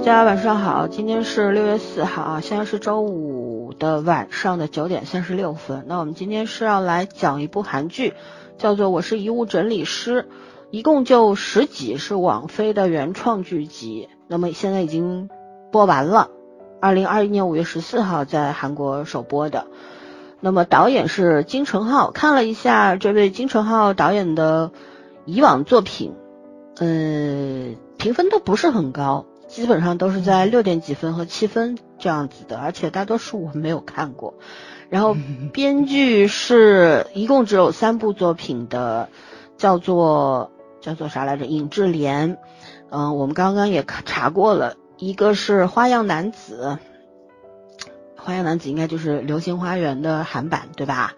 [0.00, 5.84] 大家晚上好，今天是六月四号啊，现在是周五的晚上的九点三十六分。
[5.86, 8.14] 那我们今天是要来讲一部韩剧，
[8.56, 10.22] 叫做《我是遗物整理师》，
[10.70, 14.08] 一共就十集，是网飞的原创剧集。
[14.26, 15.28] 那么现在已经
[15.70, 16.30] 播完了，
[16.80, 19.66] 二零二一年五月十四号在韩国首播的。
[20.40, 24.72] 那么导演是金承浩，看了一下这位金承浩导演的
[25.26, 26.14] 以往作品，
[26.78, 29.26] 呃，评分都不是很高。
[29.50, 34.34] 基本上都是在六点几分和七分这样子的，而且大多数我没有看过。
[34.88, 35.16] 然后
[35.52, 39.08] 编剧是一共只有三部作品的，
[39.56, 41.46] 叫做叫做啥来着？
[41.46, 42.38] 尹智莲。
[42.90, 46.78] 嗯，我们刚刚也查过了，一个是《花样男子》，
[48.24, 51.14] 《花样男子》应该就是《流星花园》的韩版，对吧？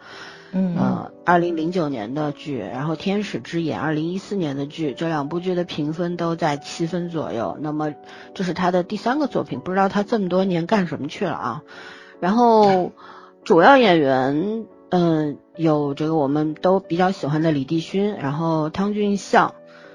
[0.55, 7.57] 嗯，呃，二零零九年的剧，然后《天使之眼》二零一四年的剧，这两部剧的评分都在七分左右。
[7.59, 7.95] 那么
[8.35, 11.63] 这是他的第三个作品，不知道他这么多年干什么去了啊？
[12.21, 12.93] 然后
[13.45, 19.55] 主要演员，嗯，有这个我们都比较喜欢的李帝勋，然后汤俊相、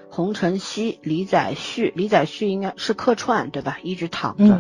[0.10, 3.78] 洪晨曦、李宰旭，李宰旭应该是客串对吧？
[3.84, 4.60] 一直躺着。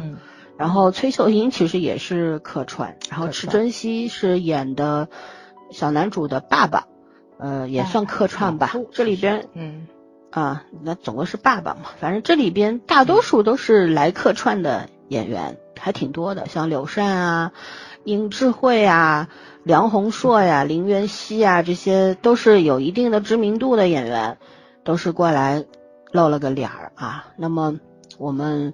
[0.57, 5.09] 然后崔秀英其实也是客串，然后池珍熙是演的。
[5.71, 6.87] 小男主的爸爸，
[7.37, 8.71] 呃，也算客串吧。
[8.91, 9.87] 这里边，嗯，
[10.31, 11.89] 啊，那总归是爸爸嘛。
[11.99, 17.51] 反正这里边大多数都是来客串的演员，还挺多的，像柳善啊、
[18.03, 19.29] 殷智慧啊、
[19.63, 24.37] 梁宏硕呀、林元熙啊，这些都是有一定的知名度的演员，
[24.83, 25.65] 都是过来
[26.11, 27.27] 露了个脸儿啊。
[27.37, 27.79] 那么
[28.17, 28.73] 我们。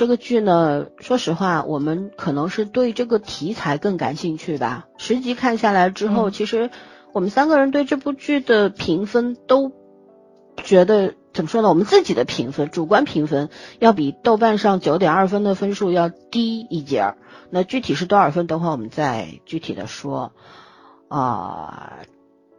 [0.00, 4.86] 这个剧呢，说实话，我们可能是对这个题材更感兴趣吧。
[4.96, 6.70] 十集看下来之后，其实
[7.12, 9.72] 我们三个人对这部剧的评分都
[10.56, 11.68] 觉得怎么说呢？
[11.68, 17.18] 我们自己的评分，主观评分要比豆瓣上九点二分的分数要低一截儿。
[17.50, 18.46] 那具体是多少分？
[18.46, 20.32] 等会我们再具体的说。
[21.08, 21.98] 啊，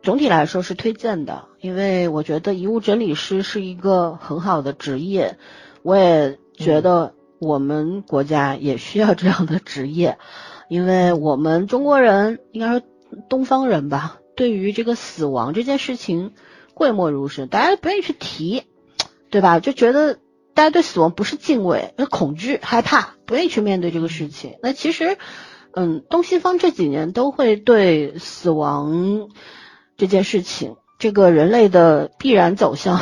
[0.03, 5.39] 总体来说是推荐的，因为我觉得遗物整理师是一个很好的职业，
[5.81, 7.15] 我也觉得。
[7.41, 10.19] 我们国家也需要这样的职业，
[10.69, 12.85] 因为我们中国人应该说
[13.29, 16.33] 东方人吧，对于这个死亡这件事情
[16.75, 18.65] 讳莫如深，大家不愿意去提，
[19.31, 19.59] 对吧？
[19.59, 20.19] 就觉得
[20.53, 24.57] 大家对死亡不是敬畏，是恐惧、害怕，不愿意去面对这个事情。
[24.61, 25.17] 那其实，
[25.73, 29.29] 嗯，东西方这几年都会对死亡
[29.97, 32.99] 这件事情，这个人类的必然走向，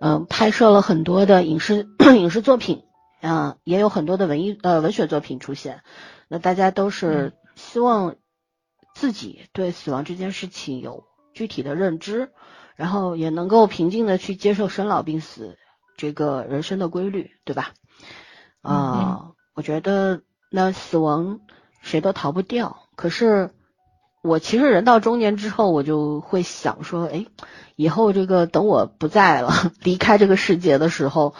[0.00, 1.86] 嗯，拍摄了很多的影视
[2.18, 2.82] 影视作品。
[3.22, 5.82] 嗯，也有很多的文艺呃文学作品出现，
[6.28, 8.16] 那大家都是希望
[8.94, 11.04] 自己对死亡这件事情有
[11.34, 12.30] 具体的认知，
[12.76, 15.58] 然后也能够平静的去接受生老病死
[15.98, 17.72] 这个人生的规律，对吧？
[18.62, 21.40] 啊，我觉得那死亡
[21.82, 23.50] 谁都逃不掉，可是
[24.22, 27.26] 我其实人到中年之后，我就会想说，哎，
[27.76, 29.52] 以后这个等我不在了，
[29.84, 31.34] 离开这个世界的时候。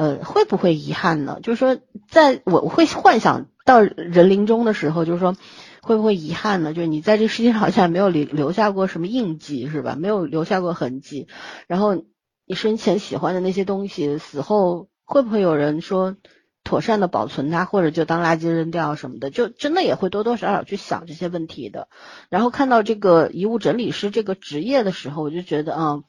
[0.00, 1.40] 呃，会不会遗憾呢？
[1.42, 1.76] 就是说，
[2.08, 5.36] 在我会幻想到人临终的时候，就是说，
[5.82, 6.72] 会不会遗憾呢？
[6.72, 9.96] 就是你在这世界上好像没有留留下过什么印记，是吧？
[9.98, 11.28] 没有留下过痕迹。
[11.66, 12.02] 然后
[12.46, 16.16] 你生前喜欢的那些东西，死后会不会有人说
[16.64, 19.28] 妥善的保存它，或者就当垃圾扔掉什么的？
[19.28, 21.88] 就真的也会多多少少去想这些问题的。
[22.30, 26.02] 然后看到这个遗物整理师这个职业的时候，我就觉得啊，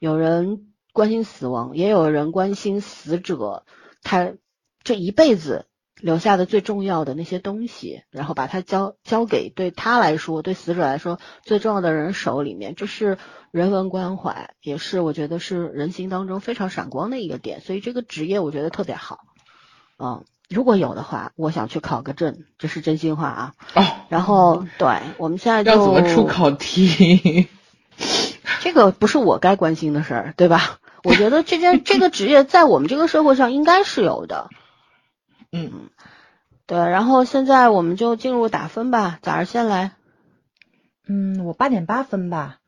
[0.00, 0.67] 有人。
[0.98, 3.64] 关心死亡，也有人关心死者
[4.02, 4.32] 他
[4.82, 5.66] 这一辈子
[6.00, 13.16] 留下的最重要的那些东西，然后把它交交给对他来说，对死者来说最重要的人手里面，这是
[13.52, 17.60] 人文关怀，也是我觉得是人心当中非常闪光的一个点。
[17.60, 19.20] 所以这个职业我觉得特别好，
[20.00, 23.54] 嗯，如果有的话，我想去考个证，这是真心话啊。
[23.76, 27.46] 哦，然后对我们现在要怎么出考题？
[28.60, 30.80] 这个不是我该关心的事儿，对吧？
[31.08, 34.50] 我觉得这件这个职业在我们这个社会上应该是有的，
[35.50, 35.88] 嗯，
[36.66, 36.76] 对。
[36.76, 39.92] 然后现在我们就进入打分吧，早上先来？
[41.06, 42.58] 嗯，我八点八分吧。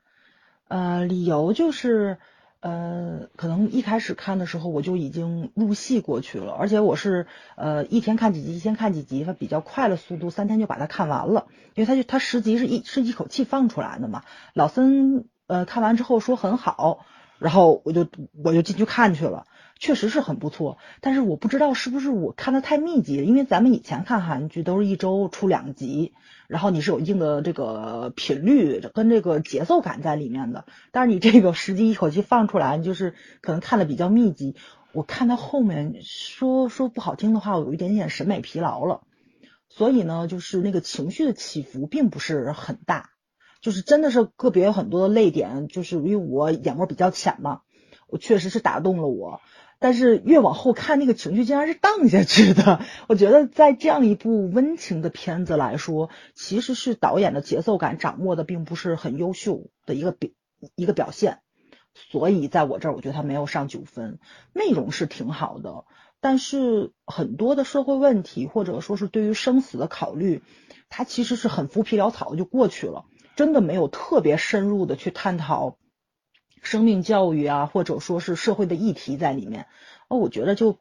[0.69, 2.17] 呃，理由就是
[2.61, 7.27] 呃，可能一开始看的时候我就已经入戏过去了，而且我是
[7.57, 11.47] 呃一天看几集，一天看几集，它比较快的速度，三天就把它看完了。
[11.75, 14.23] 因为它就它十集是一是一口气放出来的嘛。
[14.55, 17.05] 老森呃看完之后说很好。
[17.41, 18.07] 然后我就
[18.45, 19.47] 我就进去看去了，
[19.79, 20.79] 确实是很不错。
[21.01, 26.13] 但是我不知道是不是我看的太密集了，因为咱们以前看韩剧都是一周出两集，
[26.47, 30.67] 然后你是有一定的这个频率跟这个节奏感在里面的。
[30.93, 34.55] 但是你这个十集一口气放出来，就是可能看的比较密集。
[34.93, 39.01] 我看到后面说说不好听的话，我有一点点审美疲劳了。
[39.69, 43.11] 所以呢，就是那个情绪的起伏并不是很大，
[43.61, 47.61] 就是真的是个别有很多的泪点，就是因为我眼膜比较浅嘛，
[48.09, 49.41] 我确实是打动了我。
[49.83, 52.81] 但是越往后看，那个情绪竟然是荡下去的。
[53.09, 60.31] 我觉得在这样一部温情的片子来说，其实是导演的节奏感掌握的并不是很优秀的一个表
[60.75, 61.39] 一个表现。
[61.95, 64.19] 所以在我这儿，我觉得他没有上九分。
[64.53, 65.85] 内容是挺好的。
[66.21, 70.43] 但是很多的社会问题，或者说是对于生死的考虑，
[70.91, 73.07] 它其实是很浮皮潦草的就过去了，
[73.41, 75.79] 真的没有特别深入的去探讨
[76.61, 79.67] 生命教育啊，或者说是社会的议题在里面。
[80.09, 80.77] 哦，我觉得就，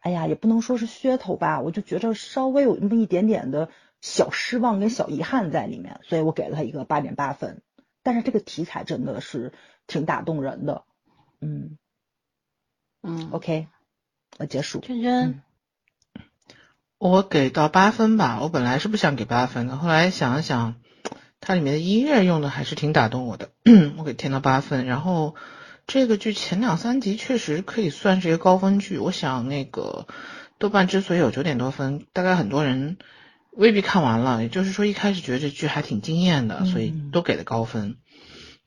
[0.00, 3.68] 哎呀，也不能说是噱头吧，我就觉得稍微有那么一点点的
[4.00, 7.62] 小失望跟小遗憾在里面，所以我给了他一个八点八分。
[8.02, 9.52] 但是这个题材真的是
[9.86, 10.82] 挺打动人的，
[11.40, 11.78] 嗯
[13.00, 13.68] 嗯，OK。
[14.38, 14.80] 呃，结束。
[14.80, 15.40] 圈圈，
[16.98, 18.40] 我给到八分吧。
[18.42, 20.74] 我本来是不想给八分的，后来想了想，
[21.46, 23.50] 它里面的音乐用的还是挺打动我的，
[23.96, 24.84] 我给填了八分。
[24.84, 25.36] 然后
[25.86, 28.98] 这个剧前两三集确实可以算是一个高分剧。
[28.98, 30.08] 我想那个
[30.58, 32.98] 豆瓣之所以有九点多分，大概很多人
[33.52, 37.96] 未必看完了，也就是说一开始觉得这剧还挺惊艳的，所以都给了高分。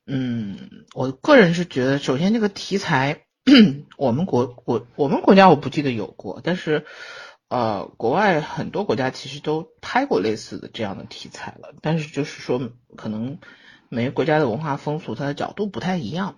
[0.07, 0.57] 嗯，
[0.95, 3.25] 我个人是觉得，首先这个题材。
[3.97, 6.85] 我们国我我们国家我不记得有过，但是
[7.49, 13.39] 呃，国外很多国家其实都拍过类似的这样的题材了，但是就是说可能
[13.89, 16.35] 每个国家的文化风俗它的角度不太一样。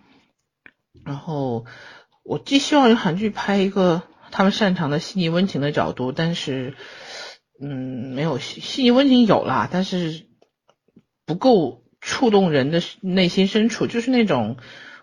[1.05, 1.65] 然后
[2.23, 6.75] 我既希望有韩剧拍一个他们擅长的细腻温情的角度，但是
[7.61, 10.27] 嗯，没有细细腻温情有啦，但是
[11.25, 14.57] 不够触动人的内心深处，就是那种。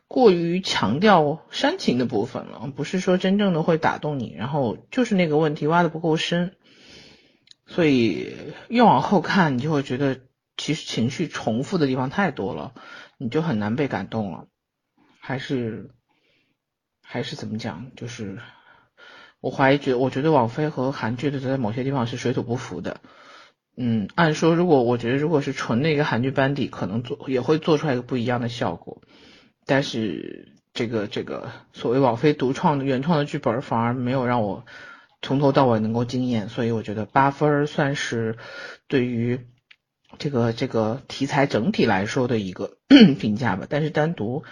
[0.09, 6.57] 过于强调煽情的部分了，不是说真正的会打动你，然后就是那个问题挖的不够深，
[7.67, 8.35] 所以
[8.69, 10.21] 越往后看，你就会觉得
[10.57, 12.73] 其实情绪重复的地方太多了，
[13.19, 14.47] 你就很难被感动了。
[15.21, 15.91] 还是
[17.03, 17.91] 还是怎么讲？
[17.95, 18.39] 就是
[19.41, 23.03] 我怀疑，觉我觉得网飞和韩剧的在某些地方是水土不服的。
[23.77, 29.03] 嗯，按说如果我觉得如果是纯的一个韩剧班底，可能做也会做出来一个不一样的效果。
[29.69, 34.65] 但是这个这个所谓网飞独创的原创的剧本，反而没有让我
[35.21, 38.39] 从头到尾能够惊艳，所以我觉得八分算是
[38.87, 39.41] 对于
[40.19, 42.79] 这个这个题材整体来说的一个
[43.21, 43.67] 评价吧。
[43.69, 44.43] 但是单独，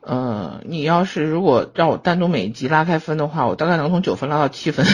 [0.00, 4.84] 呃，你要是如果让我单独每一集拉开分的话，我大概能从九分拉到七分，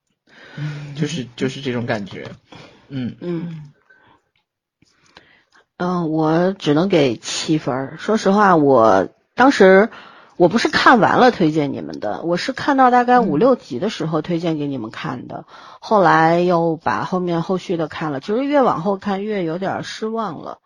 [0.96, 2.30] 就是就是这种感觉，
[2.88, 3.72] 嗯嗯。
[5.78, 7.98] 嗯，我只能给七分。
[7.98, 9.90] 说实话，我当时
[10.38, 15.44] 我不是看完了推荐你们的，我是看到大概五六集的时候推荐给你们看的。
[15.78, 20.60] 后来又把后面后续的看了，其实越往后看越有点失望了。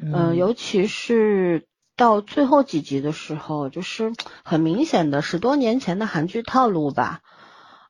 [0.00, 4.12] 嗯，尤其是到最后几集的时候，就是
[4.44, 7.18] 很明显的十多年前的韩剧套路吧。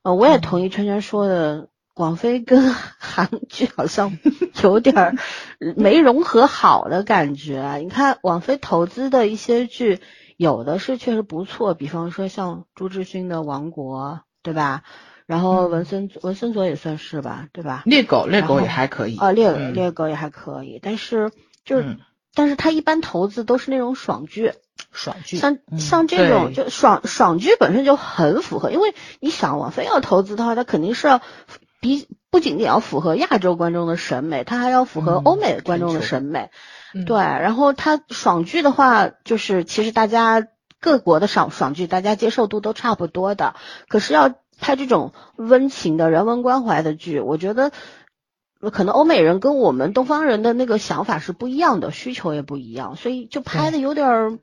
[0.02, 1.68] 呃，我也同意圈圈说的。
[1.94, 4.16] 广飞跟韩剧好像
[4.62, 5.18] 有点
[5.76, 7.76] 没融合好的感觉。
[7.82, 10.00] 你看网飞投资的一些剧，
[10.37, 14.82] 有的是确实不错，比方说像朱志勋的《王国》，对吧？
[15.26, 17.82] 然后文森文森佐也算是吧，对吧？
[17.84, 19.16] 猎狗猎狗也还可以。
[19.18, 21.30] 啊，猎猎狗也还可以，但是
[21.64, 21.99] 就是，
[22.34, 24.52] 但是他一般投资都是那种爽剧。
[24.90, 31.20] 爽剧，像像这种就爽爽剧本身就很符合，因为你想网飞要投资的话，它肯定是要。
[31.82, 36.50] 比不仅仅要符合亚洲观众的审美，它还要符合欧美观众的审美。
[37.06, 40.46] 对，然后它爽剧的话，就是其实大家
[40.80, 43.56] 各国的爽爽剧，大家接受度都差不多的。
[43.88, 47.72] 可是要拍这种温情的人文关怀的剧，我觉得
[48.70, 54.38] 可能欧美人跟我们东方人的那个想法是不一样的，需求也不一样，所以就拍的有点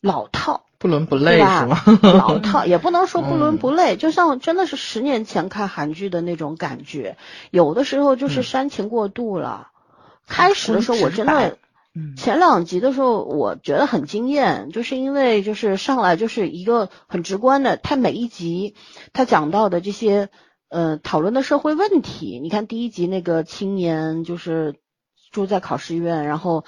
[0.00, 0.66] 老套。
[0.84, 1.78] 不伦不类是吗？
[2.02, 7.16] 老套 也不能说不伦不类，就像真的是十年前看韩剧的那种感觉，
[7.50, 9.68] 有的时候就是煽情过度了。
[10.26, 11.56] 开始的时候我真的，
[12.18, 18.74] 前两集的时候我觉得很惊艳，就是因为就是上来就是一个很直观的，他每一集
[19.14, 20.28] 他讲到的这些
[20.68, 24.74] 呃讨论的社会问题，你看第一集那个青年就是
[25.32, 26.62] 住在考试院，然后。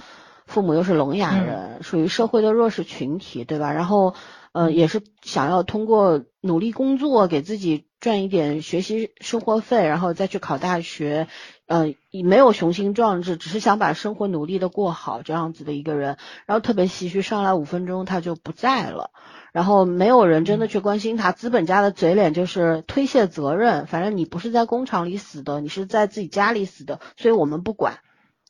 [0.46, 3.72] 父母又是聋哑人，属于社会的弱势群体，对吧？
[3.72, 4.14] 然后，
[4.52, 11.26] 呃，也是想要通过努力工作给自己赚一点学习生活费，然后再去考大学，
[11.66, 19.10] 呃，没有雄心壮志，只是想把生活努力的过好这样子的一个人，然后特别唏嘘，上来五分钟他就不在了。
[19.52, 28.00] 然后没有人真的去关心他，资本家的嘴脸就是推卸责任，反正你不是在工厂里死的，你是在自己家里死的，所以我们不管，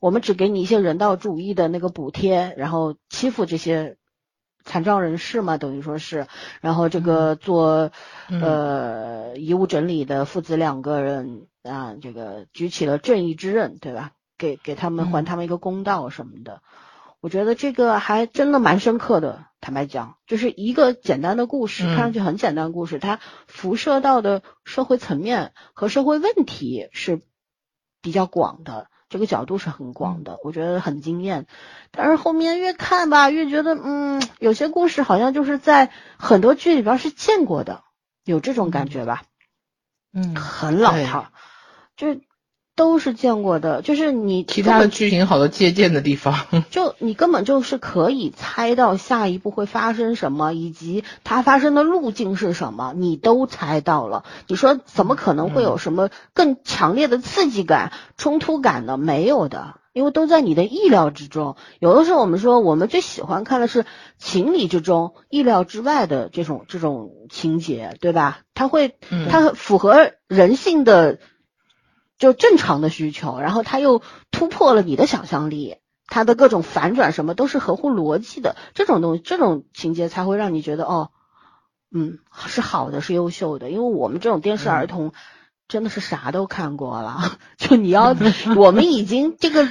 [0.00, 3.96] 我们只给你一些人道主义的那个补贴，然后欺负这些
[4.64, 6.26] 残障人士嘛，等于说是，
[6.60, 7.92] 然后这个做
[8.28, 14.12] 呃遗物整理的父子两个人啊，这个举起了正义之刃，对吧？
[14.38, 16.60] 给给他们还他们一个公道什么的。
[17.20, 19.46] 我觉得这个还真的蛮深刻的。
[19.60, 27.22] 坦白讲，就是一个简单的故事，看上去很简单的故事，它辐射到的社会层面和社会问题是
[28.02, 31.46] 比较广的，这个角度是很广的，我觉得很惊艳。
[31.90, 37.84] 但是后面越看吧，越觉得，嗯，有些故事好像就是在很多剧里边是见过的，
[38.24, 39.22] 有这种感觉吧？
[40.12, 41.26] 嗯，很老套，
[41.96, 42.20] 就。
[42.76, 46.34] 都是见过的，就是你其他的剧情好多借鉴的地方，
[46.70, 54.24] 就你根本就是可以猜到下一步会发生什么，以及它发生的路径是什么，你都猜到了。
[54.46, 58.98] 你说怎么可能会有什么更强烈的刺激感、冲突感呢？
[58.98, 61.56] 没有的，因为都在你的意料之中。
[61.78, 63.86] 有的时候我们说，我们最喜欢看的是
[64.18, 68.40] 情理之中、意料之外的这种这种情节，对吧？
[68.52, 68.96] 它会，
[69.30, 71.18] 它符合人性的。
[72.18, 81.10] 就正常的需求，然后他又突破了你的想象力，他的各种反转什么都是合乎逻辑的，这种东西，这种情节才会让你觉得哦，
[81.90, 83.70] 嗯，是好的，是优秀的。
[83.70, 85.12] 因为我们这种电视儿童
[85.68, 88.14] 真的是啥都看过了， 就你要
[88.56, 89.68] 我们已经这个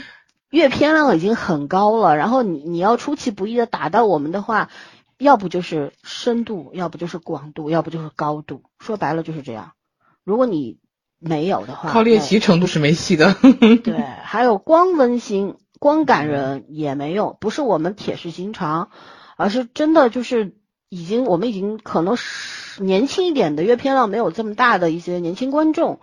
[0.50, 4.70] 阅片量已经很高了，然后你你要出其不意的打到我们的话，
[5.18, 9.72] 要不就是深度，要不就是广度，要不就是高度，说白了就是这样。
[10.24, 10.78] 如果你
[11.20, 13.36] 没有的话，靠猎奇程度是没戏的。
[13.84, 18.90] 对，还有光温馨、光感人也没用，不是我们铁石心肠，
[19.38, 20.56] 而是真的就是
[20.90, 26.00] 已经我们已经可能是年轻一点的阅片量没有这么大的一些年轻观众，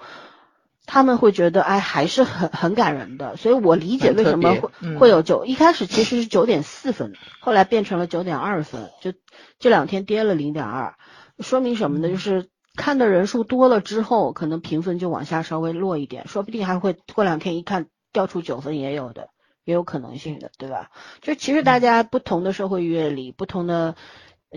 [0.86, 9.12] 他们会觉得哎还是很很感人的，所以我理解为什么会会有九，一开始其实是九点四分，后来变成了九点二分，就
[9.58, 10.96] 这两天跌了零点二，
[11.38, 12.08] 说明什么呢？
[12.08, 12.48] 就是。
[12.74, 19.28] 看的人数多了之后，可能评分就往下稍微落一点，说不定还会过两天一看掉出九分也有的，
[19.64, 20.90] 也有可能性的，对吧？
[21.20, 23.94] 就其实大家不同的社会阅历、不同的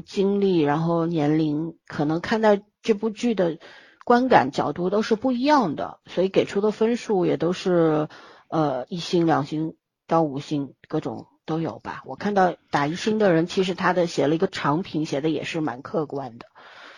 [0.06, 3.60] 经历，然后年龄，可能看待这部剧的
[4.06, 8.08] 观感角度都是不一样的，所以给出的分数也都是
[8.50, 9.76] 呃一星、两星
[10.08, 12.02] 到五星，各种都有吧。
[12.06, 16.46] 我看到打一星的人，其实他的写了一个长评，写的也是蛮客观的。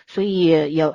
[0.08, 0.94] 所以也，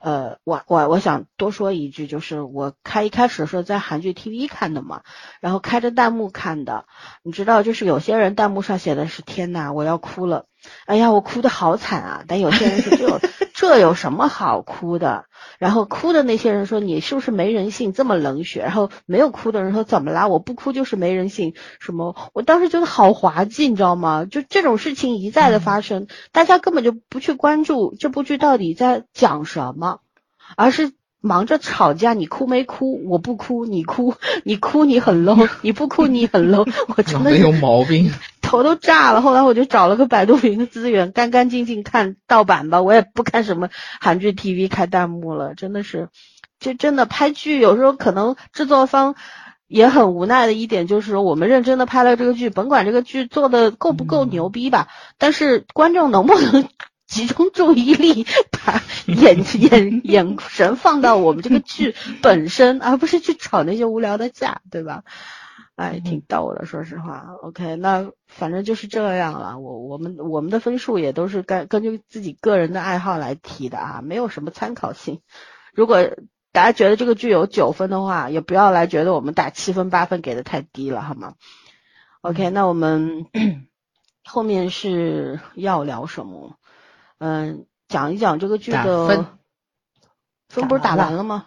[0.00, 5.02] 呃，我我我想多说一句，就是我开一开始是在韩剧 TV 看的嘛，
[5.40, 6.86] 然后开着弹幕看的，
[7.22, 10.46] 你知道，就是有些人弹幕上写的是天呐，我要哭了，
[10.86, 13.20] 哎呀，我哭的好惨啊，但有些人说这
[13.54, 15.24] 这有什么好哭的？
[15.58, 18.60] 然后哭的那些人说你是不是没人性这么冷血？
[18.62, 20.28] 然后没有哭的人说怎么啦？
[20.28, 21.54] 我不哭就是没人性？
[21.80, 22.14] 什么？
[22.32, 24.24] 我当时觉得好滑稽，你知道吗？
[24.24, 30.00] 就这种事情一再的发生，大家根本就不去关注这部剧到底在讲什么，
[30.56, 30.92] 而是
[31.24, 32.12] 忙着吵架。
[32.12, 33.02] 你哭没哭？
[33.08, 34.14] 我不哭，你哭，
[34.44, 36.70] 你哭你很 low，你不哭你很 low。
[36.96, 38.12] 我真的有毛病。
[38.42, 46.08] 头都炸了，后来我就找了个百度云的资源，干干净净看盗版吧，我也不看什么韩剧 TV 开弹幕了，真的是，
[46.60, 49.16] 这真的拍剧有时候可能制作方
[49.66, 54.88] 也很无奈的一点就是，我们认真的拍了这个剧，甭管这个剧做的够不够牛逼吧，
[55.18, 56.68] 但是观众能不能
[57.14, 65.04] 集中注意力，把眼眼眼神放到我们这个剧本身，而不是去吵那些无聊的架，对吧？
[65.76, 67.36] 哎，挺逗的，说实话。
[67.42, 69.60] OK，那反正就是这样了。
[69.60, 75.20] 我我们我们的分数也都是根根据自己个人的爱好来提的啊，没有什么参考性。
[75.72, 76.10] 如果
[76.50, 81.34] 大家觉得这个剧有九分的话，也不要来觉得我们打七分八分给的太低了，好吗
[82.22, 83.26] ？OK，那我们
[84.24, 86.56] 后面是要聊什么？
[87.18, 89.26] 嗯，讲一讲这个剧的分，
[90.48, 91.46] 分不是打完了吗？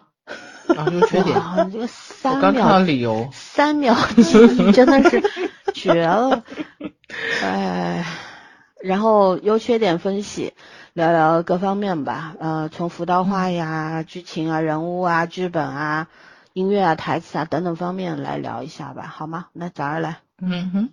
[0.75, 1.39] 啊，优缺点。
[1.71, 5.23] 这个三秒理由，三秒记忆真的是
[5.73, 6.43] 绝了。
[7.41, 8.05] 哎，
[8.81, 10.53] 然后优缺点分析，
[10.93, 12.35] 聊聊各方面吧。
[12.39, 16.07] 呃，从服道化呀、剧情啊、人物啊、剧本啊、
[16.53, 19.47] 音乐啊、台词啊等等方面来聊一下吧，好吗？
[19.53, 20.17] 那早儿来。
[20.41, 20.89] 嗯哼。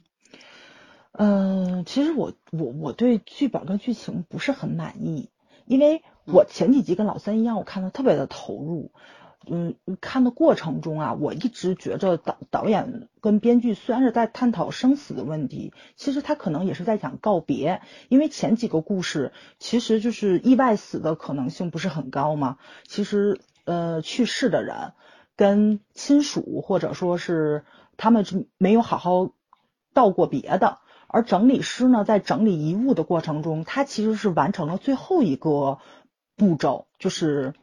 [1.16, 5.30] 嗯，其实我我我对剧本跟剧情不是很满意，
[5.64, 8.90] 因为我前几集跟老三一样，我看的特别的投入。
[9.46, 22.56] 嗯，看的过程中啊，我一直觉着导导演跟编剧虽然是在探讨生死的问题，其实他可能也是在讲告别，因为前几个故事其实就是意外死的可能性不是很高嘛。
[22.86, 24.94] 其实呃，去世的人
[25.36, 27.64] 跟亲属或者说是
[27.98, 29.30] 他们是没有好好
[29.92, 30.78] 道过别的。
[31.14, 35.78] 而整理师呢，在整理遗物的过程中，他其实是完成了最后一个
[36.34, 37.54] 步骤，就是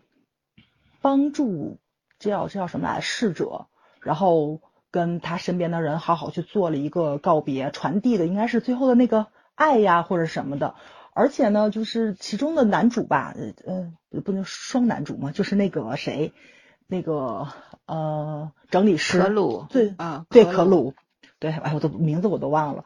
[1.01, 1.77] 帮助
[2.17, 3.65] 这叫这叫什么来逝者，
[3.99, 10.75] 然后跟他身边的人好好去做了一个告别，传递的应该是最后的那个爱呀或者什么的。
[11.13, 13.91] 而且呢，就是其中的男主吧，呃，
[14.21, 16.31] 不能双男主嘛，就是那个谁，
[16.87, 17.49] 那个
[17.85, 20.93] 呃，整理师可鲁对啊，对可可鲁，
[21.37, 22.85] 对，哎，我的名字我都忘了。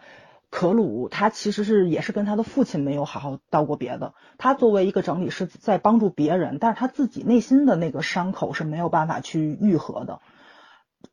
[0.56, 4.14] 可鲁他其实是也是跟他的父亲没有好好道过别的。
[4.38, 10.22] 他作为一个整理师在帮助别人，但是他自己内心的那个伤口是没有办法去愈合的。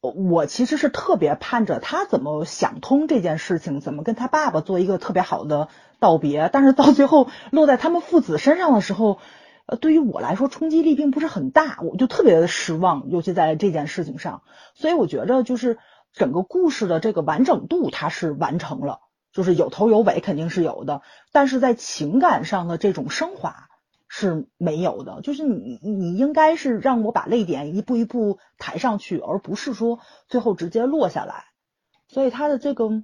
[0.00, 5.66] 我其实是特别盼着他怎么想通这件事情，怎么跟他爸爸做一个特别好的
[5.98, 6.48] 道别。
[6.52, 9.18] 但是到最后落在他们父子身上的时候，
[9.66, 14.42] 呃，对于我来说冲击力并不是很大，我就特别的失望，尤其在这件事情上。
[14.74, 15.78] 所以我觉着就是
[16.12, 19.00] 整个故事的这个完整度它是完成了。
[19.32, 23.68] 就是有头有尾肯定是有的，但是在情感上的这种升华
[24.08, 25.20] 是没有的。
[25.22, 31.46] 就是你你应该是让我把泪点一步一步抬上去，而不是说最后直接落下来。
[32.08, 33.02] 所以他的这个，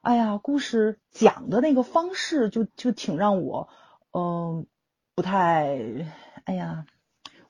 [0.00, 3.68] 哎呀，故事讲的那个方式就就挺让我
[4.12, 4.66] 嗯
[5.14, 5.78] 不太，
[6.44, 6.86] 哎呀。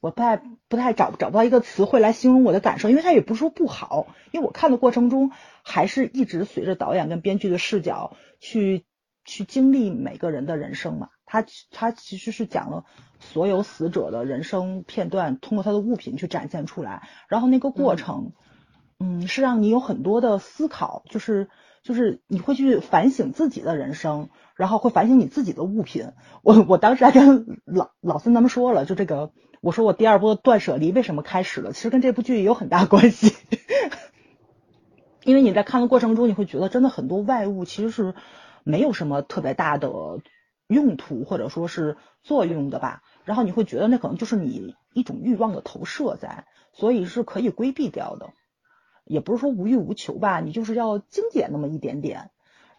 [0.03, 5.31] 我不太不太找找不到一个词汇来形容我的感受，因为它也不是说不好，因为我看的过程中
[5.63, 8.85] 还是一直随着导演跟编剧的视角去
[9.25, 11.11] 去经历每个人的人生嘛。
[11.25, 12.85] 他他其实是讲了
[13.21, 18.33] 所有死者的人生片段，通过他的物品去展现出来，然后那个过程，
[18.99, 21.49] 嗯，是让你有很多的思考，就是
[21.85, 26.11] 就是你会去反省自己的人生，然后会反省你自己的物品。
[26.43, 29.31] 我我当时还跟老老孙他们说了，就这个。
[29.63, 31.73] 我说我第二波断舍离为什么开始了？
[31.73, 33.33] 其实跟这部剧也有很大关系，
[35.23, 38.15] 因为你在看的过程中，你会觉得真的很多外物其实是
[38.65, 39.89] 没有什么特别大的
[40.67, 43.03] 用途或者说是作用的吧。
[43.25, 48.31] 然后你会觉得那可能就是你一种欲望的投射在，所以是可以规避掉的。
[49.05, 52.33] 也不是说无欲无求吧，你就是要精简那么一点点。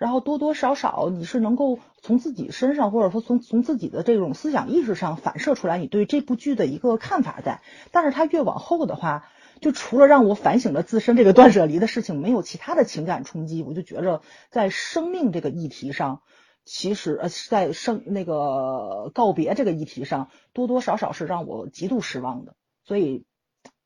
[0.04, 7.62] 然后多多少少你是能够从自己身上，或者说从从自己的这种思想意识上反射出来你对这部剧的一个看法在。
[7.94, 9.30] 但是它越往后的话，
[9.62, 13.64] 就除了让我反省了自身这个断舍离的事情，没有其他的情感冲击。
[13.64, 16.20] 我就觉着在生命这个议题上，
[16.66, 22.56] 其实呃在生那个告别这个议题上，多多少少是让我极度失望的。
[22.84, 23.24] 所以，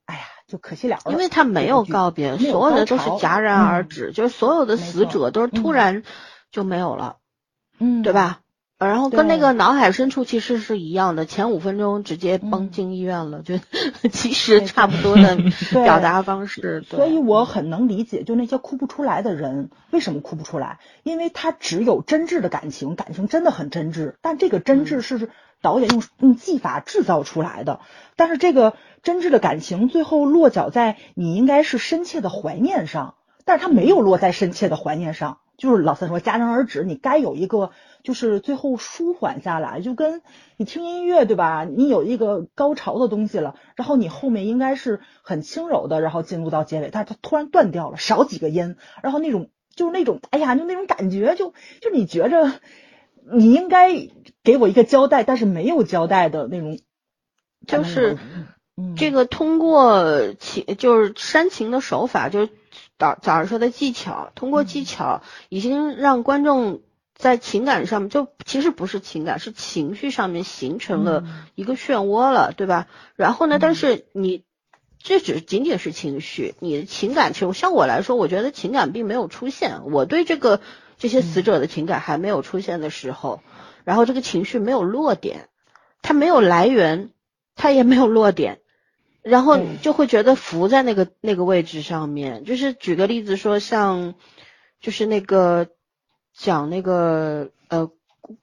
[0.05, 0.21] 哎呀。
[0.47, 6.03] 就可惜了，因为他没有告别，所有的都是戛然而止，就是所有的死者都是突然
[6.51, 7.17] 就没有了，
[7.79, 8.39] 嗯，对吧？
[8.79, 13.57] 然后跟那个脑海深处其实是一样的，前五分钟直接崩进医院了，就
[14.11, 15.35] 其实差不多的
[15.83, 16.85] 表达方式。
[16.87, 25.29] 所以我很能理解，就那些哭不出来的人为什么哭不出来，因为他只有真挚的感情，感情真的很真挚，但这个真挚是
[25.61, 27.79] 导演用用技法制造出来的，
[28.15, 33.15] 但是这个真挚的感情最后落脚在你应该是深切的怀念上，
[33.45, 35.39] 但是他没有落在深切的怀念上。
[35.57, 37.71] 就是老三说戛然而止，你该有一个
[38.03, 40.21] 就是最后舒缓下来，就跟
[40.55, 41.63] 你听音乐对吧？
[41.65, 52.51] 你有一个高潮的东西了，然后你后面应该是很轻柔的，然后进入到结尾，但是它突然断掉了，少几个音，然后那种就是那种哎呀，就那种感觉，就就你觉着
[53.33, 53.93] 你应该
[54.43, 56.79] 给我一个交代，但是没有交代的那种，
[57.65, 58.17] 就是
[58.95, 62.49] 这个通过情就是煽情的手法就是。
[62.99, 66.81] 早早上说的技巧，通过技巧已经让观众
[67.13, 72.87] 在情感上面，就其实不是情感，是情绪上面形成了一个漩涡了，对吧？
[73.15, 74.45] 然后呢，但是你
[74.97, 79.91] 这只仅仅是情绪，你的情感其实像我来说，我觉得情感并没有出现。
[79.91, 80.59] 我对这个
[80.97, 83.41] 这些死者的情感还没有出现的时候，
[83.83, 85.49] 然后这个情绪没有落点，
[86.01, 87.11] 它没有来源，
[87.55, 88.59] 它也没有落点。
[89.23, 94.15] 然后就会觉得浮在那个那个位置上面，就是举个例子说，像
[94.79, 95.67] 就是那个
[96.33, 97.91] 讲那个呃，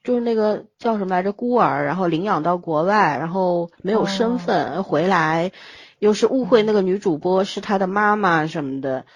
[0.02, 5.52] 就是那个叫什么来着，孤儿，然后领养到国外，然后没有身份回来，
[6.00, 9.06] 又是误会那个女主播是他的妈妈什么的，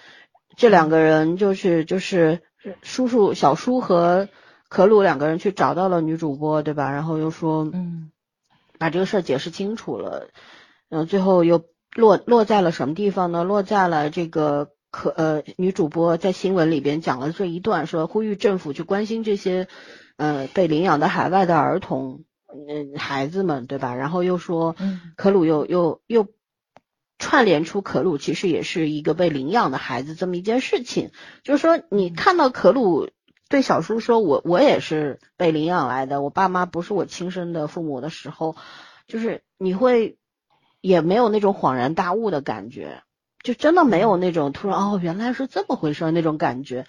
[0.56, 2.40] 这两个人就是就是
[2.82, 4.28] 叔叔小叔和
[4.68, 6.90] 可鲁两个人去找到了女主播，对吧？
[6.90, 8.10] 然后又说，嗯
[8.78, 10.28] 把这个事儿解释清楚了，
[10.88, 11.64] 然后最后又
[11.96, 13.42] 落落在了什么地方呢？
[13.44, 19.66] 落在了这个可呃女主播在新闻里边讲了这一段，说呼吁政府去关心这些
[20.16, 23.94] 呃被领养的海外的儿童，嗯、孩子们，对吧？
[23.94, 26.26] 然后又说，嗯可鲁又又又
[27.18, 31.10] 串联出可鲁其实也是一个被领养的孩子这么一件事情，
[31.42, 33.10] 就是说你看到可鲁
[33.48, 38.54] 对小叔说我我也是被领养来的，我爸妈不是我亲生的父母的时候，
[39.06, 40.16] 就是你会
[40.80, 43.02] 也没有那种恍然大悟的感觉，
[43.42, 46.86] 就真的没有那种突然哦原来是这么回事儿那种感觉，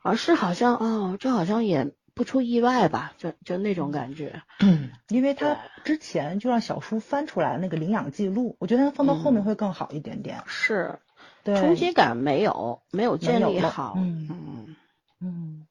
[0.00, 4.42] 而是好像哦这好像也不出意外吧，就就那种感觉。
[4.60, 4.90] 嗯。
[5.08, 10.42] 因为他之前就让小叔翻出来那个领养记录，我觉得他放到后面会更好一点点。
[10.46, 10.98] 是。
[11.44, 14.26] 对，冲击感没有没有建立好，嗯。
[14.30, 14.76] 嗯。
[15.20, 15.66] 嗯，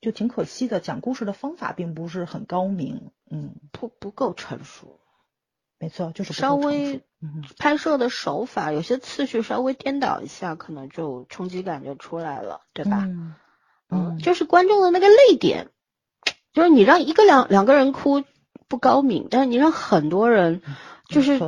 [0.00, 3.12] 就挺可惜的，讲故事的方法并不是很高明。
[3.30, 4.98] 嗯，不不够成熟，
[5.78, 13.04] 没错，就是稍微嗯拍摄的手法有些次序稍微颠倒一下，可能就冲击感就出来了，对吧？
[13.06, 13.34] 嗯
[13.88, 15.68] 嗯，就是观众的那个泪点，
[16.56, 18.24] 就是你让一个两两个人哭
[18.66, 20.62] 不高明，但是你让很多人
[21.06, 21.38] 就是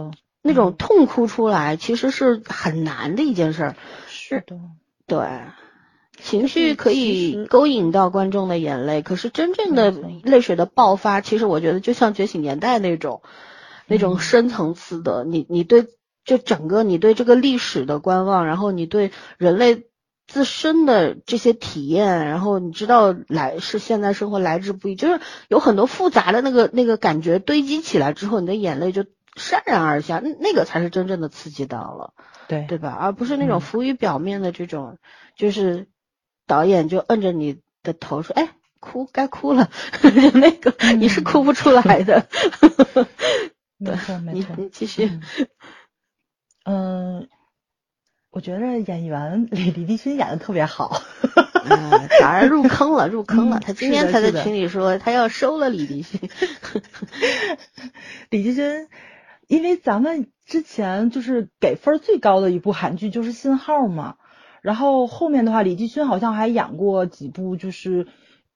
[0.43, 3.77] 那种痛哭出来，其实是很难的一件事儿。
[4.07, 4.61] 是的，
[5.07, 5.27] 对，
[6.21, 13.23] 情绪可以勾引到观众的眼泪，可是真正的泪水的爆发，其实我觉得就像《觉醒年代》那种，
[13.87, 15.87] 那种嗯深层次的，你你对
[16.27, 19.87] 就整个你对这个历史的观望，然后你对人类
[20.29, 29.03] 自身的这些体验，然后你知道来是现在生活来之不易，就是有很多复杂的那个那个感觉堆积起来之后，你的眼泪就
[29.35, 32.13] 潸然而下，那那个才是真正的刺激到了。
[32.47, 32.97] 对对吧？
[33.01, 34.99] 而不是那嗯种浮于表面的这种，
[35.35, 35.89] 就是
[36.47, 39.71] 导演就摁着你的头说：“哎，哭该哭了。”
[40.03, 42.27] 就 那个你是哭不出来的。
[43.79, 44.55] 没错 没你错。
[44.59, 45.11] 你继续。
[46.65, 47.29] 嗯，
[48.31, 51.03] 我觉得演员李李帝勋演的特别好。
[51.71, 53.59] 嗯，早上入坑了，入坑了。
[53.59, 56.21] 嗯他今天才在群里说他要收了李迪勋。
[58.31, 58.89] 李帝勋，
[59.47, 64.17] 因为咱们之前就是给分儿最高的一部韩剧就是《信号》嘛，
[64.63, 68.07] 然后后面的话，李帝勋好像还演过几部就是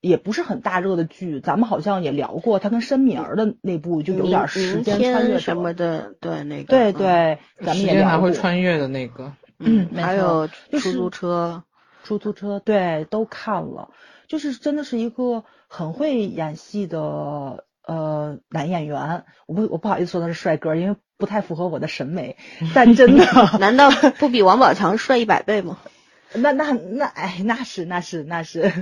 [0.01, 6.15] 也不是很大热的剧，咱们好像也聊过他跟申敏儿的那部，就有点时间穿越什么的。
[6.21, 6.69] 对那个。
[6.69, 9.33] 对嗯，对，咱们时间还也聊过会穿越的那个，
[9.65, 11.65] 嗯还有出租车。
[12.05, 13.91] 出租车，对，都看了，
[14.27, 19.25] 就是真的是一个很会演戏的呃男演员。
[19.47, 22.37] 我不我不好意思说他是帅哥，因为不太符合我的审美，
[22.75, 23.25] 但真的，
[23.61, 25.79] 难道不比王宝强帅一百倍吗？
[26.35, 28.73] 那那那哎，那是那是那是，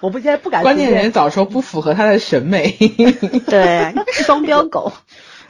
[0.00, 2.70] 我不现在不敢关键人早说不符合他的审美。
[3.46, 4.94] 对，双标狗。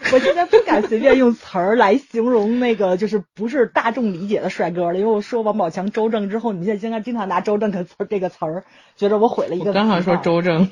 [0.12, 8.64] 我现在不敢随便用词儿来形容那个就是不是大众理解的帅哥了，因为我说王宝强、周正之后，你们现在经常经常拿周正这词儿这个词儿，
[8.96, 10.70] 觉得我毁了一个我刚好说周正，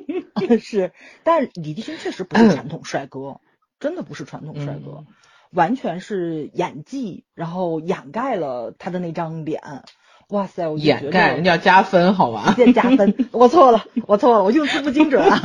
[0.60, 0.92] 是，
[1.24, 3.40] 但是李帝勋确实不是传统帅哥，
[3.80, 5.06] 真的不是传统帅哥，嗯
[5.52, 9.62] 完全是演技，然后掩盖了他的那张脸。
[10.28, 12.52] 哇塞，我掩盖人家要加分好吧？
[12.56, 15.40] 直接加分，我错了，我错了，我用词不精准啊。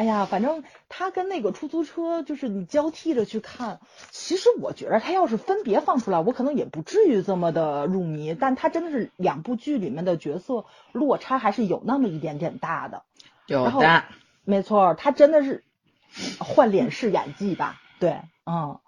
[0.00, 3.80] 哎呀，反正他跟那个出租车，就是你交替着去看。
[4.10, 8.32] 其实我觉得他要是分别放出来，我可能也不至于这么的入迷。
[8.34, 13.02] 但他真的是两部剧里面的角色落差还是有那么一点点大的。
[13.44, 14.04] 有的，
[14.42, 15.64] 没错，他真的是
[16.38, 17.78] 换脸式演技吧？
[17.98, 18.80] 对，嗯，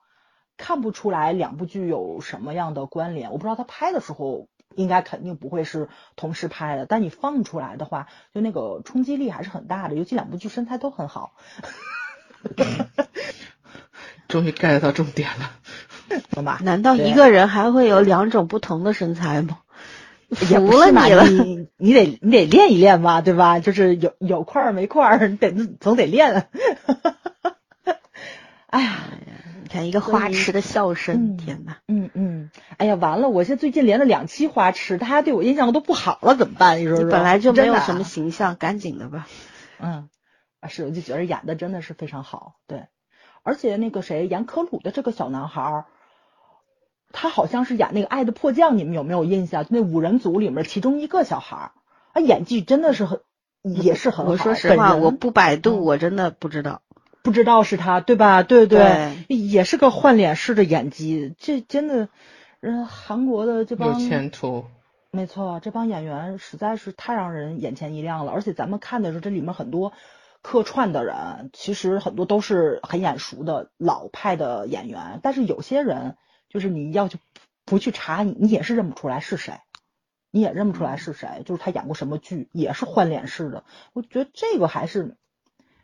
[0.57, 3.33] 看不出来两部剧有什么样的关联。
[3.33, 9.95] 我不知道他拍的时候应该肯定不会是同时拍的，但你放出来的话，就那个冲击力还是很大的。
[9.95, 11.35] 尤其两部剧身材都很好，
[14.29, 15.51] 终于 get 到重点了。
[16.31, 16.61] 懂吧？
[16.63, 19.59] 难道一个人还会有两种不同的身材吗？
[20.51, 21.27] 也服了你了。
[21.27, 23.61] 你你得你得练一练嘛，对吧？
[23.61, 26.49] 就是有有块儿没块儿，你得总得练。
[28.67, 28.97] 哎呀，
[29.73, 31.79] 你看一个花痴的笑声，嗯天哪！
[31.89, 33.31] 嗯嗯，哎呀，完了！
[33.31, 36.79] 我现在最近连了两期花痴，大家对我印象都不好了，怎么办？
[36.79, 37.09] 你说说。
[37.09, 39.27] 本来就没有什么形象，赶紧的吧。
[39.79, 40.11] 嗯，
[40.61, 42.89] 啊是，我就觉得演的真的是非常好，对，
[43.43, 45.85] 而且那个谁演可鲁的这个小男孩儿，
[47.11, 49.65] 他好像是演那个《爱的迫降》，你们有没有印象？
[49.71, 51.73] 那五人组里面其中一个小孩儿，
[52.13, 53.23] 他演技真的是很，
[53.63, 54.33] 也是很好。
[54.33, 56.83] 我说实话，我不百度，嗯我真的不知道。
[57.23, 58.43] 不知道是他，对吧？
[58.43, 59.17] 对对。
[59.29, 62.09] 也是个换脸式的演技，这真的，
[62.61, 64.65] 人韩国的这帮有前途，
[65.11, 69.93] 没错，这帮演员实在是太让人眼前一亮了，而且咱们看的时候这里面很多
[70.43, 76.17] 客串的人，其实很多都是很眼熟的老派的演员，但是有些人
[76.49, 77.19] 就是你要去
[77.65, 79.61] 不去查，你你也是认不出来是谁，
[80.31, 83.65] 你也认不出来是谁，就是他演过什么剧，也是换脸式的。
[83.93, 85.17] 我觉得这个还是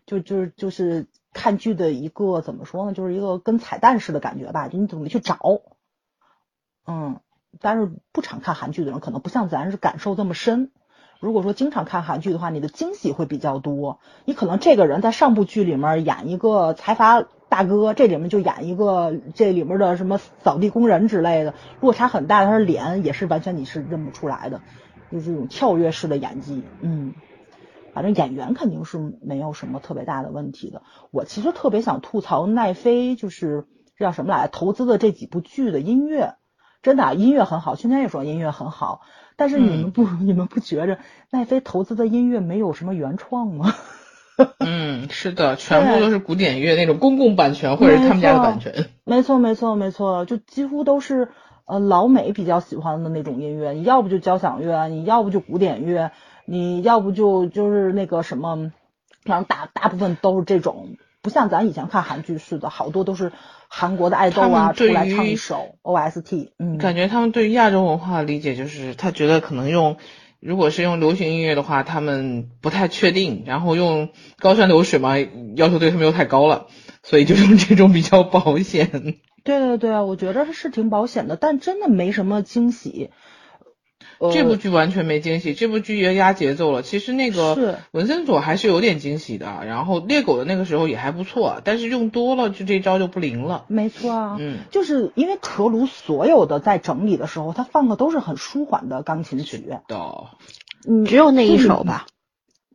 [0.07, 1.07] 就就是就是
[1.39, 5.39] 看剧的一个怎么说呢，就是一个跟彩蛋似的感觉吧，就你怎么去找，
[6.87, 7.21] 嗯。
[7.61, 10.71] 但是不常看韩剧的人，可能不像咱是感受这么深。
[11.19, 14.01] 如果说经常看韩剧的话，你的惊喜会比较多。
[14.27, 22.45] 你可能这个人在上部剧里面演一个财阀大哥，这里面就演一个这里面的什么扫地工人之类的，落差很大。
[22.45, 24.61] 他的脸也是完全你是认不出来的，
[25.11, 26.63] 就是这种跳跃式的演技。
[26.83, 27.15] 嗯，
[27.93, 30.83] 反正演员肯定是没有什么特别大的问题的。
[31.11, 33.67] 我其实特别想吐槽奈飞，就是
[33.99, 36.35] 叫什么来投资的这几部剧的音乐。
[36.81, 39.01] 真的音乐很好，圈圈也说音乐很好，
[39.37, 43.75] 但是你们不你们不觉着奈飞投资的音乐没有什么原创吗？
[44.65, 48.87] 嗯，是的，全部都是古典乐那种公共版权或者他们家的版权。
[49.05, 51.31] 没错没错没错，就几乎都是
[51.65, 56.13] 呃老美比较喜欢的那种音乐，你要不就交响乐，你要不就古典乐，
[56.51, 58.73] 你要不就就是那个什么，
[59.25, 60.97] 反正大大部分都是这种。
[61.21, 63.33] 不像咱以前看韩剧似的，好多都是
[63.67, 66.51] 韩国的爱豆啊出来唱一首 OST。
[66.59, 69.97] 嗯，感觉他们对于亚洲文化的理解就是，他觉得可能用，
[70.41, 75.19] 如果是用流行音乐的话，他们不太确定，然后用高山流水嘛，
[75.57, 76.69] 要求对他们又太高了，
[77.03, 79.17] 所以就用这种比较保险。
[79.45, 83.11] 对对对，我觉得是挺保险的，但真的没什么惊喜。
[84.33, 86.83] 这部剧完全没惊喜，这部剧也压节奏了。
[86.83, 93.65] 其实那个文森佐还是有点惊喜的，然后猎狗的那个时候也还不错，但是用多了就这招就不灵了。
[93.69, 99.83] 没错啊，嗯，就是因为可鲁所有的在整理的时候，他放的都是很舒缓的钢琴曲的，
[100.89, 102.07] 嗯，只有那一首吧，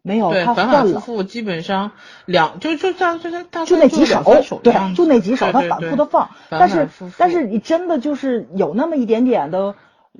[0.01, 1.91] 没有，对，反反复复基本上
[2.25, 4.23] 两就就像就像就那几首，
[4.63, 9.75] 对，就那几首他反复的放，但是但是你真的就是有那么一点点的。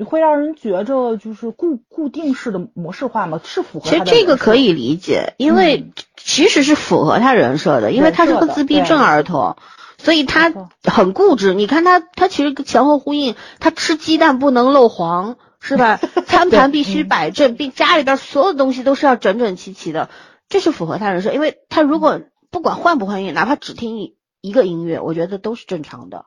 [0.06, 3.40] 会让人觉着就是固固定式的模式化吗？
[3.44, 3.90] 是符合。
[3.90, 9.56] 其实这个可以理解，因为其实是符合他人设的，因为他是个自闭症儿童，
[10.00, 10.52] 所以他
[10.84, 11.54] 很固执。
[11.54, 16.00] 你看他，他其实前后呼应，他吃鸡蛋不能漏黄，是吧？
[16.26, 20.10] 餐盘必须摆正，并家里边所有东西都是要整整齐齐的，
[20.50, 21.32] 这是符合他人设。
[21.34, 26.26] 因为他如果不管换不换音乐，哪怕只听一一个音乐，我觉得都是正常的。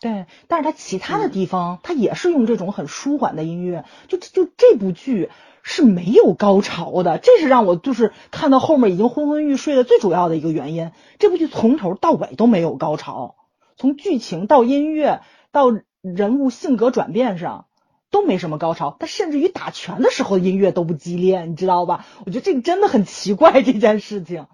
[0.00, 3.84] 对，但是他其他的地方，他也是用这种很舒缓的音乐。
[4.06, 5.30] 就就这部剧
[5.62, 10.92] 是没有高潮的，这是让我就是看到后面已经昏昏欲睡的最主要的一个原因。
[11.18, 13.36] 这部剧从头到尾都没有高潮，
[13.76, 17.66] 从剧情到音乐到人物性格转变上
[18.10, 18.94] 都没什么高潮。
[19.00, 22.04] 他甚至于打拳的时候音乐都不激烈，你知道吧？
[22.26, 24.48] 我觉得这个真的很奇怪，这件事情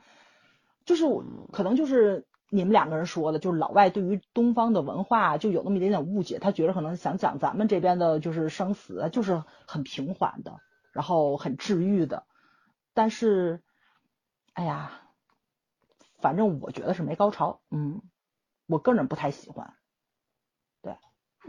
[0.85, 2.27] 就是我可能就是。
[2.53, 10.59] 你们两个人说的，就是老外对于东方的文化就有那么一点点误解，他觉得可能想讲咱们这边的就是生死，就是很平缓的，
[10.93, 12.27] 然后很治愈的。
[12.93, 13.63] 但是，
[14.53, 15.01] 哎呀，
[16.19, 18.03] 反正我觉得是没高潮，嗯，
[18.67, 19.75] 我个人不太喜欢。
[20.83, 20.97] 对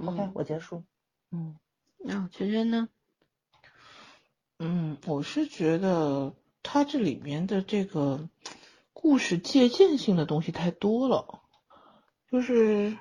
[0.05, 0.83] ，OK，我结束。
[1.31, 1.57] 嗯，
[1.97, 2.89] 那圈圈呢？
[4.59, 8.29] 嗯，我是觉得他这里面的这个。
[8.93, 11.41] 故事借鉴性的东西太多了，
[12.29, 12.97] 就是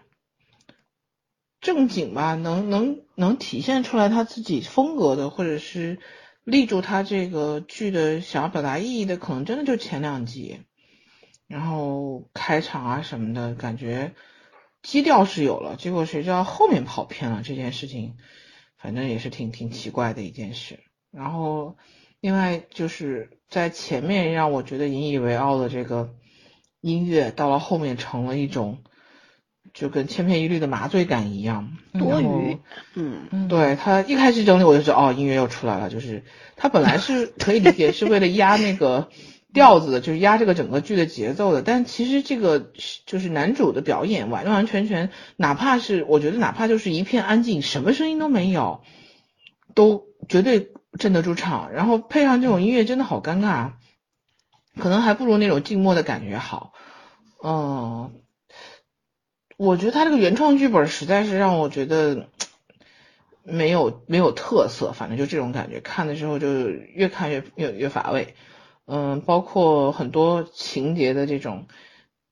[1.61, 5.99] 正经吧，能能能体现出来他自己风格的，或者是
[6.45, 10.63] 立住他这个剧的想要表达意义的，可能真的就前两集，
[11.47, 14.15] 然后开场啊什么的，感觉
[14.83, 18.17] 基调是有了，结果谁知道后面跑偏了，这件事情
[18.79, 21.77] 反正也是挺挺奇怪的一件事，然后。
[22.21, 26.11] 另外就是在前面让我觉得引以为傲的这个
[26.83, 28.79] 音乐，到了后面成了一种
[29.73, 32.59] 就跟千篇一律的麻醉感一样多余。
[32.95, 36.23] 嗯，对他一开始整理我就知道哦，音乐又出来了，就是
[36.57, 39.09] 他本来是可以理解是为了压那个
[39.55, 42.71] 调子的，就是压这个整个剧的节奏的，但其实这个
[43.07, 48.83] 就是男主的表演完完全全，哪怕是我觉得哪怕就是一片安静，什么声音都没有，
[49.75, 50.71] 都绝对。
[50.99, 53.73] 镇得住场，然后配上这种音乐真的好尴尬，
[54.77, 56.73] 可能还不如那种静默的感觉好。
[57.43, 58.21] 嗯，
[59.57, 62.29] 我觉得他这个原创剧本实在是让我觉得
[63.43, 68.35] 没有没有特色，反正就这种感觉，看的时候就越看越越越乏味。
[68.87, 71.69] 嗯，包括很多情节的这种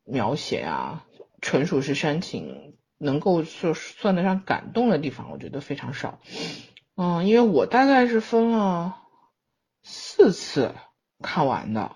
[0.04, 1.06] 描写啊，
[1.40, 6.18] 纯属是煽情，能够就算得上感动的地方，我觉得非常少。
[7.00, 8.96] 嗯，因为我大概是分了
[9.84, 10.74] 四次
[11.22, 11.92] 看完的，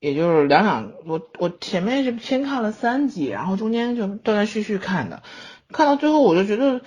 [0.00, 5.22] 也就是两两，我我前面是先看了三集，然后中间就断断续续看的，
[5.72, 6.80] 看到最后我就觉得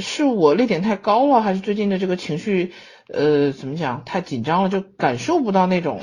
[0.00, 2.72] 是我泪点太高了，还是最近的这个情绪
[3.06, 6.00] 呃怎么讲太紧张了，就感受不到那种。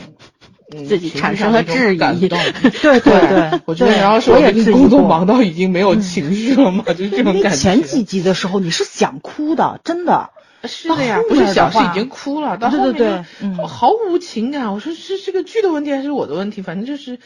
[0.70, 2.38] 嗯，自己产生了质疑，感 动。
[2.82, 7.58] 对对对，我觉得然后是我最近工作忙到已经没有情绪了嘛，就这种感觉。
[7.58, 10.32] 前几集的时候你是想哭的，真的。
[10.68, 13.26] 是的呀，不是小是已经哭了，到后面
[13.68, 14.74] 毫无情感。
[14.74, 16.62] 我说是这个剧的问题还是我的问题？
[16.62, 17.20] 反正就是。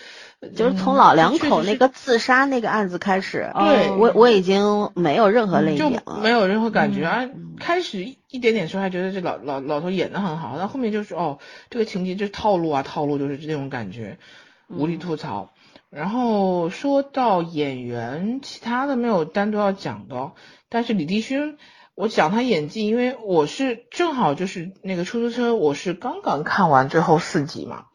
[0.56, 7.30] 就是从老两口那个自杀那个案子开始，对我我已经没有任何泪点了，没有任何感觉啊。
[7.60, 11.38] 开始一点点时候还觉得这老老老头演的很好，到后面就是哦，
[11.70, 14.18] 这个情节就是套路啊，套路就是这种感觉，
[14.68, 15.52] 无力吐槽。
[15.92, 20.32] 然后说到演员，其他的没有单独要讲的，
[20.70, 21.60] 但是李帝勋，
[21.96, 27.86] 我讲他演技，因为我是正好就是那个出租车，我是刚刚看完最后四集嘛，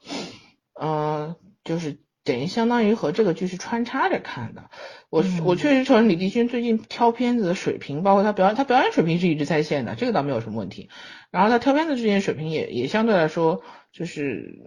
[0.81, 1.99] 嗯，就是。
[2.27, 4.69] 等于相当于和这个剧是穿插着看的，
[5.11, 10.91] 我我确实承认李帝勋最近挑片子的水平，包括他表演他表演水平是一直在线的，这个倒没有什么问题。
[11.31, 14.59] 然后他挑片子之间水平也也相对来说就是，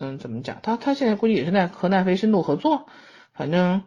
[0.00, 0.58] 嗯，怎么讲？
[0.64, 2.88] 他他现在估计也是在和奈飞深度合作，
[3.34, 3.84] 反正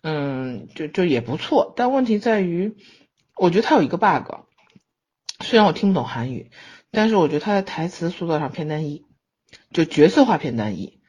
[0.00, 1.74] 嗯，就就也不错。
[1.76, 2.74] 但问题在于，
[3.40, 4.34] 我觉得他有一个 bug，
[5.42, 6.50] 虽然我听不懂韩语，
[6.90, 9.06] 但是我觉得他的台词塑造上偏单一，
[9.72, 11.00] 就角色化偏单一。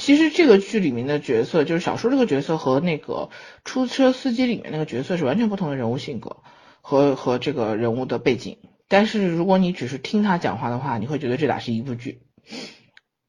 [0.00, 3.30] 其实这个剧里面的角色，就是小说这个角色和那个
[3.64, 6.38] 出租车司机里面那个角色是完全不同的人物性格
[6.80, 8.58] 和和这个人物的背景。
[8.88, 12.22] 但是如果你只是听他讲话的话，你会觉得这俩是一部剧。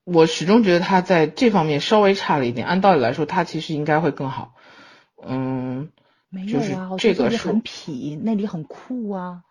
[0.04, 2.66] 我始终觉得他在这方面稍微差了一点。
[2.66, 4.56] 按道理来说，他其实应该会更好。
[5.28, 5.92] 嗯，
[6.30, 9.42] 没有啊，我觉得很痞，那里很酷啊。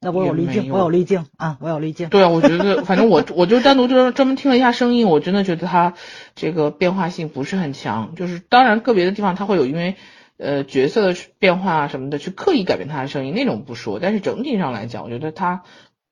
[0.00, 2.10] 那我有滤镜，我有滤镜啊，我有滤镜。
[2.10, 5.94] 对啊，我觉得反正我我就单独就专门听了一下声音，我真的觉得他
[6.34, 8.14] 这个变化性不是很强。
[8.14, 9.96] 就是当然个别的地方他会有因为
[10.36, 15.62] 呃角色的变化啊什么的去刻意改变他的声音那种不说，但是整体上来讲，我觉得他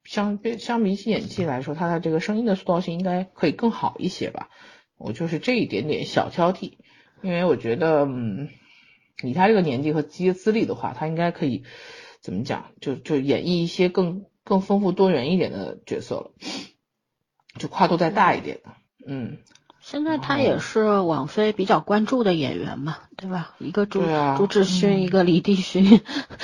[0.04, 4.48] 相比相比起演技来说，他的这个声音的塑造性应该可以更好一些吧。
[4.96, 6.78] 我就是这一点点小挑剔，
[7.20, 8.48] 因为我觉得嗯
[9.28, 11.64] 以他这个年纪和资资历的话，他应该可以。
[12.20, 12.66] 怎么讲？
[12.80, 16.30] 就就演绎一些更更丰富多元一点的角色了，
[17.58, 18.70] 就跨度再大一点的。
[19.04, 19.38] 嗯，
[19.80, 23.56] 现在他也是网飞比较关注的演员嘛，对吧？
[23.58, 24.04] 一个朱
[24.38, 26.00] 朱志勋，一个李帝勋，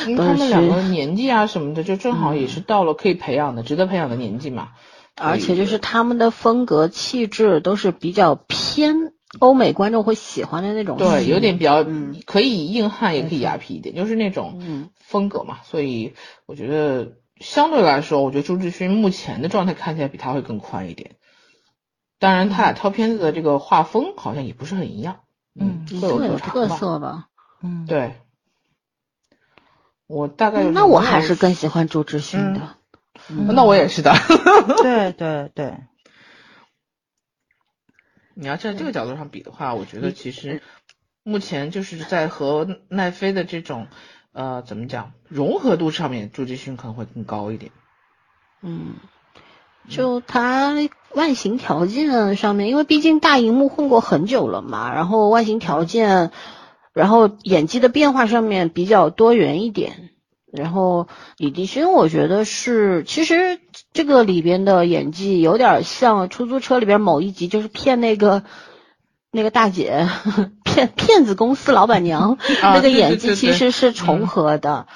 [0.08, 4.70] 因 为他们两个年纪啊什么的，就正好也是到了可以培养的、值得培养的年纪嘛。
[5.14, 9.12] 而且就是他们的风格、气质都是比较偏。
[9.38, 11.84] 欧美观众会喜欢的那种，对，有点比较
[12.26, 15.58] 可以硬汉，也可以雅痞一点，就是那种风格嘛。
[15.64, 16.14] 所以
[16.46, 21.16] 我觉得相对来说，我觉得朱志勋目前的状态看起来比他会更宽一点。
[22.18, 25.20] 当然，他俩挑片子的这个画风好像也不是很一样，
[25.54, 27.28] 嗯，各有特色吧。
[27.62, 28.14] 嗯，对。
[30.06, 32.76] 我大概那我还是更喜欢朱志勋的。
[33.28, 34.14] 那我也是的。
[34.82, 35.74] 对 对对。
[38.40, 40.62] 你要站在这个角度上比的话，我觉得其实
[41.24, 43.88] 目前就是在和奈飞的这种
[44.30, 47.72] 呃怎么讲融合度上面，朱继勋可能会更高一点。
[48.62, 48.94] 嗯，
[49.88, 50.72] 就他
[51.14, 56.30] 外形条件上面，因为毕竟大荧幕混过很久了嘛，然后外形条件，
[56.92, 60.10] 然后演技的变化上面比较多元一点。
[60.50, 63.60] 然后李帝勋，我觉得是，其实
[63.92, 68.44] 这个里边的演技有点像出租车里边某一集，就是骗那个
[69.30, 70.08] 那个大姐，
[70.64, 74.86] 骗骗子公司老板娘那个演技其实是重合的。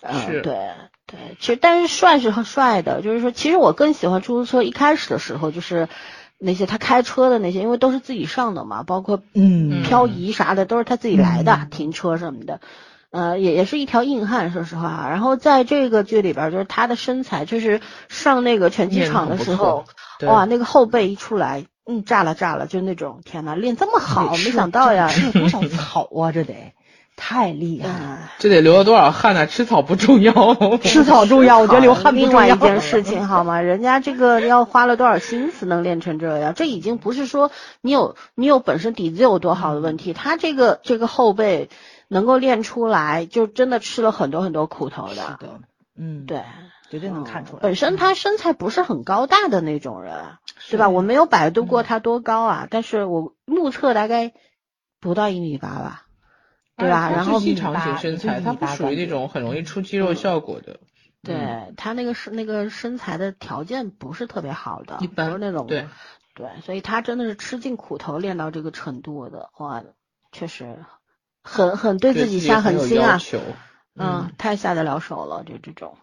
[0.00, 0.70] 嗯，对
[1.06, 5.88] 对，其实但是帅是很帅的，就是说，其实我更喜欢出租车一开始的时候，就是
[6.38, 12.60] 那些他开车的那些，因为都是自己上的嘛，包括嗯漂移啥的都是他自己来的，停车什么的。
[13.14, 15.06] 呃，也也是一条硬汉，说实话。
[15.08, 19.84] 然后在这个剧里边，就是他的身材，就是上那个拳击场的时候，
[20.26, 26.72] 哇，那个后背一出来，嗯，炸了炸了，就那种，天呐，练这么好，没想到呀，吃了多少草啊，这得
[27.14, 29.46] 太厉害了，这得流了多少汗啊？
[29.46, 30.32] 吃草不重要，
[30.82, 33.60] 吃草重要，我觉得流汗另外一件事情好吗？
[33.60, 36.52] 人家这个要花了多少心思能练成这样？
[36.56, 41.70] 这已经不是说你有你有本身底子有多好的问题，他这个这个后背。
[42.08, 45.38] 能够练出来，就真的吃了很多很多苦头的。
[45.96, 46.42] 嗯，对，
[46.90, 47.60] 绝对能看出来。
[47.62, 50.38] 本身他身材不是很高大的那种人，
[50.68, 50.88] 对吧？
[50.88, 54.32] 我没有百度过他多高啊，但是我目测大概
[55.00, 56.06] 不到一米八吧，
[56.76, 57.10] 对吧？
[57.10, 60.80] 然后细长型身材，他不属于那种很容易出肌肉效果的。
[61.22, 65.86] 对他那个是那个身材的条件不是特别好的，一般不是那种对，
[66.34, 69.84] 对，所以他真的是吃尽苦头练到这个程度的，哇，
[70.32, 70.84] 确实
[71.44, 73.20] 很很对自己下狠心啊，
[73.96, 75.96] 嗯，太下得了手了，就这种。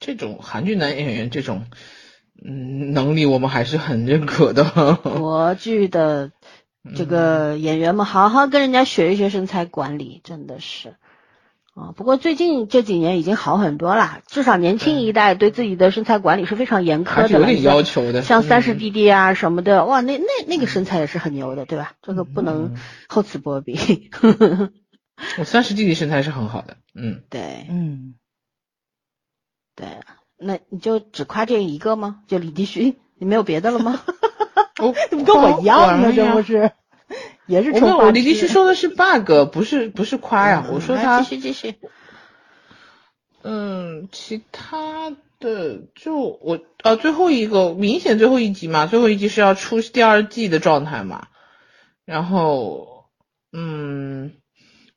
[0.00, 1.66] 这种韩剧男演员这种
[2.44, 4.64] 嗯能力，我们还是很认可的。
[4.96, 6.32] 国剧的
[6.94, 10.96] 这个演员们，好好跟人家学一学身材管理，真的是。
[11.76, 18.22] 啊，不过最近这几年已经好很多啦，至少年轻一代对自己的身材管理是非常严苛的有点要求的。
[18.22, 21.92] 像三十嗯弟弟啊什么的，哇，那那那个身材也是很牛的，对吧？
[22.00, 22.76] 这个不能嗯
[23.08, 24.08] 厚此薄彼。
[25.38, 28.14] 我三十弟弟身材是很好的，嗯，对嗯，
[29.74, 29.86] 对，
[30.38, 32.20] 那你就只夸这一个吗？
[32.26, 34.00] 就李迪勋，你没有别的了吗？
[34.80, 35.84] 哦， 这不跟我一样吗？
[35.84, 36.72] 果然呀这不是，
[37.46, 41.74] 也是我没有，我李律师说的是 bug，不是不是夸呀，我说来他继续继续。
[43.42, 51.28] 嗯，其他的就我啊最后一个明显最后一集嘛，最后一集是要出第二季的状态嘛，
[52.04, 53.04] 然后
[53.52, 54.32] 嗯，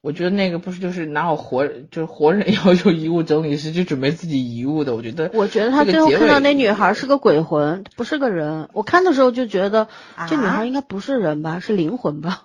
[0.01, 8.69] 我觉得那个不是就是哪有活就是活人 要求遗物整理师就准备自己遗物的，我觉得我觉得他最后看到那女孩是个鬼魂，不是个人。
[8.73, 9.87] 我看的时候就觉得
[10.27, 12.43] 这女啊孩应该不是人吧，是灵魂吧？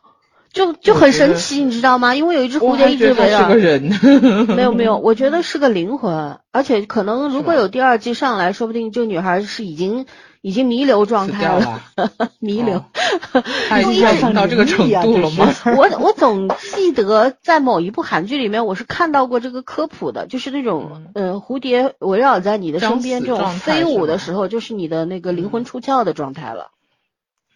[0.53, 2.15] 就就很神奇，你知道吗？
[2.15, 3.57] 因为有一只蝴蝶一直围绕觉得是个。
[3.57, 10.07] 人， 没有没有，我觉得是个灵魂，而且可能如果有第二季上来，说不定这女孩是已经
[10.45, 11.83] 已经弥留状死态掉了，
[12.39, 12.85] 弥留。
[13.91, 15.55] 已经到这个程度了吗？
[15.75, 26.73] 我我总记得在某一部韩剧里面，我是看到过这个科普的，就是那种呃蝴蝶围绕在你的身边这种飞舞的时候，就是你的那个灵魂出窍的状态了。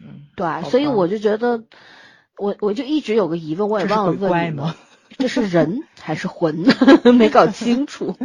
[0.01, 1.65] 嗯，对所以我就觉得，
[2.39, 4.61] 我我就一直有个疑问，我也忘了问你？
[5.19, 6.65] 这是人还是魂？
[7.17, 8.17] 没搞清楚。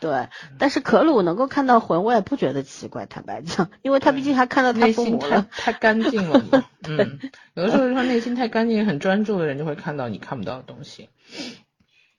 [0.00, 0.28] 对，
[0.58, 5.46] 但是可鲁能够看到魂，我也不觉得奇怪，坦白讲，因为他毕竟还看到他内心太父母了。
[5.50, 7.18] 太干净了嘛， 嗯，
[7.54, 11.08] 有的时候他内心太干净、很专注的人，就会看到你看不到的东西，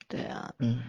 [0.08, 0.80] 对啊，嗯，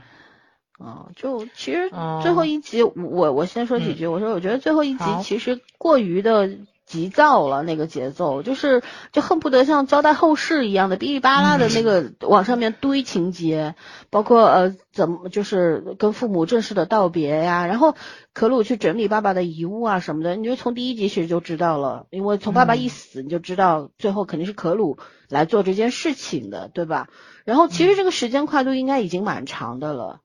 [0.78, 4.08] 哦，就其实哦最后一集，我我先说几句。
[4.08, 6.50] 我说，我觉得最后一集其实过于的
[6.92, 8.84] 急躁了，那个节奏就是
[9.14, 13.76] 就恨不得像交代后事一样的哔哩吧啦的那个 往上面堆情节，
[14.10, 17.96] 包括呃怎么就是跟父母正式的道别呀，然后
[18.34, 24.98] 可鲁去整理爸爸的遗物啊什么的，你就从第一集其实就知道了，因为从爸爸一死你就知道最后肯定是可鲁
[25.30, 27.08] 来做这件事情的，对吧？
[27.46, 30.20] 然后其实这个时间跨度应该已经蛮长的了。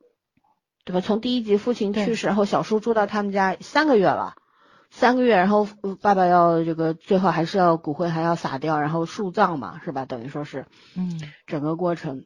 [0.84, 1.00] 对吧？
[1.00, 4.34] 从第一集父亲去世，然后小叔住到他们家三个月了，
[4.98, 10.06] 三个月，然后呃爸爸要这个最后还是要骨灰还要撒掉，然后树葬嘛，是吧？
[10.06, 10.64] 等于说是
[10.96, 12.24] 嗯整个过程。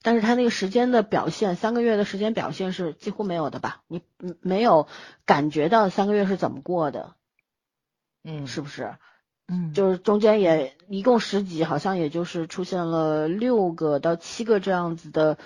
[0.00, 3.80] 但是他那个时间的表现，三个月的时间表现是几乎没有的吧？
[3.88, 4.86] 你嗯没有
[5.26, 7.16] 感觉到三个月是怎么过的，
[8.22, 8.94] 嗯，是不是？
[9.48, 15.36] 嗯，就是中间也一共十几，好像也就是出现了六个到七个这样子的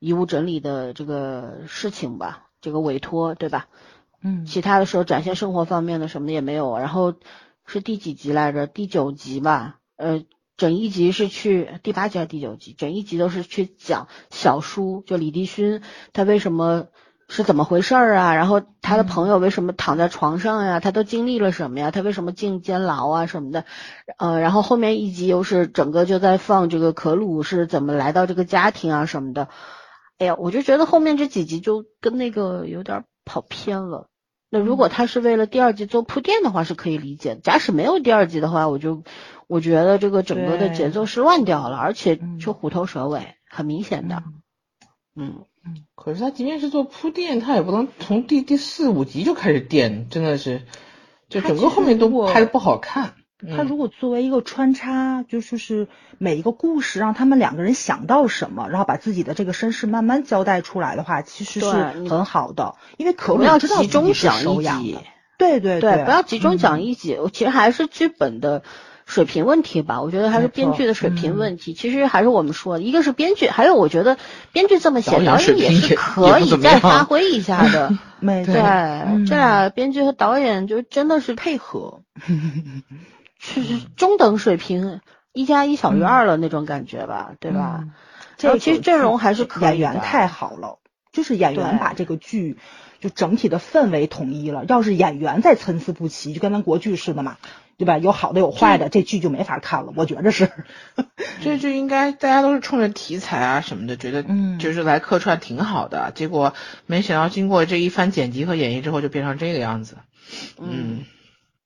[0.00, 3.68] 遗物整理的这个事情吧，这个委托对吧？
[4.22, 6.78] 嗯其他的时候展现生活方面的什么的也没有。
[6.78, 7.14] 然后
[7.66, 8.66] 是第几集来着？
[8.66, 9.76] 第九集吧？
[9.96, 10.24] 呃，
[10.56, 12.74] 整一集是去第八集还是第九集？
[12.76, 16.88] 整一集都是去讲小叔，就李帝勋他为什么
[17.28, 18.34] 是怎么回事儿啊？
[18.34, 20.80] 然后他的朋友为什么躺在床上呀？
[20.80, 21.90] 他都经历了什么呀？
[21.90, 23.66] 他为什么进监牢啊什么的？
[24.16, 29.48] 呃，然后后面一集又是整个就在放这个可鲁是怎么来到这个家庭啊什么的。
[30.16, 34.08] 哎呀，我就觉得后面这几集就跟那个有点跑偏了。
[34.50, 37.40] 那如果他是为了第二季做铺垫的话，是可以理解的。
[37.40, 39.04] 假使没有第二季的话，我就
[39.46, 44.22] 我觉得这个整个的节奏是乱掉了，而且嗯就虎头蛇尾，很明显的。
[45.14, 45.44] 嗯，
[45.94, 50.62] 可是他即便是做铺垫，他也不能从第第四五集就开始垫，真的是，
[51.28, 53.14] 就整个后面都拍的不好看。
[53.56, 55.86] 他如果作为一个穿插，就说是
[56.18, 61.66] 每一个故事让他们两个人想到什么，然后把自己的这个身世慢慢交代出来的话，其实是
[62.08, 62.74] 很好的。
[62.96, 64.98] 因为可不要集中讲一集
[65.38, 68.64] 对对对，不要集中讲嗯一集，其实还是剧本的
[69.06, 70.02] 水平问题吧。
[70.02, 71.74] 我觉得还是编剧的水平嗯问题。
[71.74, 74.18] 其实还是我们说的，一个是编剧，还有我觉得
[74.50, 77.96] 编剧这么写，导演也是可以再发挥一下的。
[78.18, 82.02] 没错对，嗯这俩编剧和导演就真的是配合，
[83.54, 85.00] 是是中等水平，
[85.32, 87.80] 一加一小于二了那种感觉吧，对吧？
[87.82, 87.92] 嗯
[88.40, 90.78] 然后这其实阵容还是可以演员太好了，
[91.10, 92.56] 就是演员把这个剧
[93.00, 94.64] 就整体的氛围统一了。
[94.68, 97.36] 要是演员再参差不齐，就跟咱国剧似的嘛，
[97.78, 97.98] 对吧？
[97.98, 99.92] 有好的有坏的，这剧就没法看了。
[99.96, 100.52] 我觉着是，
[101.42, 106.54] 这就应该大家都是冲着题材啊什么的，觉得嗯就是来客串挺好的，结果
[106.86, 109.96] 没想到经过这一番剪辑和演绎之后，就变成这个样子。
[110.60, 111.00] 嗯，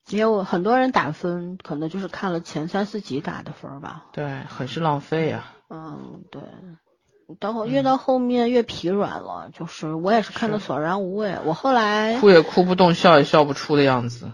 [0.08, 4.06] 也有很多人打分，可能就是看了前三四集打的分儿吧。
[4.12, 5.52] 对，很是浪费啊。
[5.70, 6.42] 嗯，对。
[7.40, 11.34] 到后越到后面越疲软了，就是我也是看的索然无味。
[11.46, 14.32] 我后来哭也哭不动，笑也笑不出的样子。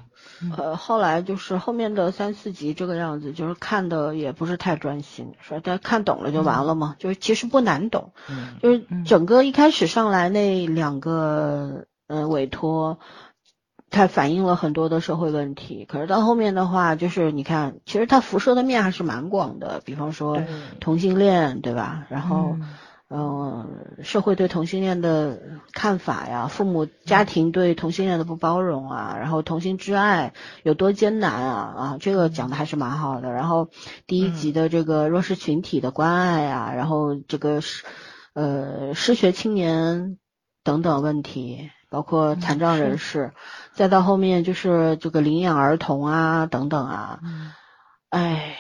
[0.57, 12.99] 呃后来就是后面的三四集这个样子，就是看的也不是太专心，说大家看懂了就完了嘛，就是其实不难懂，嗯就是嗯整个一开始上来那两个呃委托。
[13.91, 20.43] 它反映了很多的社会问题，可是到后面的话，就是你看，其实它辐射的面还是蛮广的，比方说
[20.81, 22.07] 同性恋，对吧？
[22.09, 22.75] 然后嗯。
[23.11, 25.41] 嗯，社会对同性恋的
[25.73, 33.33] 看法呀，父母家庭对同性恋的不包容啊，然后同性之爱有多艰难啊啊，这个讲的还是蛮好的。
[33.33, 33.71] 然后
[34.07, 37.87] 第一集的这个弱势群体的关爱啊，然后这个是
[38.35, 40.19] 呃失学青年
[40.63, 43.33] 等等问题，包括残障人士，
[43.79, 47.53] 再到后面就是这个领养儿童啊等等啊，嗯
[48.11, 48.57] 哎，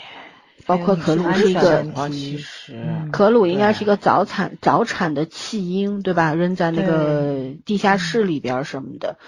[0.64, 6.34] 包括可鲁还是一个其实嗯可鲁应该是一个早产早产的弃婴，对吧？
[6.34, 9.18] 扔在那个地下室里边儿什么的。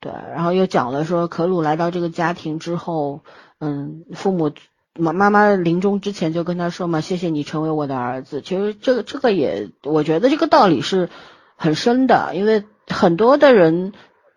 [0.00, 3.22] 对，然后又讲了说可鲁来到这个家庭之后，
[3.58, 4.52] 嗯，父母
[4.98, 8.42] 妈妈妈临终之前就跟他说嘛，谢谢你成为我的儿子。
[8.42, 11.08] 其实这个这个也，我觉得这个道理是
[11.56, 13.94] 很深的，因为很多的人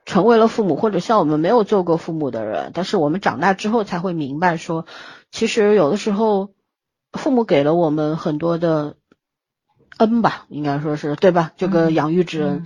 [0.09, 4.87] 成为了父母，或者像我们没有做过父母的人，但是我们长大之后才会明白说，
[5.29, 6.49] 其实有的时候
[7.13, 8.95] 父母给了我们很多的
[9.97, 11.51] 恩吧，应该说是对吧？
[11.57, 12.63] 这个嗯养育之恩。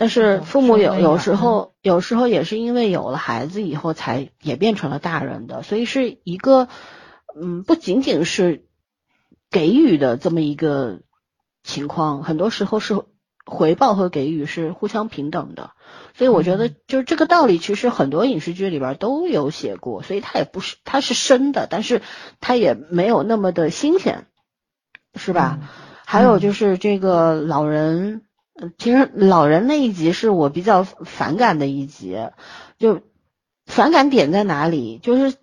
[0.00, 6.68] 但是父母有有时候有时候也是因为有了孩子以后才也变成了大人的，所以是一个
[7.34, 8.64] 嗯不仅仅是
[9.50, 11.00] 给予的这么一个
[11.64, 13.02] 情况，很多时候是
[13.48, 15.72] 回报和给予是互相平等的。
[16.14, 22.02] 所以我觉得嗯就是这个道理，其实很多影视剧里边都有写过，所以它也不是它是深的，但是
[22.40, 24.26] 它也没有那么的新鲜，
[25.14, 25.58] 是吧？
[26.04, 28.22] 还有就是这个老人，
[28.54, 32.16] 呃其实老人那一集是我比较反感的一集，
[32.78, 33.00] 就
[33.66, 34.98] 反感点在哪里？
[35.02, 35.36] 就是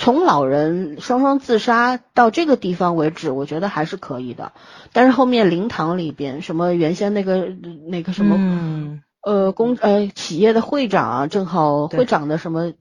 [0.00, 4.52] 从老人双双自杀到这个地方为止，我觉得还是可以的。
[4.94, 7.48] 但是后面灵堂里边，什么原先那个
[7.90, 12.72] 那个什么、嗯呃公呃企业的会长啊，正好会长的什么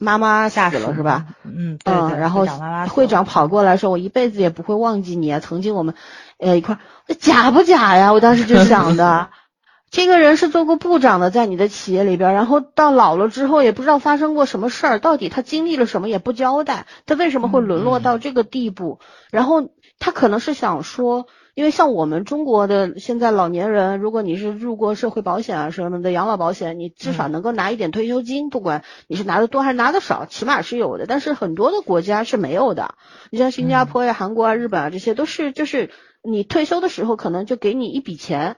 [0.00, 1.26] 妈妈死了是吧？？
[1.44, 2.44] 嗯，对嗯，对然后
[2.88, 5.94] 会长跑过来说：“我一辈子也不会忘记你啊，曾经我们
[6.38, 9.30] 呃一块儿，假不假呀？”我当时就想的，
[9.90, 19.00] 这个人是做过部长的，在你的企业里边，然后到老了之后也不知道发生过什么事儿，到底他经历了什么也不交代，他为什么会沦落到这个地步？
[19.30, 19.68] 然后
[19.98, 21.26] 他可能是想说。
[21.54, 31.06] 因为像我们中国的现在老年人，如果你是入过社会保险啊什么的养老保险，你至少能够拿一点退休金，不管你是拿的多还是拿的少，起码是有的。
[31.08, 32.94] 但是很多的国家是没有的，
[33.32, 35.90] 你像新加坡呀、韩国啊、日本啊，这些都是就是
[36.22, 38.56] 你退休的时候可能就给你一笔钱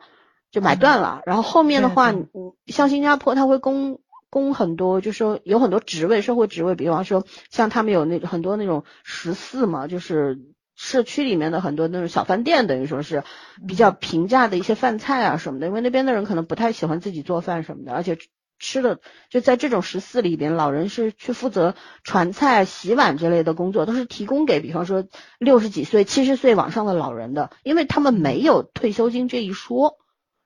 [0.51, 10.39] 就买断了，然后后面的话，对你你像新加坡，它会供供很多，就是说有很多职位，社会职位，比方说像他们有那很多那种十四嘛，就是。
[10.83, 13.23] 社区里面的很多那种小饭店，等于说是
[13.69, 18.17] 比较平价的一些饭菜啊什么的，因为那边的人可能不太喜欢自己做饭什么的，而且
[18.59, 18.99] 吃的
[19.29, 25.05] 就在这种十四里边，老人是去负责传菜、洗碗之类的工作，都是提供给比方说
[25.39, 29.99] 六十几岁、七十岁往上的老人的，因为他们没有退休金这一说。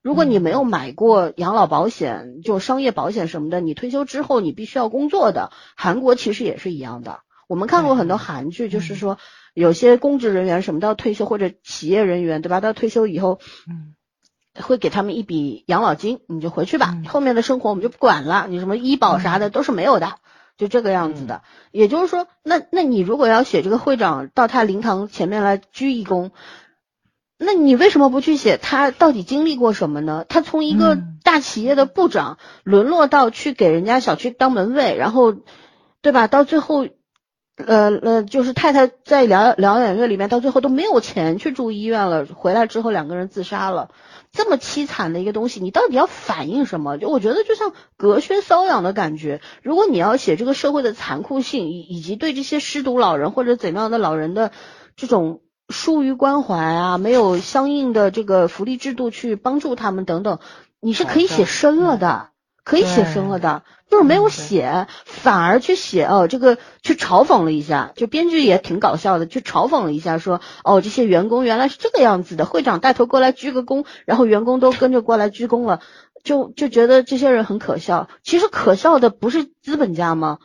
[0.04, 5.50] 如果你没有买过养老保险，就商业保险什么的，你退休之后你必须要工作的。
[5.76, 9.16] 韩国其实也是一样的，我们看过很多韩剧，就是说
[9.54, 12.60] 有些公职人员什么到退休或者企业人员，对吧？
[12.60, 13.94] 到退休以后，嗯
[14.62, 20.16] 会给他们一笔养老金，你就回去吧，嗯后面的生活我们就不管了，你什么医保啥的都是没有的，
[20.58, 21.42] 就这个样子的。
[21.72, 26.30] 也就是说，那那你如果要写这个会长到他灵堂前面来鞠一躬，
[27.38, 30.24] 那你为什么不去写他到底经历过什么呢？
[30.28, 35.34] 他从一个嗯大企业的部长沦落到去给人家小区当门卫，然后，
[36.02, 36.26] 对吧？
[36.26, 36.86] 到最后。
[37.56, 42.26] 呃呃，就是太太在疗疗养院里面，到最后都没有钱去住医院了。
[42.26, 43.90] 回来之后，两个人自杀了。
[44.32, 46.98] 这么凄惨的一个东西，你到底要反映什么？
[46.98, 49.40] 就我觉得就像隔靴搔痒的感觉。
[49.62, 54.50] 如果你要写这个社会的残酷性，以以及对这些失独老人或者怎么样的老人的
[54.96, 60.38] 这种疏于关怀啊，没有相应的这个福利制度去帮助他们等等，
[60.80, 62.28] 你是可以写深了的。
[62.66, 75.80] 可以写生了的，就是没有写，反而去写哦，这个去嘲讽了一下，就编剧也挺搞笑的，去嘲讽了一下，说哦，这些员工原来是这个样子的，会长带头过来鞠个躬，然后员工都跟着过来鞠躬了，
[76.22, 78.08] 就就觉得这些人很可笑。
[78.22, 80.38] 其实可笑的不是资本家吗？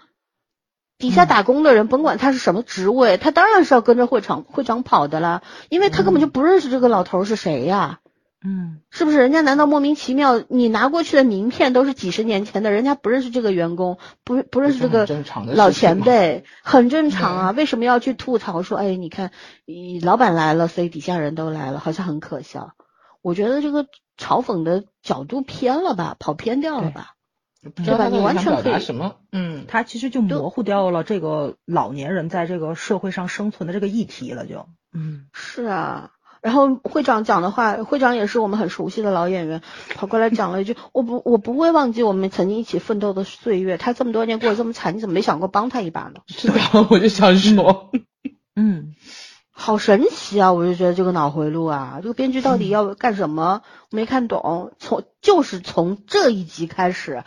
[0.99, 8.01] 底下打工的人，甭管他是什么职位，他当然是要跟着会长会长跑的啦，因为他根本就不认识这个老头是谁呀。
[8.41, 9.17] 嗯，是不是？
[9.17, 10.41] 人家难道莫名其妙？
[10.47, 15.05] 你拿过去的名片都是几十年前的，人家不认识这个员工，不不认识这个
[15.53, 17.51] 老前辈，很正常啊。
[17.51, 19.31] 为什么要去吐槽说，哎，你看，
[20.01, 22.71] 老板来了，所以底下人都来了，好像很可笑。
[23.21, 23.87] 我觉得这个
[24.17, 27.15] 嘲讽的角度偏了吧，跑偏掉了吧，
[27.61, 28.07] 对吧？
[28.07, 29.17] 你完全可以什么？
[29.31, 36.11] 嗯，他其实就模糊掉了这个老年人在这个社会上生存的这个议题了，就嗯，是啊。
[36.41, 39.61] 然后会长讲的话，会长也是我们很熟悉的老演员，
[39.95, 43.77] 跑过来讲了一句：“我不，我不会忘记我们曾经一起奋斗的岁月。
[43.77, 46.53] 他这么多年过得这么惨，你怎么没想过帮他一把呢？”是的，
[46.89, 47.91] 我就想说，
[48.55, 48.95] 嗯，
[49.59, 50.53] 好神奇啊！
[50.53, 53.61] 我就觉得这个脑回路啊，这个编剧到底要干什么？
[53.91, 54.71] 没看懂。
[54.79, 57.23] 从就是从这一集开始，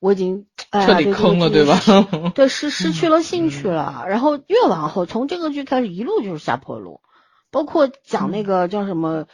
[0.00, 1.78] 我已经彻底坑了，对吧？
[2.34, 4.06] 对，失失去了兴趣了。
[4.08, 7.00] 然后越往后，从这个剧开始，一路就是下坡路。
[7.50, 9.26] 包括讲那个叫什么，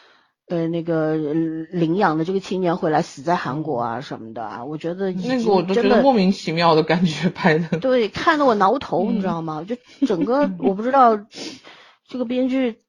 [0.49, 7.79] 呃，那个领养的这个青年回来死在韩国啊什么的啊，我觉得那个我都觉得莫名其妙的感觉拍的。
[7.79, 9.65] 对，看得我挠 头，你知道吗？
[9.67, 9.77] 就
[10.07, 11.19] 整个我不知道
[12.11, 12.83] 这个编剧，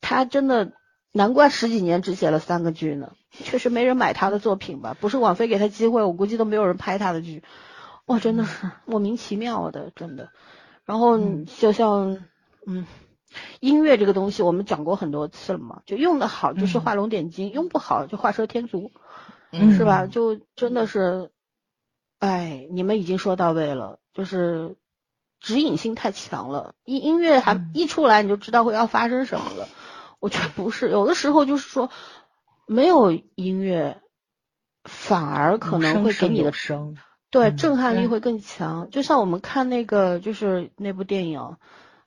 [0.00, 0.72] 他真的
[1.12, 4.96] 难怪十几年只写了三个剧呢，确实没人买他的作品吧？
[4.98, 7.42] 不是网飞给他机会，我估计都没有人拍他的剧。
[8.06, 10.30] 哇，真的是 莫名其妙的，真的。
[10.86, 12.24] 然后就像
[12.66, 12.86] 嗯。
[13.60, 18.90] 音乐这个东西，我们讲过很多次了嘛，就用的好就是画龙点睛，用不好就画蛇添足，
[19.52, 20.08] 是吧？
[20.08, 21.30] 就真的是，
[22.18, 24.74] 哎，你们已经说到位了，就是
[25.40, 29.68] 指引性太强了，音音乐还一出来你就知道会要发生什么了。
[30.20, 31.90] 我觉得不是，有的时候就是说
[32.66, 34.00] 没有音乐，
[34.84, 36.96] 反而可能会给你的声
[37.30, 38.90] 对震撼力会更强。
[38.90, 41.56] 就像我们看那个就是那部电影。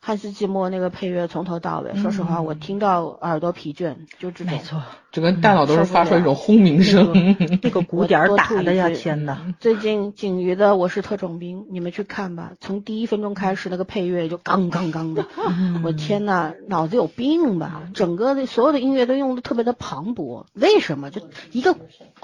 [0.06, 4.47] 汉斯季默那个配乐从头到尾，说实话，我听到耳朵疲倦，就这种。
[4.54, 4.84] 没错，
[5.14, 7.14] 整个大脑都是发出一种轰鸣声，
[7.64, 9.54] 那个鼓点打的呀，天呐。
[9.62, 15.26] 最近景瑜的《我是特种兵》，你们去看吧，从第一分钟开始，那个配乐就刚刚刚的，
[15.86, 17.84] 我天呐，脑子有病吧？
[17.93, 21.12] 整个的所有的音乐都用的特别的磅礴，为什么？
[21.12, 21.22] 就
[21.54, 21.78] 一个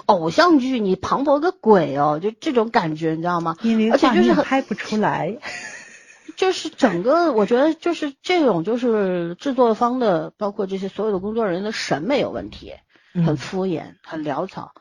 [0.04, 3.56] 偶像剧，你磅礴个鬼哦，就这种感觉，你知道吗？
[3.62, 5.38] 因为而且就是拍不出来。
[6.40, 12.72] 就是整个，我觉得就是这种，就是制作方的，包括这些所有的工作人员的审美有问题，
[13.12, 14.72] 很敷衍，很潦草，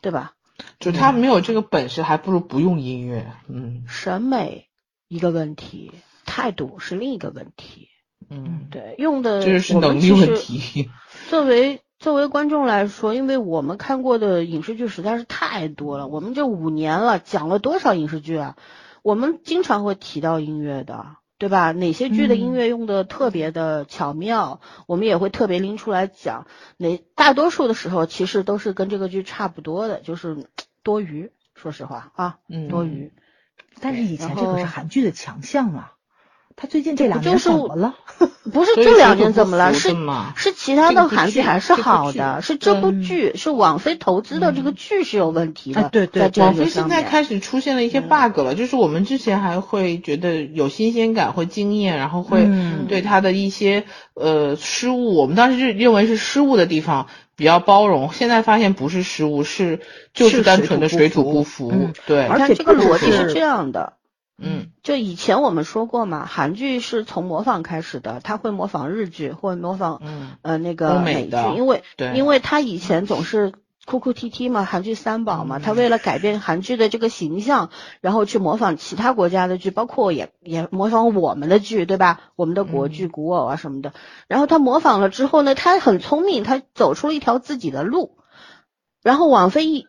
[0.00, 0.32] 对吧？
[0.80, 3.30] 就他没有这个本事，还不如不用音乐。
[3.46, 4.68] 嗯，审美
[5.06, 5.92] 一个问题，
[6.24, 7.88] 态度是另一个问题。
[8.30, 10.88] 嗯，对，用的这是能力问题。
[11.28, 18.56] 作为作为观众来说，因为我们看过的影视剧实在是太多了，我们这五年了，讲了多少影视剧啊？
[19.02, 21.72] 我们经常会提到音乐的，对吧？
[21.72, 26.46] 哪些剧的音乐用的特别的巧妙，我们也会特别拎出来讲。
[26.76, 30.48] 哪大多数的时候，其实都是跟这个剧差不多的，就是
[30.82, 31.32] 多余。
[31.54, 32.38] 说实话啊，
[32.70, 33.12] 多余。
[33.80, 35.91] 但是以前这个是韩剧的强项啊。
[36.56, 37.94] 他最近这两年 怎么了？
[38.52, 39.72] 不是这两年怎么了？
[39.74, 39.94] 是
[40.36, 42.42] 是其他的韩剧还是好的？
[42.42, 45.88] 是这部剧是网飞投资的这个剧是有问题的。
[45.90, 52.48] 对对，网飞现在开始出现了一些 bug 了，就是我们之前还会觉得有新鲜感，或惊艳，然后会
[52.88, 53.84] 对他的一些
[54.14, 59.80] 呃失误，我们当时认认为是失误的地方比较包容，现在发现不是失误，是
[60.12, 61.72] 就是单纯的水土不服。
[62.06, 63.94] 对，而且这个逻辑是这样的。
[64.44, 70.30] 嗯，就以前我们说过嘛，韩剧是从模仿开始的，他会模仿日剧，或模仿嗯。
[70.42, 72.12] 呃那个美剧，因为对。
[72.14, 73.52] 因为他以前总是
[73.84, 77.70] 哭哭啼啼嘛，韩剧三宝嘛，他为了改变韩剧的这个形象，
[78.00, 82.20] 然后去模仿其他国家的剧，包括也也模仿我们的剧，对吧？
[82.36, 83.92] 我们的国剧古偶啊什么的，
[84.28, 88.18] 然后他模仿了之后呢，他很聪明，他走出了一条自己的路，
[89.02, 89.86] 然后网飞一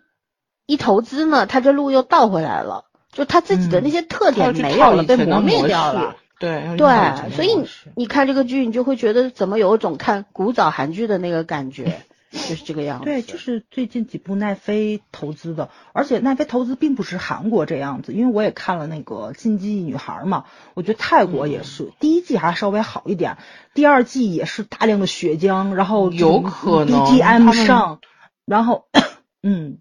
[0.65, 2.85] 一投资呢，他这路又倒回来了。
[3.13, 6.17] 就他自己的那些特点没有了，被磨灭掉了。
[6.39, 12.01] 对对，所以你看这个剧，你就会觉得怎么有一种看古早韩剧的那个感觉，
[12.31, 13.05] 就是这个样子。
[13.05, 20.43] 对，就是最近几部奈飞投资的，而且奈飞投资并不是韩国这样子，因为我也看了那个《禁忌女孩》嘛，
[20.73, 23.37] 我觉得泰国也是，第一季还稍微好一点，
[23.73, 27.99] 第二季也是大量的血浆，然后有可能 BGM 上，
[28.45, 28.85] 然后
[29.43, 29.77] 嗯。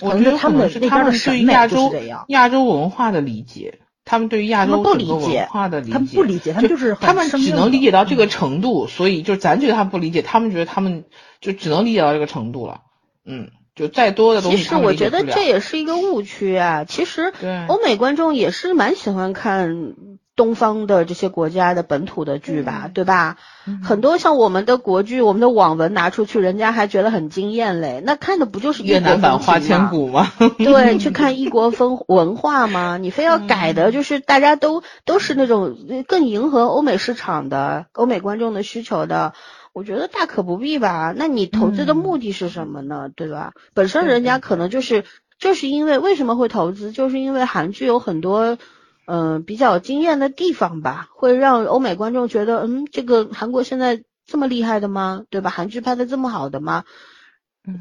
[0.00, 1.92] 我觉得他们是他们对于亚洲
[2.28, 11.04] 亚洲文化的理解，他们对于亚洲整个文化的理解，他们不理解，他们就是他们只能理解到这个程度，所以就咱觉得他们不理解，他们觉得他们
[11.40, 12.80] 就只能理解到这个程度了，
[13.24, 13.50] 嗯。
[13.76, 16.84] 就再多的东西，其实我觉得这也是一个误区啊。
[16.84, 17.32] 其实
[17.68, 19.94] 欧美观众也是蛮喜欢看
[20.40, 23.36] 东方的这些国家的本土的剧吧，对吧？
[23.84, 28.02] 很多像我们的国剧，我们的网文拿出去，人家还觉得很惊艳嘞。
[28.02, 30.32] 那看的不就是越南版《花千骨》吗？
[30.56, 32.96] 对，去看异国风文化吗？
[32.96, 35.76] 你非要改的，就是大家都都是那种
[36.08, 39.34] 更迎合欧美市场的、欧美观众的需求的。
[39.74, 43.10] 我觉得大可不必吧，那你投资的目的是什么呢？
[43.14, 43.52] 对吧？
[43.74, 45.04] 本身人家可能就是
[45.38, 48.56] 就是因为为什么会投资，就是因为韩剧有很多
[49.12, 55.24] 嗯比较惊艳的地方吧，会让欧美观众觉得嗯这个韩国现在这么厉害的吗？
[55.30, 55.50] 对吧？
[55.50, 56.84] 韩剧拍的这么好的吗？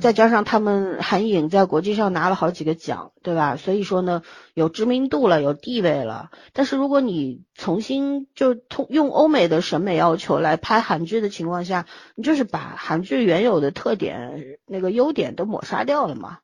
[0.01, 3.55] 再加上他们韩影在国际上拿了好几个奖，对吧？
[3.55, 4.23] 所以说呢，
[4.53, 6.31] 有知名度了，有地位了。
[6.51, 16.39] 但是如果你重新就通用欧美的审美要求来拍韩剧的情况下，你就是把韩剧原有的特点、那个优点都抹杀掉了嘛？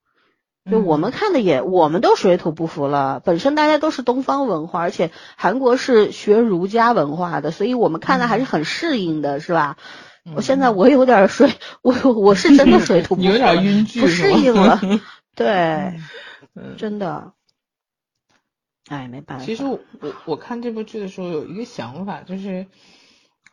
[0.69, 3.21] 就我们看的也，我们都水土不服了。
[3.23, 9.77] 本身大家都是东方文化，而且韩国是学儒家文化的，所以我们看的还是很适应的，是吧？
[10.35, 11.51] 我现在我有点水，
[11.83, 14.81] 我我是真的水土 不服，有点晕剧，不适应了。
[15.35, 15.99] 对，
[16.77, 17.33] 真的，
[18.89, 19.45] 哎，没办法。
[19.45, 19.79] 其实我
[20.25, 22.65] 我看这部剧的时候有一个想法，就是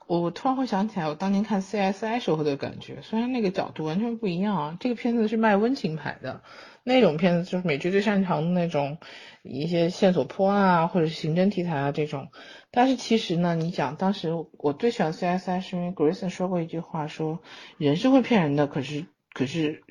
[0.06, 6.40] 我突然会想起来我当年看 CSI 时候的感觉，虽然那个角度完全不一样啊，这个片子是卖温情牌的。
[6.84, 8.98] 那种片子就是美剧最擅长的那种，
[9.42, 12.28] 一些线索破案啊，或者是刑侦题材啊这种。
[12.70, 17.40] 但是其实呢，你讲当时我最喜欢 CSI 是因为 Grayson 说过一句话，说
[17.78, 19.82] 人是会骗人的，可是可是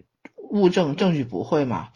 [0.49, 1.89] 物证证据不会嘛。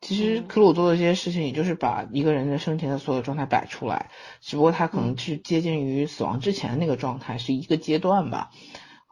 [0.00, 8.50] 其实克鲁做的这些事情，也就是把一个人的生前的所有状态摆出来，只不过他可能是接近于死亡之前的那个状态，是一个阶段吧。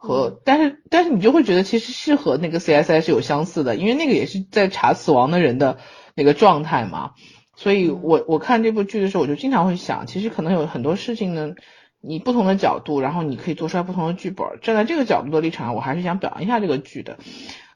[0.01, 5.77] 和但是但是你就会觉得其实是和那个 CSI 是有相似的，因为那个也是在查死亡的人的
[6.15, 7.11] 那个状态嘛。
[7.57, 11.53] 所以我我看这部剧的时候，我就经常会想，其实可能有很多事情呢，
[11.99, 14.47] 你不同的角度，然后你可以做出来不同的剧本。
[14.61, 17.17] 站在这个角度的立场，我还是想表扬一下这个剧的。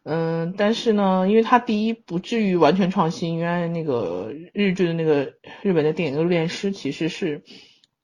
[0.06, 7.44] 嗯，但是呢，因为它第一不至于完全创新，因为那个日剧的那个日本的电影《那个炼师》其实是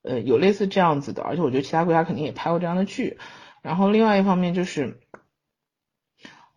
[0.02, 3.18] 呃有类似这样子的，而且我觉得其他国家肯定也拍过这样的剧。
[3.62, 4.99] 然后另外一方面就是，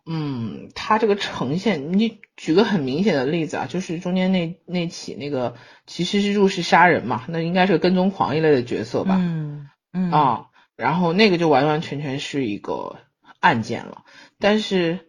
[0.05, 12.97] 嗯，他这个呈现，你举个很明显的例子啊，就是中间那那起那个其实是入室杀人嘛，那应该是个跟踪狂一类的角色吧，嗯嗯啊，然后那个就完完全全是一个
[13.39, 14.03] 案件了。
[14.39, 15.07] 但是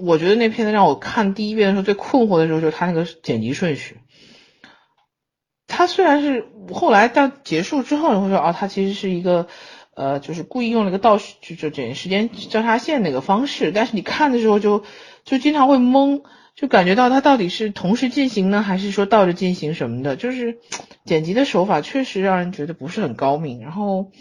[0.00, 3.98] 我觉得那片子让我看第一遍的时候最困惑的时候，就是他那个剪辑顺序。
[5.66, 9.48] 他虽然是后来到结束之后，你会说啊，他其实是一个。
[9.94, 14.84] 呃，就是故意用了一个倒叙，就就剪时间交叉线那个方式，但是你看的时候就
[15.24, 16.22] 就经常会懵，
[16.54, 20.58] 就感觉到它到底是同时进行呢，还是说倒着进行什么的，就是
[21.04, 23.60] 剪辑的手法确实让人觉得不是很高明。
[23.60, 24.12] 然后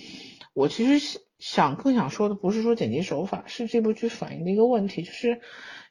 [0.53, 5.39] 我其实想更想说的不是说剪辑手法，是这部剧反映的一个问题，就是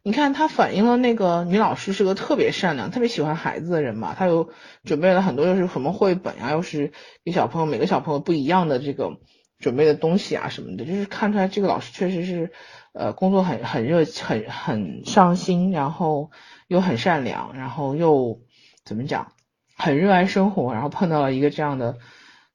[0.03, 4.51] 你看它反映了那个女老师是个特别善良、特别喜欢孩子的人嘛，她又
[4.85, 6.93] 准备了很多又是什么绘本呀，又是
[7.25, 9.17] 给小朋友每个小朋友不一样的这个。
[9.61, 12.51] 准备的东西啊什么的，就是看出来这个老师确实是，
[12.93, 16.31] 呃，工作很很热，很很上心，然后
[16.67, 18.41] 又很善良，然后又
[18.85, 19.33] 怎么讲，
[19.77, 21.99] 很热爱生活，然后碰到了一个这样的，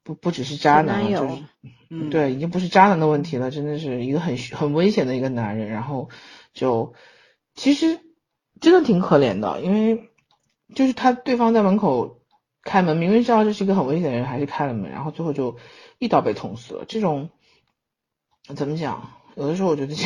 [0.04, 6.10] 不不只是渣男，就是，对，已经不是渣男的问题了，真的是一个很很危险的一个男人，然后
[6.56, 6.96] 就
[7.54, 8.00] 其实
[8.60, 10.10] 真的挺可怜的，因为
[10.74, 12.22] 就是他对方在门口
[12.64, 15.58] 开门，明明知道这是一个很危险的人，还是开了门，然后最后就。
[15.98, 17.30] 一刀被捅死了，这种
[18.56, 19.12] 怎么讲？
[19.36, 20.04] 有的时候我觉得这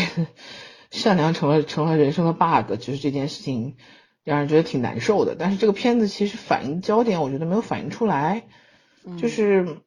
[0.91, 3.75] 善良成了成了人生的 bug，就是这件事情
[4.23, 5.35] 让人觉得挺难受的。
[5.37, 8.43] 但是这个片子其实反映焦点，我觉得没有反映出来。
[9.19, 9.81] 就是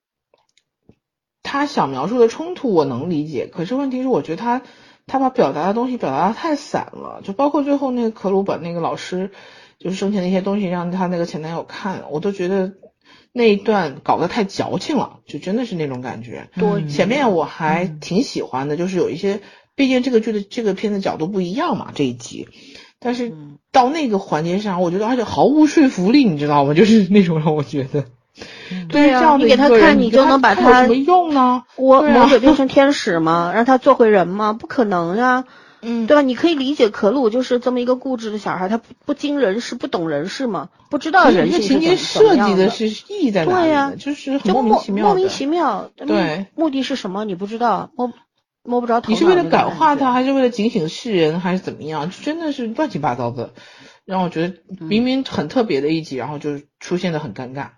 [1.42, 3.46] 他想描述的冲突，我能理解。
[3.46, 4.62] 可是问题是，我觉得他
[5.06, 9.30] 他把表达的东西表达的太散了，就包括最后那个可鲁把那个老师
[9.78, 12.74] 就是生前的一些东西让他那个前男友看，我都觉得。
[13.32, 16.48] 那一段搞得太矫情了，就真的是那种感觉。
[16.54, 19.40] 对，前面我还挺喜欢的，就是有一些，
[19.74, 22.48] 毕竟这个剧的这个片子角度不一样嘛，这一集。
[22.98, 23.32] 但是
[23.72, 26.74] 到那个环节上，我觉得而且毫无说服力，你知道吗？
[26.74, 28.04] 就是那种让我觉得，
[28.88, 31.64] 对呀，你给他看，你就能把他什么用呢？
[31.76, 33.50] 我魔鬼变成天使吗？
[33.54, 34.52] 让他做回人吗？
[34.52, 35.44] 不可能呀！
[35.82, 36.22] 嗯，对吧？
[36.22, 43.96] 你可以理解可鲁就是这么一个固执的小孩，他不不经人事，不懂人事嘛，不知道人性是情节设计的是意义在哪里对呀呢？
[43.96, 45.06] 就是很莫名其妙。
[45.06, 47.24] 莫名其妙，对目，的是什么？
[47.24, 48.12] 你不知道，摸
[48.62, 49.14] 摸不着头脑。
[49.14, 50.12] 你是为了感化他，？
[50.12, 52.10] 还是为了警醒世人，还是怎么样？
[52.10, 53.52] 就真的是乱七八糟的，
[54.04, 57.70] 让我觉得嗯明明很特别的一集，然后就出现的很尴尬。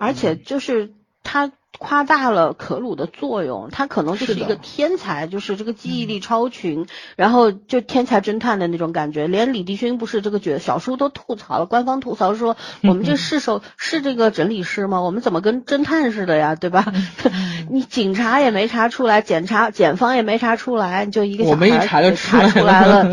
[0.00, 0.92] 而且就是
[1.22, 9.26] 他夸大了可鲁的作用，他可能就是一个天才，就是这个记忆力超群，然后就天才侦探的那种感觉。
[9.26, 15.00] 连李帝勋不是这个角小叔都吐槽了，官方吐槽说我们这是手是这个整理师吗？
[15.00, 16.92] 我们怎么跟侦探似的呀，对吧？
[17.70, 23.04] 你警察也没查出来，检察检方也没查出来，就一个小孩查就查出来来了。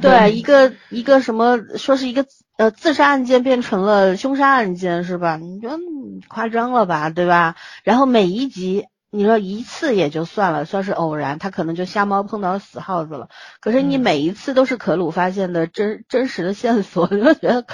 [0.00, 2.24] 对，一个一个什么说是一个
[2.58, 5.36] 呃自杀案件变成了凶杀案件是吧？
[5.36, 7.56] 你说嗯夸张了吧，对吧？
[7.84, 13.28] 然后每一集你说一次也就算了，算是偶然，他可能就瞎猫碰到死耗子了。
[13.60, 17.64] 可是你嗯每一次都是可鲁发现的真真实的线索，你就觉得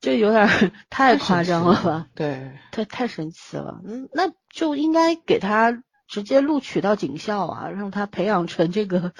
[0.00, 2.06] 这有点儿太夸张了吧？
[2.14, 9.12] 对，太太神奇了，嗯，那就应该给他直接录取到警校啊，让他培养成这个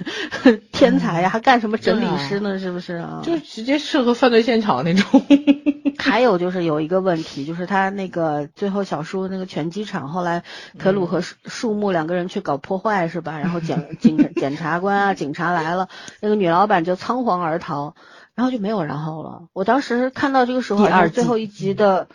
[0.70, 2.58] 天才呀、还干什么整理师呢？
[2.58, 3.22] 是不是啊？
[3.24, 5.22] 就直接适合犯罪现场那种。
[5.98, 10.44] 还有就是有一个问题，就是他那个最后小叔那个拳击场，后来
[10.78, 13.38] 可鲁和树树木两个人去搞破坏是吧？
[13.40, 15.88] 然后检警检察官啊警察来了，
[16.20, 17.94] 那个女老板就仓皇而逃，
[18.34, 19.48] 然后就没有然后了。
[19.54, 22.08] 我当时看到这个时候，第二季好像最后一集的。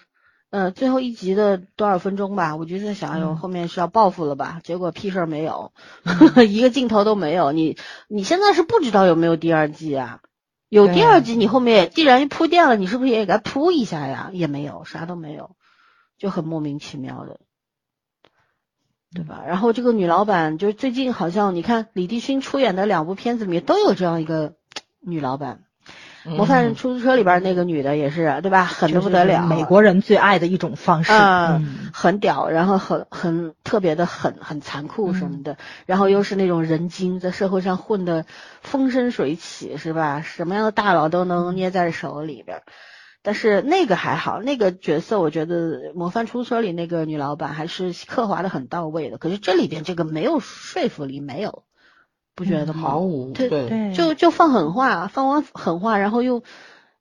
[0.51, 4.59] 呃，最后一集的多少分钟吧，我就在想，哎呦，嗯后面是要报复了吧？
[4.63, 5.71] 结果屁事儿没有，
[6.47, 7.53] 一个镜头都没有。
[7.53, 7.77] 你
[8.09, 10.19] 你现在是不知道有没有第二季啊？
[10.67, 14.29] 有第二季，你后面既然铺垫了，你是不是也给他铺一下呀？
[14.33, 15.55] 也没有，啥都没有，
[16.17, 17.39] 就很莫名其妙的，
[19.13, 19.43] 对吧？
[19.47, 24.55] 然后这个女老板，就是最近好像你看李帝勋出演的两部片子里面都有这样一个
[24.99, 25.63] 女老板，
[26.23, 28.65] 《模范出租车》里边那个女的也是，对吧？
[28.65, 31.11] 狠的不得了，美国人最爱的一种方式。
[31.11, 38.25] 啊嗯很屌，然后很很特别的狠，很残酷什么的，然后又是那种人精，在社会上混的
[38.61, 40.21] 风生水起，是吧？
[40.21, 42.63] 什么样的大佬都能捏在手里边儿。
[43.23, 45.55] 但是那个还好，那个角色我觉得
[45.93, 49.17] 《模范出租车》里那个女老板还是刻画的很到位的。
[49.17, 51.63] 可是这里边这个没有说服力，没有，
[52.35, 52.81] 不觉得吗？
[52.81, 56.43] 毫无对就就放狠话，放完狠话，然后又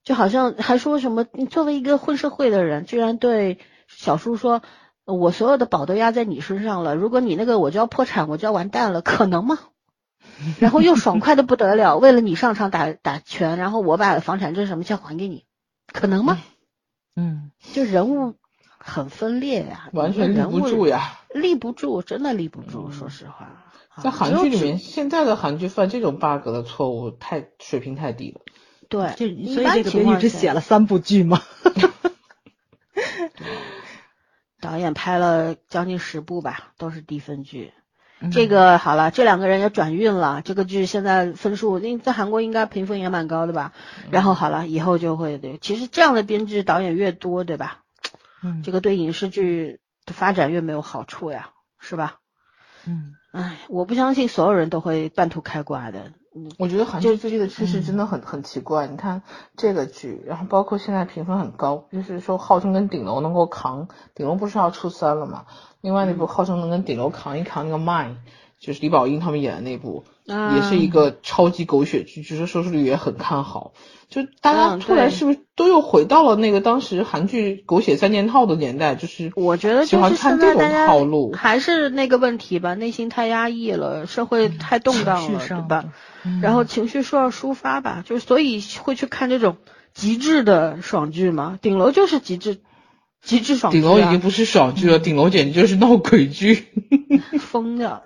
[0.02, 4.62] 就好像还说什么，你作为一个混社会的人，居然对小叔说，
[5.04, 9.58] 我所有的宝都压在你身上了，如果你那个我就要破产，我就要完蛋了，可能吗？
[10.58, 15.44] 然后又爽快的不得了，为了你上场打打拳，然后我把房产证什么钱还给你，
[15.92, 16.38] 可能吗？
[17.16, 18.34] 嗯，就人物
[18.78, 21.18] 很分裂呀、完全立人物不住呀。
[21.34, 23.50] 立不住，真的立不住，嗯说实话。
[24.02, 28.40] 在韩剧里面，现在的韩剧犯这种 bug 的错误太水平太低了。
[28.88, 31.40] 对，这一般所以这个情况下编剧只写了三部剧吗？
[34.60, 37.72] 导演拍了将近十部吧，都是低分剧。
[38.22, 43.72] 嗯这个好了，这两个人也转运了，这个剧现在分数，因在韩国应该评分也蛮高的吧。
[44.10, 47.78] 然后好了，以后就会对，其实这样的编剧导演越多，对吧？
[48.42, 52.18] 嗯这个对影视剧的发展越没有好处呀，是吧？
[52.86, 56.12] 嗯唉，我不相信所有人都会半途开挂的。
[56.34, 58.86] 嗯，我觉得韩就剧最近的趋势真的很很奇怪。
[58.86, 59.22] 你看
[59.56, 65.46] 这个剧，然后包括现在评分很高，就是说号称跟顶楼能够扛，顶楼不是要出三了嘛？
[65.80, 68.16] 另外那部号称能跟顶楼扛一扛那个 Mine，
[68.58, 73.72] 就是李宝英他们演的那部，啊也是一个超级狗血剧，据说收视率也很看好。
[74.08, 78.96] 就大家嗯突然是不是都又回到了那个当时韩剧狗血三件套的年代？
[78.96, 81.32] 就是我觉得喜欢就是看这种现在大家套路。
[81.32, 85.84] 还是那个问题吧，内心太压抑了，社会太动荡了，对吧？
[86.24, 89.58] 嗯然后情绪需要抒发吧，就是所以会去看这种
[89.94, 91.56] 极致的爽剧嘛。
[91.62, 92.58] 顶楼就是极致
[93.22, 96.66] 极致爽剧、顶啊，楼已经不是爽剧了，顶楼简直就是闹鬼剧。
[97.38, 98.02] 疯掉，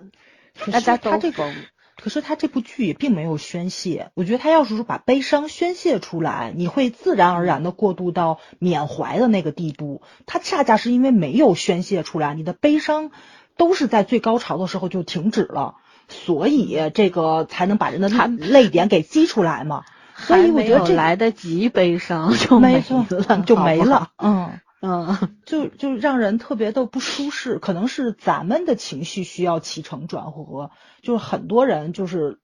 [0.71, 1.51] 大家都疯。
[1.97, 10.03] 可是他这部剧也并没有宣泄，我觉得他要是说把悲伤宣泄出来，你会自然而然的过渡到缅怀的那个地步。
[10.27, 13.11] 他恰恰是因为没有宣泄出来，你的悲伤
[13.57, 15.77] 都是在最高潮的时候就停止了，
[16.09, 19.85] 所以这个才能把人的还泪点给激出来嘛。
[20.17, 24.61] 所以我觉得这来得及悲伤就没错了，就没了，嗯。
[24.87, 32.39] 嗯，就就让人特别的不舒适，可能是咱们的情绪需要起承转合，就是很多人就是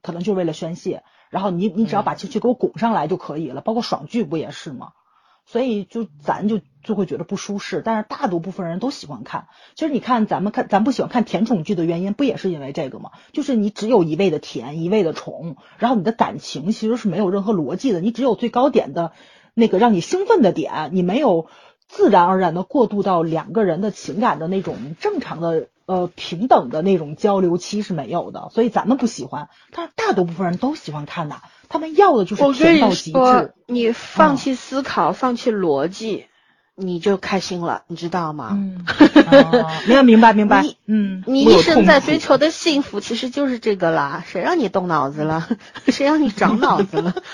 [0.00, 4.92] 可能就为了宣泄，然后你你只要把情绪给我拱上来就可以了，包括爽剧不也是吗？
[5.46, 7.82] 所以就咱就就会觉得不舒适。
[7.84, 9.48] 但是大多部分人都喜欢看。
[9.74, 13.10] 其实你看咱们看咱不喜欢看甜宠剧的原因，不也是因为这个吗？
[13.32, 19.10] 就是你只有一味的甜，一味的宠，然后你的感情其实是没有任何逻辑的，你只有最高点的
[19.54, 21.48] 那个让你兴奋的点，你没有
[21.90, 25.68] 自然而然的过渡到两个人的情感的那种正常的。
[25.86, 33.54] 呃，平等的那种交流期是没有的，所以咱们不喜欢，但是大多部分人都喜欢看的，他们要的就是甜到极致。
[33.66, 36.26] 你放弃思考，放弃逻辑，
[36.76, 38.50] 你就开心了，你知道吗？
[38.54, 38.84] 嗯，
[39.88, 40.64] 明白明白明白。
[40.86, 45.48] 嗯，你一生在追求的幸福其实就是这个啦，谁让你动脑子了？
[45.88, 47.12] 谁让你长脑子了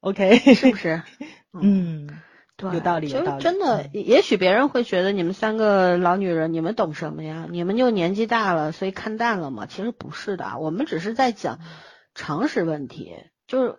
[0.00, 1.02] ？OK， 是不是？
[1.60, 2.08] 嗯。
[2.56, 7.46] 对，有道理，就真的，也许别人会觉得你们三个老女人，你们懂什么呀？
[7.48, 9.64] 你们就年纪大了，所以看淡了嘛？
[9.64, 11.58] 其实不是的，我们只是在讲
[12.14, 13.16] 常识问题。
[13.46, 13.76] 就是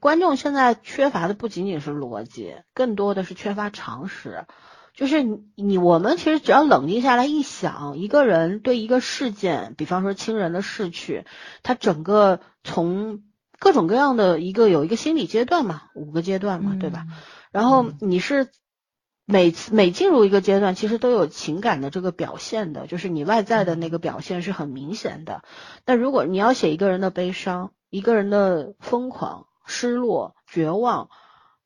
[0.00, 4.46] 观众现在缺乏的不仅仅是逻辑，更多的是缺乏常识。
[4.94, 5.22] 就是
[5.54, 11.26] 你我们其实只要冷静下来一想，一个人对一个事件，比方说亲人的逝去，
[11.62, 13.24] 他整个从
[13.58, 17.06] 各种各样的一个有一个心理阶段嘛，五个阶段嘛，对吧？
[17.50, 18.50] 然后你是
[19.24, 25.42] 每次每进入一个阶段，其实都有情感的这个表现的，就是你外在的那个表现是很明显的。
[25.84, 31.08] 那如果你要写一个人的悲伤、一个人的疯狂、失落、绝望，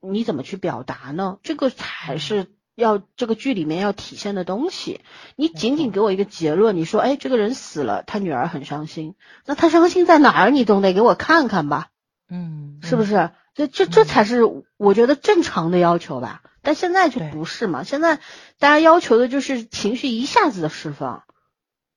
[0.00, 1.38] 你怎么去表达呢？
[1.42, 5.00] 这个才是要这个剧里面要体现的东西。
[5.36, 9.14] 你仅仅给我一个结论，你说哎，这个人死了，他女儿很伤心，
[9.46, 10.50] 那他伤心在哪儿？
[10.50, 11.90] 你总得给我看看吧？
[12.28, 13.30] 嗯，是不是？
[13.54, 14.42] 这这这才是
[14.76, 17.82] 我觉得正常的要求吧，但现在就不是嘛。
[17.82, 18.16] 现在
[18.58, 21.24] 大家要求的就是情绪一下子的释放，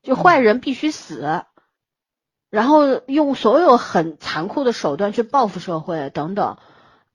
[0.02, 1.44] 就坏人必须死，
[2.50, 6.58] 然后用所有很残酷的手段去报复社会等等，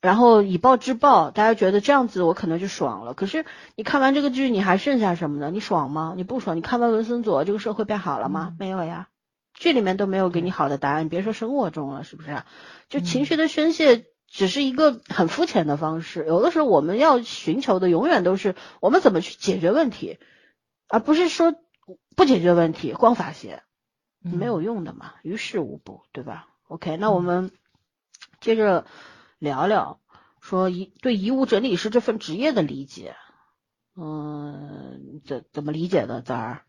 [0.00, 1.30] 然后以暴制暴。
[1.30, 3.14] 大家觉得这样子我可能就爽了。
[3.14, 3.44] 可是
[3.76, 5.50] 你看完这个剧，你还剩下什么呢？
[5.50, 6.14] 你爽吗？
[6.16, 6.56] 你不爽。
[6.56, 8.54] 你看完文森佐，这个社会变好了吗？
[8.58, 9.08] 没有呀，
[9.54, 12.42] 剧里面都没有给你好的答案，别说生活中了，是不是？
[12.88, 14.06] 就情绪的宣泄。
[14.30, 20.18] 只是一个很肤浅的方式，有的时候我们要寻求的永远都是我们怎么去解决问题，
[20.86, 21.54] 而不是说
[22.14, 23.62] 不解决问题光发泄，
[24.20, 27.52] 没有用的嘛，于事无补，对吧？OK，那我们
[28.38, 28.84] 接着
[29.38, 30.00] 聊聊
[30.40, 33.14] 说遗对遗物整理师这份职业的理解，
[33.96, 36.22] 嗯，怎怎么理解的？
[36.22, 36.62] 咱儿？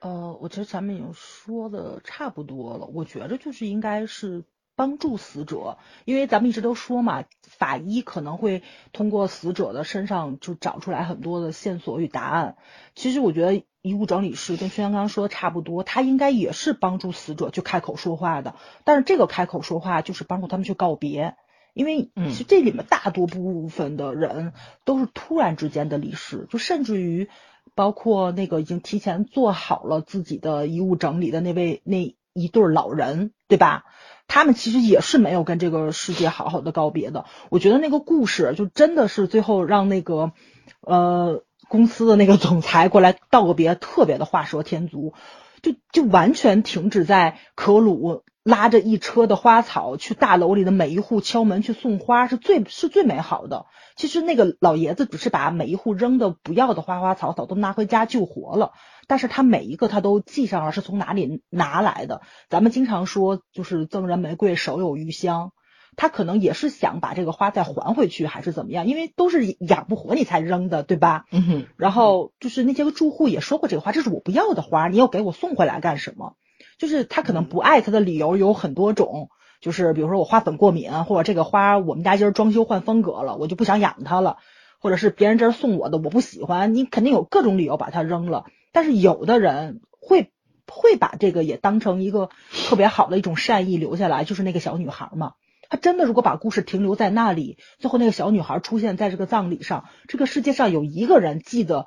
[0.00, 4.44] 呃，我觉得咱们已经说的差不多了，我觉着就是应该是。
[4.76, 12.56] 帮助死者，因为咱们一直都说嘛，法医可能会通过死者的身上就找出来很多的线索与答案。
[12.96, 18.56] 其实我觉得遗物整理师跟轩刚刚说的差不多，他应该也是帮助死者去开口说话的。
[18.82, 21.36] 但是这个开口说话就是帮助他们去告别，
[21.74, 24.54] 因为其实这里面大多部分的人
[24.84, 27.28] 都是突然之间的离世，就甚至于
[27.74, 33.84] 包括那个已经提前做好了自己的遗物整理的那位那一对老人，对吧？
[34.26, 37.26] 他们其实也是没有跟这个世界好好的告别的。
[37.50, 40.32] 我觉得那个故事就真的是最后让那个
[40.80, 45.12] 呃公司的那个总裁过来道个别，特别的画蛇添足，
[45.60, 53.64] 就就完全停止在可鲁拉着一车的花草去大楼里的每一户敲门去送花，是最是最美好的。
[53.96, 58.72] 其实那个老爷子只是把每一户扔的不要的花花草草都拿回家救活了。
[59.06, 62.20] 但是他每一个他都记上了是从哪里拿来的。
[62.50, 65.52] 咱们经常说就是赠人玫瑰手有余香，
[65.96, 68.86] 他可能也是想把这个花再还回去，还是怎么样？
[68.86, 71.24] 因为都是养不活你才扔的，对吧？
[71.30, 71.66] 嗯哼。
[71.78, 76.36] 然后就是那些个住户也说过这个话，这是我不要的花，你要给我送回来干什么？
[76.78, 79.28] 就是他可能不爱他的理由有很多种，
[79.60, 84.38] 就是比如说我花粉过敏，或者这个花我们家今儿装修换风格了，我就不想养它了，
[84.80, 88.44] 或者是别人这儿送我的我不喜欢，你肯定有各种理由把它扔了。
[88.72, 90.32] 但是有的人会
[90.66, 92.28] 会把这个也当成一个
[92.68, 95.32] 特别好的一种善意留下来，就是那个小女孩嘛。
[95.70, 101.86] 她真的如果把故事停留在那里，最后那个小女孩出现在这个葬礼上，这个世界上有一个人记得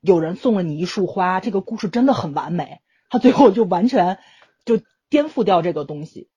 [0.00, 2.78] 有人送了你一束花，这个故事真的很完美。
[3.10, 4.18] 她最后就完全
[4.64, 6.28] 就颠覆掉这个东西，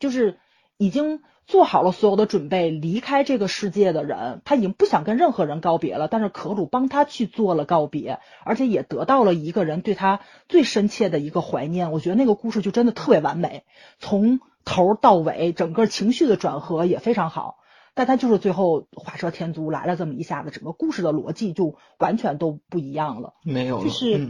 [0.00, 0.38] 就是
[0.76, 1.20] 已经。
[1.48, 6.06] 做好了所有的准备离开这个世界的人，他已经不想跟任何人告别了。
[6.06, 10.20] 但是可鲁帮他去做了告别，而且也得到了一个人对他
[10.50, 11.90] 最深切的一个怀念。
[11.90, 13.64] 我觉得那个故事就真的特别完美，
[13.98, 17.56] 从头到尾，整个情绪的转合也非常好。
[17.94, 23.32] 但他就是最后画蛇添足来了这么一下子，整个故事的逻辑就完全都不一样了。
[23.42, 24.28] 没有了，就是。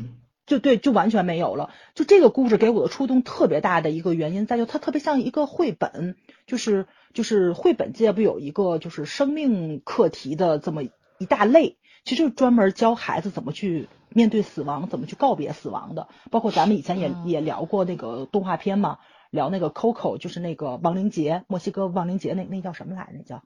[0.48, 1.70] 就对，就完全没有了。
[1.94, 16.08] 就这个故事给我的触动特别大的一个原因，在就它特别像一个绘本，就是就是绘本界不有一个就是生命课题的这么一大类，其实就专门教孩子怎么去面对死亡，怎么去告别死亡的。
[16.30, 18.98] 包括咱们以前也也聊过那个动画片嘛，
[19.30, 23.10] 聊那个 Coco，就是那个亡灵节，墨西哥亡灵节那那叫什么来着？
[23.18, 23.42] 那叫，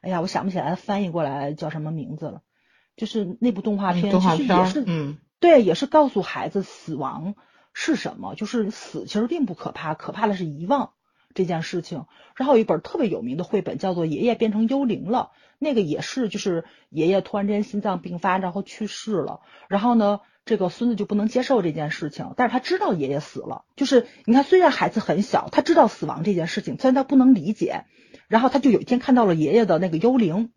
[0.00, 2.42] 哎呀，我想不起来翻译过来叫什么名字了。
[2.96, 7.34] 就是那部动画片，动画其实也是，嗯，对，也是告诉孩子死亡
[7.72, 10.90] 是什么，就是死其实并不可怕，可怕的是遗忘
[11.34, 12.04] 这件事情。
[12.36, 27.86] 然后有一本特别有名的绘本叫做《爷爷变成幽灵了》，那个也是就是爷爷突然间心脏病发，然后去世了，然后呢，这个孙子就不能接受这件事情，但是他知道爷爷死了，就是你看，虽然孩子很小，他知道死亡这件事情，虽然他不能理解，
[28.28, 30.52] 然后他就有一天看到了爷爷的那个幽灵。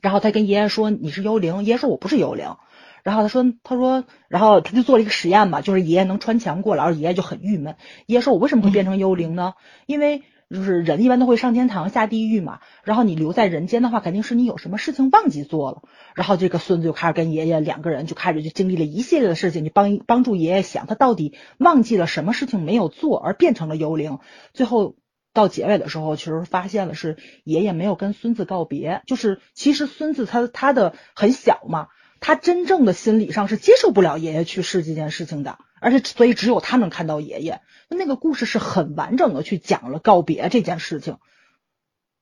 [0.00, 2.56] 然后他跟爷爷说：“你是幽灵。”爷爷说：“我不是幽灵。”
[3.02, 7.76] 然后他说：“他说，然后他就做了一个实验嘛，就是爷爷能穿墙过来，然后爷爷就很郁闷。
[8.06, 9.54] 爷爷说：‘我为什么会变成幽灵呢？
[9.86, 12.60] 因为就是人一般都会上天堂下地狱嘛。
[12.84, 15.82] 然后你留在人间的话，肯定是你有什么事情忘记做了。’
[16.14, 24.18] 然后这个孙子就开始跟爷爷两个人就开始就经历了一系列的事情，就帮帮助爷爷想他到底忘记了什么事情没有做而变成了幽灵。
[24.52, 24.94] 最后。”
[25.34, 31.86] 到结尾的时候，其实发现了是爷爷没有跟孙子告别，就是其实孙子他他的很小嘛，
[32.22, 37.60] 他真正的心理上是接受不了爷爷去世这件事情的，而且所以只有他能看到爷爷。
[37.88, 41.18] 那个故事是很完整的去讲了告别这件事情，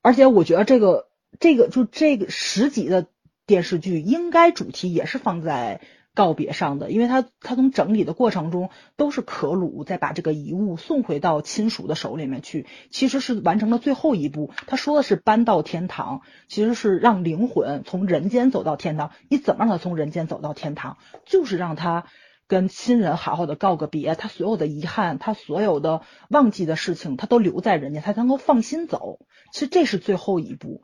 [0.03, 1.07] 而且我觉得这个
[1.38, 3.07] 这个就这个十集的
[3.46, 5.80] 电视剧应该主题也是放在。
[6.13, 14.51] 告别上的，因为他他从整理的过程中都是可鲁再把这个遗物送回到亲属的手里面去，其实是完成了最后一步。
[14.67, 19.13] 他说的是搬到天堂，其实是让灵魂从人间走到天堂。
[19.29, 20.99] 你怎么让他从人间走到天堂？
[21.27, 22.07] 就是让他
[22.49, 29.21] 跟亲人好好的告个别，他所有的遗憾，他所有的忘记的事情，他都留在人间，他才能够放心走。
[29.53, 30.83] 其实这是最后一步，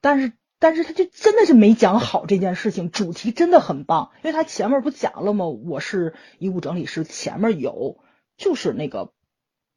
[0.00, 0.32] 但是。
[0.60, 5.46] 但是他就真的是没讲好这件事情，主题真的很棒，因为他前面不讲了吗？
[5.46, 7.98] 我是遗物整理师，前面有
[8.36, 9.14] 就是那个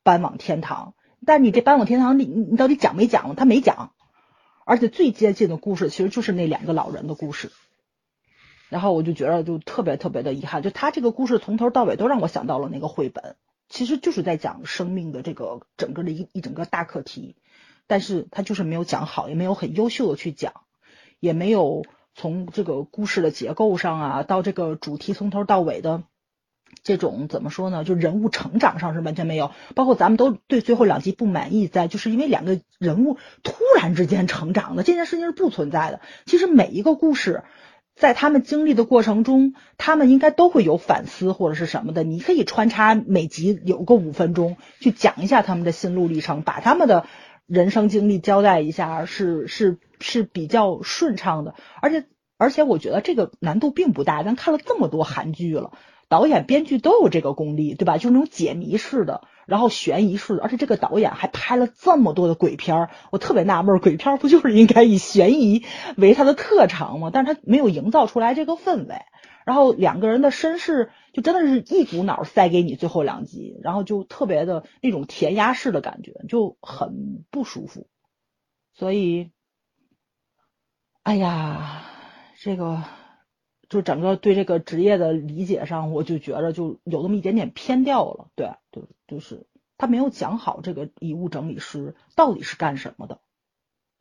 [0.03, 0.93] 搬往天堂，
[1.25, 3.33] 但你这搬往天堂，你你到底讲没讲？
[3.37, 3.93] 他没讲，
[4.65, 7.53] 而且最接近的故事其实就是那两个老人的故事，
[8.67, 13.37] 然后我就觉得就特别特别的遗憾，就他这个故事从头到尾都让我想到了那个绘本，
[13.69, 17.37] 其实就是在讲生命的这个整个的一一整个大课题，
[17.87, 20.62] 但是他就是没有讲好，也没有很优秀的去讲。
[21.23, 26.03] 也没有从这个故事的结构上啊，到这个主题从头到尾的
[26.83, 27.85] 这种怎么说呢？
[27.85, 29.51] 就人物成长上是完全没有。
[29.73, 36.01] 包括咱们都对最后两集不满意，在就是因为两个人物突然之间成长的这件事情是不存在的。
[36.25, 37.43] 其实每一个故事
[37.95, 42.03] 在他们经历的过程中，他们应该都会有反思或者是什么的。
[42.03, 47.05] 你可以穿插每集有个五分钟去讲一下他们的心路历程，把他们的。
[47.47, 52.05] 人生经历交代一下是是是比较顺畅的，而且
[52.37, 54.23] 而且我觉得这个难度并不大。
[54.23, 55.71] 咱看了这么多韩剧了，
[56.07, 57.97] 导演编剧都有这个功力，对吧？
[57.97, 65.63] 就那种解谜式的，然后悬疑式的，而且这个导演还拍了这么多的鬼片我特别纳闷，鬼片不就是应该以悬疑
[65.97, 67.11] 为他的特长吗？
[67.13, 68.95] 但是他没有营造出来这个氛围。
[69.45, 77.87] 然后两个人的身世就真的是一股脑塞给你最后两集，然后就特别的那种填鸭式的感觉，就很不舒服。
[78.73, 79.31] 所以，
[81.03, 81.85] 哎呀，
[82.39, 82.83] 这个
[83.69, 88.29] 就整个对这个职业的理解上，我就觉得就有那么一点点偏掉了。
[88.35, 89.45] 对，就就是
[89.77, 93.21] 他没有讲好这个遗物整理师到底是干什么的，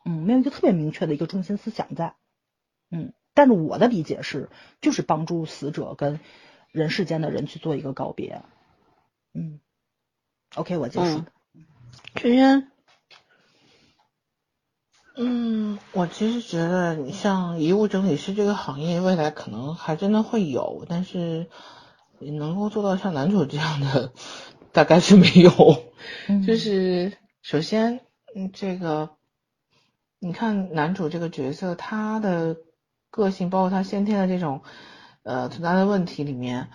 [0.04, 2.16] 嗯，没有一个特别明确的一个中心思想在，
[2.90, 3.12] 嗯。
[3.34, 4.50] 但是我的理解是，
[4.82, 6.20] 就是帮助死者跟
[6.72, 8.42] 人世间的人去做一个告别。
[9.32, 9.60] 嗯
[10.56, 11.24] ，OK，我结束。
[12.16, 12.68] 芊芊，
[15.16, 21.48] 嗯，我其实觉得你像遗物整理师这个行业，未来可能还真的会有，但是
[22.18, 24.12] 能够做到像男主这样的，
[24.72, 25.52] 大概是没有。
[26.46, 27.12] 就是
[27.42, 28.00] 首先，
[28.34, 29.10] 嗯，这个
[30.18, 32.56] 你看男主这个角色，他的。
[33.14, 34.62] 个性包括他先天的这种
[35.22, 36.70] 呃存在的问题里面，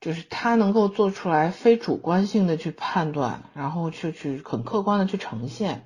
[0.00, 5.84] 就是他能够做出来非主观性的去判断，然后去去很客观的去呈现，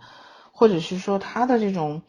[0.53, 2.03] 或者是说他的这种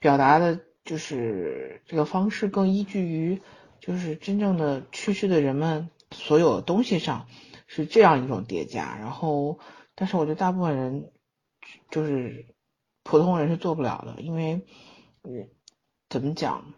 [0.00, 3.42] 表达的，就是这个方式更依据于
[3.80, 7.26] 就是真正的去世的人们所有的东西上
[7.66, 9.58] 是这样一种叠加，然后
[9.94, 11.12] 但是我觉得大部分人
[11.90, 12.46] 就是
[13.02, 14.66] 普通人是做不了的，因为
[15.22, 15.48] 嗯
[16.08, 16.74] 怎么讲？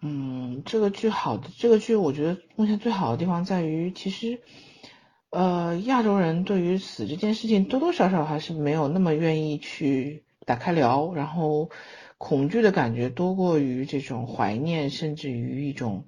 [0.00, 4.40] 嗯，这个剧好的，这个剧我觉得目前最好的地方在于，其实
[5.30, 11.70] 呃，亚洲人对于死这件事情多多少少还是没有那么愿意去打开聊，然后
[12.16, 16.04] 恐惧的感觉多过于这种怀念，甚至于一种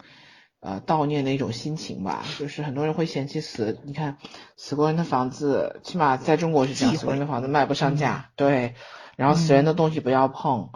[0.61, 2.25] 呃悼念的一种心情吧。
[2.39, 4.19] 就是很多人会嫌弃死，你看
[4.57, 8.75] 死过人的房子，起码在中国是这样，死过人的房子卖不上价，对，
[9.17, 10.71] 然后死人的东西不要碰。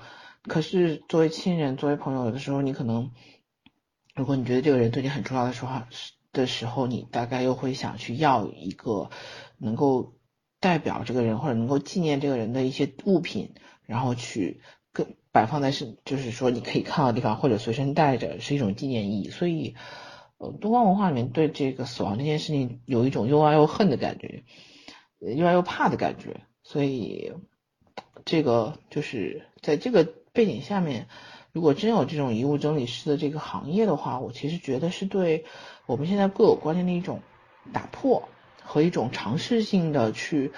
[0.47, 3.13] 可是作为亲人，作为朋友，有的时候你可能，
[4.15, 5.81] 如果你觉得这个人对你很重要的时候，
[6.33, 9.09] 的时候，你大概又会想去要一个
[9.57, 10.17] 能够
[10.61, 13.55] 代表这个人或者能够纪念这个人的一些物品，
[13.87, 14.61] 然后去
[14.93, 19.31] 跟摆放在是，就是说你可以看到的地方或者随身带着，是一种纪念意义。
[19.31, 19.75] 所以，
[20.37, 24.45] 呃，东方文化里面对这个死亡这件事情有一种又爱又恨的感觉，
[25.21, 26.43] 又爱又怕的感觉。
[26.63, 27.33] 所以，
[28.27, 30.13] 这个就是在这个。
[30.35, 31.07] 背景下面，
[31.53, 35.45] 如果真有这种遗物整理师的这个行业的话，我其实觉得是对
[35.87, 37.23] 我们现在固有观念的一种
[37.73, 38.29] 打破
[38.63, 40.53] 和一种尝试性的去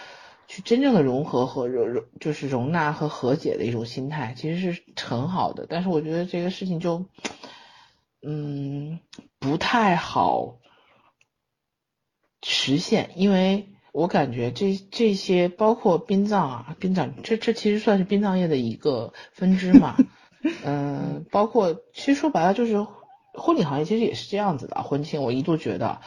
[0.48, 5.66] 去真正的融合和容容就是容纳和和解的一种心态，其实是很好的。
[5.68, 7.04] 但是我觉得这个事情就
[8.22, 8.98] 嗯
[9.38, 10.56] 不太好
[12.42, 13.68] 实现，因为。
[13.96, 19.96] 我感觉这这些包括殡葬啊，殡葬这这其实算是殡葬业的一个分支嘛，
[20.66, 22.86] 嗯，包括其实说白了就是
[23.32, 26.02] 婚礼行业其实也是这样子的，婚庆我一度觉得。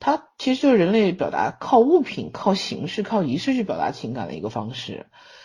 [0.00, 5.04] 它其实就是人类表达靠物品、靠形式、靠仪式去表达情感的一个方式，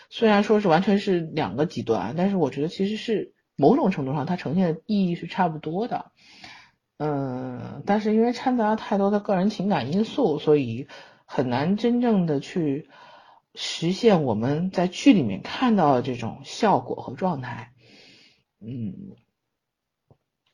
[0.09, 6.05] 虽然说是完全是两个极端，但是我觉得其实是某种程度上它呈现的意义是差不多的，
[6.97, 10.87] 嗯，但是因为掺杂了太多的个人情感因素，所以。
[11.31, 12.89] 很难真正的去
[13.53, 17.71] 实现我们在剧里面看到的这种效果和状态。
[18.59, 19.15] 嗯，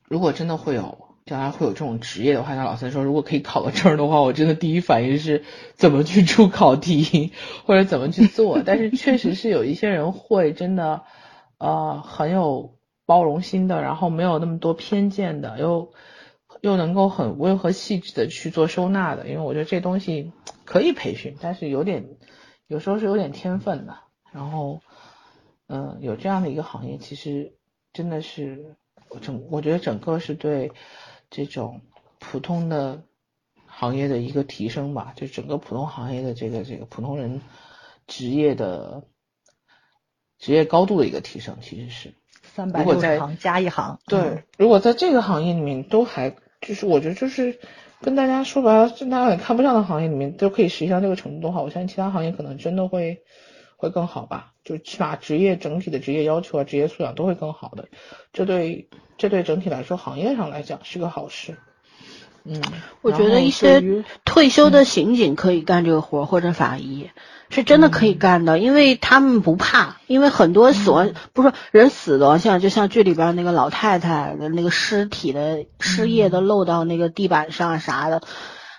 [0.10, 5.45] 如果真的会有将来会有这种职业的话，像老三说，如果可以考个证的话，我真的第一反应是
[5.76, 7.31] 怎么去出考题
[7.65, 8.61] 或者怎么去做。
[8.68, 11.03] 但是确实是有一些人会真的
[11.57, 15.93] 呃很有包容心的，然后没有那么多偏见的，又
[16.65, 19.27] 又能够很温和细致的去做收纳的。
[19.27, 20.31] 因为我觉得这东西。
[20.65, 22.17] 可以培训，但是有点，
[22.65, 23.99] 有时候是有点天分的。
[24.31, 24.81] 然后，
[25.67, 27.53] 嗯，有这样的一个行业，其实
[27.93, 28.75] 真的是
[29.21, 30.71] 整，我觉得整个是对
[31.29, 31.81] 这种
[32.17, 33.03] 普通的
[33.67, 37.41] 行业的一个提升吧，就整个普通行业的这个这个普通人
[38.07, 39.03] 职业的
[40.39, 42.15] 职业高度的一个提升，其实是。
[42.41, 43.99] 三百六十行加一行。
[44.07, 46.35] 对，如果在这个行业里面都还，
[46.65, 47.57] 就是我觉得就是。
[48.01, 53.23] 跟大家说白了，大家也看不上的行业里面都可以实现这个程度的话，我相信其他行业可能真的会
[53.77, 54.51] 会更好吧。
[54.65, 57.87] 就起码职业整体的职业要求啊、职业素养都会更好的。
[58.33, 61.57] 这对这对整体来说，行业上来讲是个好事。
[62.45, 62.61] 嗯，
[63.01, 67.09] 我觉得一些退休的刑警可以干这个活，或者法医。
[67.51, 78.22] 是真的可以干的，因为他们不怕，因为很多死亡不是人死的，像就像剧里边那个老太太的那个尸体的尸液都漏到那个地板上啥的，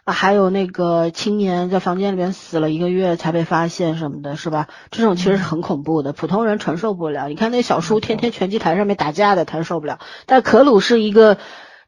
[0.03, 4.67] 啊，还有那个青年在房间里面死了一个月才被发现什么的，是吧？
[4.91, 7.29] 这种其实是很恐怖的，普通人承受不了。
[7.29, 11.39] 你看那小叔天天拳击台上面打架的，他受不了，但可鲁是一个。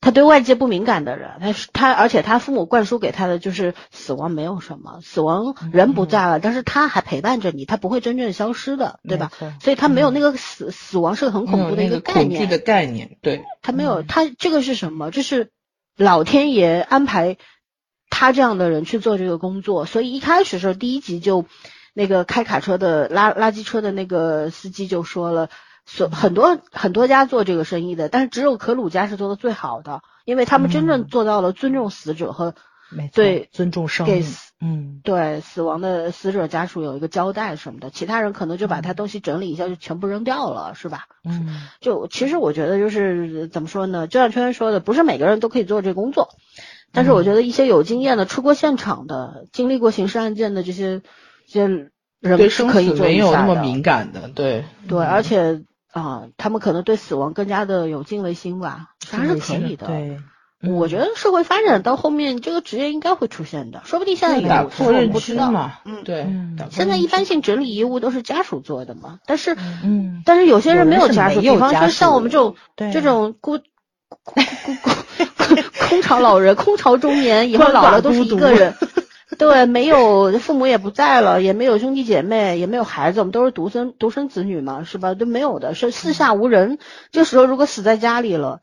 [0.01, 9.33] 他对外界不敏感的人，他是他，而且他父母灌输给他的就是死亡没有什么，死亡人不在了，但是他还陪伴着你，他不会真正消失的，对吧？
[9.61, 12.29] 所以他没有那个死死亡是个很恐怖的一个概念。
[12.29, 13.45] 恐惧的概念，对。
[13.61, 15.11] 他没有，他这个是什么？
[15.11, 15.51] 这是
[15.97, 17.37] 老天爷安排
[18.09, 21.45] 他这样的人去做这个工作，所以一开始时候第一集就
[21.93, 25.51] 那个开卡车的拉垃圾车的那个司机就说了。
[25.91, 32.55] 所很多很多家做这个生意的，但是只有可鲁家是做的最好的，因为他们真正做到了尊重死者和
[33.15, 34.23] 对尊重生命，
[34.61, 41.07] 嗯，对死亡的死者家属有一个交代什么的，其他人可能就把他东西整理一下就全部扔掉了，是吧？
[41.25, 44.07] 嗯，就其实我觉得就是怎么说呢？
[44.07, 46.29] 就像圈圈说的，不是每个人都可以做这工作，
[46.93, 51.01] 但是我觉得一些有经验的、出过现场的、经历过刑事案件的这些
[51.47, 51.91] 这些
[52.21, 55.63] 人是可以做没有那么敏感的，对对，而且。
[56.03, 59.87] 啊，他们可能对死亡更加的有敬畏心吧，还是可以的。
[59.87, 60.19] 对，
[60.61, 65.75] 我觉得社会发展到后面，这个职业应该会出现的，说不定现在有，破认知嘛。
[65.85, 66.27] 嗯，对。
[66.71, 72.57] 现在一般性整理遗物都是家属做的嘛，但是，嗯，但是有些人没有家属，比方说像我们这种
[72.93, 73.59] 这种孤
[74.09, 74.91] 孤孤孤
[75.89, 78.75] 空巢老人、空巢中年，以后老了都是一个人。
[79.37, 85.13] 对，没有父母也不在了，也没有兄弟姐妹，也没有孩子，我们都是独生独生子女嘛，是吧？
[85.13, 86.79] 都没有的，是四下无人。
[87.11, 88.63] 这时候如果死在家里了，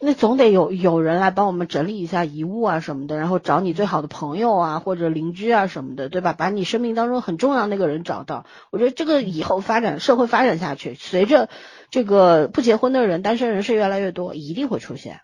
[0.00, 6.34] 那总得有有人来帮我们整理一下遗物啊什么的，然后找你最好的朋友啊或者邻居啊什么的，对吧？
[6.34, 8.46] 把你生命当中很重要那个人找到。
[8.70, 11.48] 我觉得这个以后发展社会发展下去，随着
[11.90, 15.20] 这个不结婚的人、单身人士越来越多，一定会出现，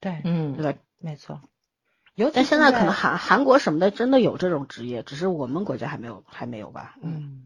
[0.00, 0.78] 对，嗯，对吧？
[1.00, 1.40] 没错。
[2.14, 6.94] 尤其但现在可能韩韩国什么的真的有这种职业，只是我们国家还没有还没有吧？
[7.02, 7.42] 嗯，嗯，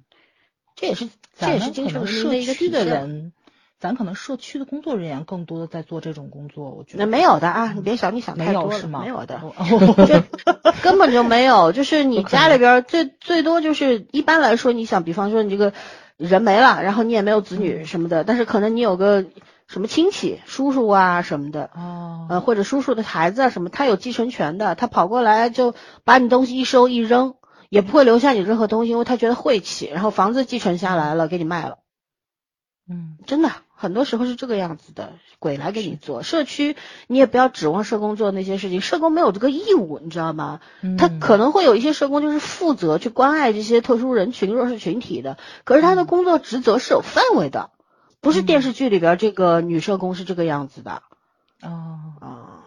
[0.77, 1.09] 这也是
[1.39, 2.85] 这也是精神社区的。
[2.85, 3.33] 人，
[3.81, 9.01] 咱可能社区的工作人员更多的在做这种工作，我觉得那没有的啊，你别想你想太多了，有是吗？
[9.01, 9.41] 没有的。
[10.83, 15.73] 根本就没有，就是你家里边儿最最多就是一般来说，你想，比方说你这个
[16.17, 19.25] 人没了，然后你也没有子女什么的，但是可能你有个
[19.69, 25.75] 什么亲戚、叔叔啊什么的，哦，呃，或者叔叔的孩子啊什么，他有继承权的，他跑过来就
[26.05, 27.35] 把你东西一收一扔，
[27.69, 31.79] 也不会留下你任何东西，因为他觉得晦气，然后房子继承下来了，给你卖了。
[32.91, 36.23] 嗯，真的，很多时候是这个样子的，鬼来给你做。
[36.23, 36.75] 社区
[37.07, 40.61] 你也不要指望社工做那些事情，社工没有这个义务，你知道吗？
[40.97, 47.69] 他嗯可能会有一些社工就是负责去关爱这些特殊人群、弱势群体的，可是他的工作职责是有范围的，
[48.21, 51.03] 不是电视剧里边这个女社工是这个样子的
[51.63, 52.65] 哦，啊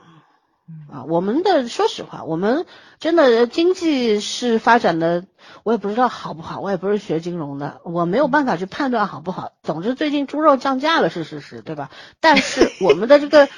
[0.68, 1.04] 嗯啊！
[1.06, 2.66] 我们的说实话，我们
[3.00, 5.26] 真的经济是发展的，
[5.64, 9.52] 我也不知道好不好，我也不是学金融的，我没有办法去判断好不好。
[9.64, 11.90] 总之，最近猪肉降价了是事实，对吧？
[12.22, 13.50] 但是我们的这个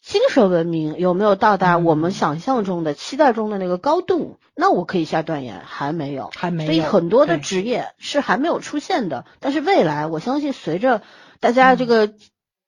[0.00, 4.38] 精神文明有没有到达我们想象中的、期待中的那个高度？
[4.54, 6.30] 那我可以下断言，还没有。
[6.36, 11.02] 还没有所以很多的职业是还没有出现的，但是未来我相信随着
[11.40, 12.06] 大家这个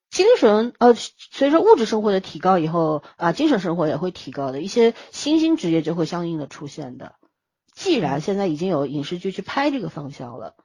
[0.09, 7.15] 精神呃随着物质生活的提高以后啊，精神生活也会提高的，一些新兴职业就会相应的出现的。
[7.73, 10.55] 既然现在已经有影视剧去拍这个方向了，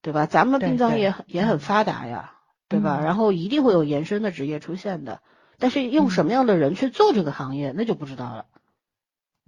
[0.00, 0.26] 对吧？
[0.26, 2.34] 咱们的殡葬业很也很发达呀，
[2.68, 2.98] 对吧？
[3.00, 5.20] 嗯然后一定会有延伸的职业出现的，
[5.58, 8.46] 但是用什么样的人去做这个行业，那就不知道了。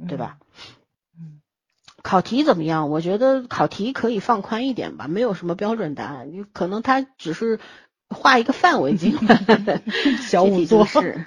[0.06, 0.38] 对吧？
[0.40, 0.75] 嗯？
[2.06, 2.88] 考题怎么样？
[2.88, 7.58] 我觉得考题可以放宽一点吧，没有什么标准答案，你可能它只是
[8.08, 9.82] 画一个范围进 来。
[10.20, 11.26] 小五座个事，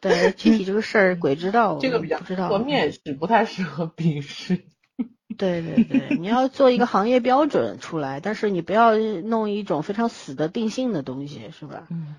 [0.00, 2.58] 对，具体这个事儿鬼知道，这个比较不知道适合。
[2.58, 4.64] 面试，不太适合笔试。
[5.38, 11.86] 对对对，你要做一个行业标准出来，但是你不要弄一种非常死的定性的东西，是吧？
[11.90, 12.16] 嗯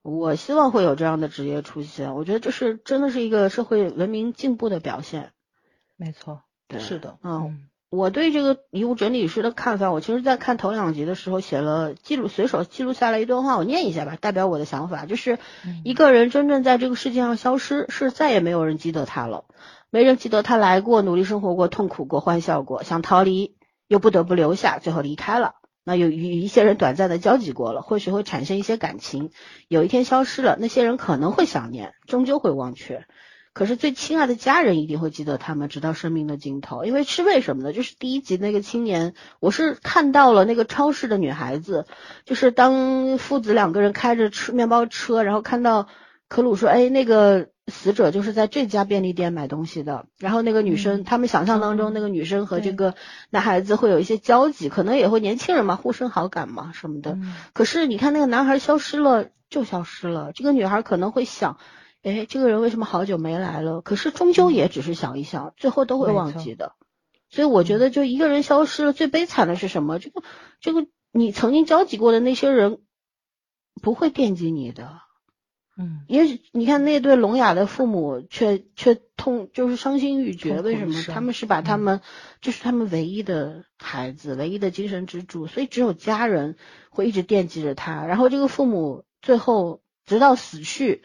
[0.00, 5.32] 我希望会有这样的职业出现，我觉得这是真的是一个社会文明进步的表现。
[5.96, 6.42] 没错，
[6.72, 19.44] 对是的，嗯，我对这个遗物整理师的看法，我其实在看头两集的时候写了记录，随手记录下来一段话，我念一下吧，代表我的想法，就是嗯一个人真正在这个世界上消失，是再也没有人记得他了，
[19.90, 23.56] 没人记得他来过，努力生活过，痛苦过，欢笑过，想逃离
[23.88, 25.56] 又不得不留下，最后离开了。
[25.84, 29.32] 那有与一些人短暂的交集过了，或许会产生一些感情，
[29.66, 33.04] 有一天消失了，那些人可能会想念，终究会忘却。
[33.52, 36.84] 可是最亲爱的家人一定会记得他们，直到生命的尽头。
[36.84, 37.72] 因为是为什么呢？
[37.72, 41.86] 就是第一集那个青年，我是看到了那个超市的女孩子，
[42.24, 45.88] 就是当父子两个人开着车面包车，然后看到
[46.28, 52.94] 可鲁说：“哎，那个死者就是在这家便利店买东西的。”然后那个女生，嗯他们想象当中那个女生和这个
[53.28, 57.12] 男孩子会有一些交集，可能也会年轻人嘛，互生好感嘛什么的。
[57.12, 61.58] 嗯可是你看那个男孩消失了就消失了，这个女孩可能会想，
[62.02, 63.80] 哎，这个人为什么好久没来了？
[63.80, 66.74] 可是终究也只是想一想，最后都会忘记的。
[67.28, 69.98] 所以我觉得，就一个人消失了，最悲惨的是什么？
[69.98, 70.22] 这个
[70.60, 72.80] 这个你曾经交集过的那些人
[73.80, 75.00] 不会惦记你的。
[75.74, 80.60] 嗯也许你看那对聋哑的父母却却痛，就是伤心欲绝。
[80.60, 81.02] 为什么？
[81.14, 82.00] 他们是把他嗯们，
[82.42, 86.56] 这是他们唯一的孩子，唯一的精神支柱，所以只有家人
[86.90, 88.04] 会一直惦记着他。
[88.04, 91.02] 然后这个父母最后直到死去，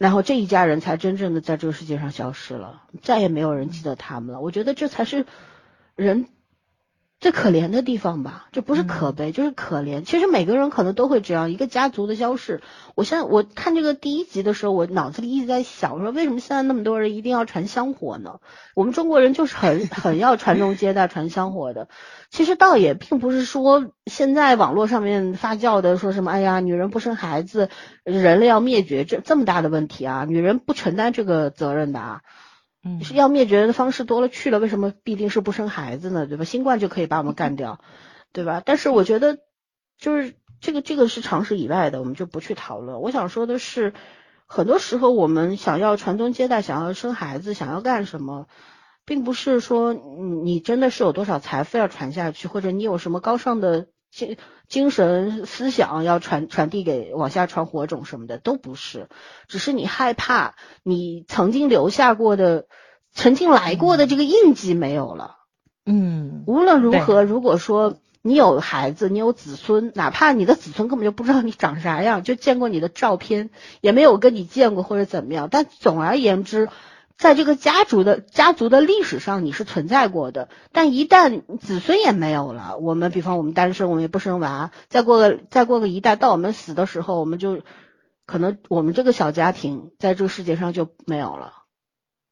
[0.00, 4.40] 然后这一家人才真正的在这个世界上消失了，再也没有人记得他们了。
[4.40, 5.26] 我觉得这才是
[5.94, 6.26] 人
[7.20, 10.04] 最可怜的地方吧，这不是可悲，就是可怜。
[10.04, 12.62] 其实每个人可能都会这样，一个家族的消逝。
[12.94, 18.40] 我现在我看这个第一集的时候，我脑子里一直在想，我说为什么现在那么多人一定要传香火呢？
[18.74, 21.88] 我们中国人就是很很要传宗接代、传香火的。
[22.30, 27.68] 其实倒也并不是说现在网络上面发酵的说什么，哎呀，女人不生孩子，
[28.02, 32.22] 人类要灭绝，这这么大的问题啊，女人不承担这个责任的啊。
[32.82, 36.26] 嗯是要灭绝的方式多了去了，为什么必定是不生孩子呢？
[36.26, 36.44] 对吧？
[36.44, 37.80] 新冠就可以把我们干掉，
[38.32, 38.62] 对吧？
[38.64, 39.38] 但是我觉得，
[39.98, 43.02] 就是这个这个是常识以外的，我们就不去讨论。
[43.02, 43.92] 我想说的是，
[44.46, 48.46] 很多时候我们想要传宗接代，想要生孩子，想要干什么，
[49.04, 50.00] 并不是说你
[50.42, 54.36] 你真的是有多少财富要传下去，或者你有什么高尚的精
[54.68, 59.08] 精神思想要传传递给往下传火种什么的都不是，
[59.48, 62.66] 只是你害怕你曾经留下过的、
[63.12, 65.36] 曾经来过的这个印记没有了。
[65.86, 73.50] 嗯，无论如何，如果说你有孩子，你有子孙，哪怕你的子孙根本就不知道你长啥样，就见过你的照片，
[73.80, 76.68] 也没有跟你见过或者怎么样，但总而言之。
[77.20, 80.48] 在这个家族的家族的历史上，你是存在过的。
[80.72, 87.60] 但一旦子孙也没有了，我们比方我们单身，我们也不生娃，再过个再过个一代，到我们死的时候，我们就
[88.24, 91.52] 可能我们这个小家庭在这个世界上就没有了，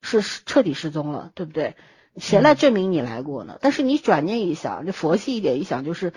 [0.00, 1.76] 是彻底失踪了，对不对？
[2.16, 3.58] 谁来证明你来过呢？
[3.60, 6.14] 但是你转念一想，就佛系一点一想，就是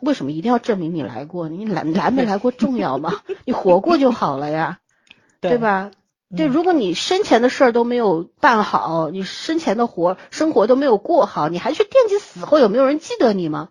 [0.00, 1.48] 为什么一定要证明你来过？
[1.48, 3.22] 你来来没来过重要吗？
[3.46, 4.78] 你活过就好了呀，
[5.40, 5.90] 对吧？
[6.36, 13.68] 对，如果你生前的事儿都没有办好，你生前的活生活都没有过好，你还去惦记死后有没有人记得你吗？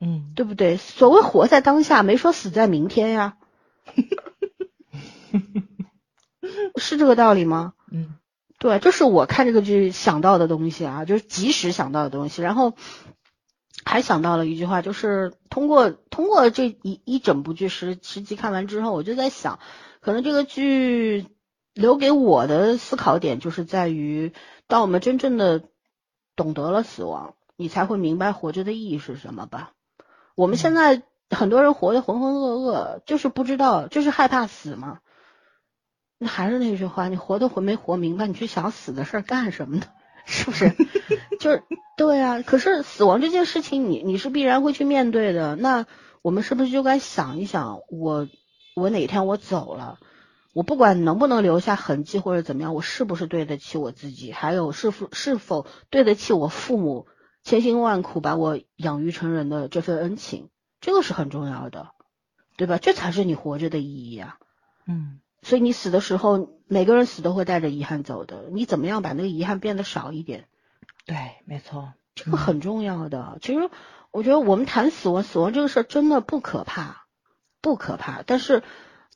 [0.00, 0.76] 嗯，对不对？
[0.76, 3.36] 所谓活在当下，没说死在明天呀，
[6.76, 7.74] 是这个道理吗？
[7.90, 8.16] 嗯，
[8.58, 12.42] 对，这是我看这个剧想到的东西啊，就是及时想到的东西。
[12.42, 12.74] 然后
[13.84, 19.60] 还想到了一句话，就是通过通过这一一整部剧十十集看完之后，我就在想，
[20.00, 21.26] 可能这个剧。
[21.74, 24.32] 留给我的思考点就是在于，
[24.66, 25.62] 当我们真正的
[26.36, 29.72] 懂得了死亡，你才会明白活着的意义是什么吧。
[30.34, 35.00] 我们现在很多人活得浑浑噩噩，就是不知道，就是害怕死嘛。
[36.18, 39.86] 那还是那句话，你活都活没活明白，你去想死的事儿干什么呢？
[40.24, 40.72] 是不是？
[41.40, 41.64] 就是
[41.96, 42.42] 对啊。
[42.42, 45.56] 可是死亡这件事情，你你是必然会去面对的。
[45.56, 45.86] 那
[46.22, 48.28] 我们是不是就该想一想，我
[48.76, 49.98] 我哪天我走了？
[50.52, 54.32] 我不管能不能留下痕迹或者怎么样，我是不是对得起我自己？
[54.32, 57.06] 还有是否是否对得起我父母
[57.42, 60.50] 千辛万苦把我养育成人的这份恩情？
[60.80, 61.92] 这个是很重要的，
[62.58, 62.76] 对吧？
[62.76, 64.36] 这才是你活着的意义啊！
[64.86, 68.44] 嗯，所以你死的时候，每个人死都会带着遗憾走的。
[68.52, 70.48] 你怎么样把那个遗憾变得少一点？
[71.06, 71.16] 对，
[71.46, 73.38] 没错，这个很重要的。
[73.40, 73.70] 其实
[74.10, 77.06] 我觉得我们谈死亡，死亡这个事儿真的不可怕，
[77.62, 78.62] 不可怕，但是。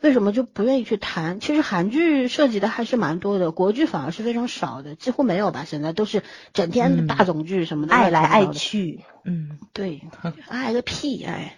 [0.02, 1.40] 为什么就不愿意去谈？
[1.40, 5.64] 其实韩剧涉及的还是蛮多的，国剧反而是非常少的，几乎没有吧。
[5.66, 9.00] 现在都是整天大总剧什么的，爱来爱去。
[9.24, 10.02] 嗯， 对，
[10.48, 11.56] 爱个屁爱，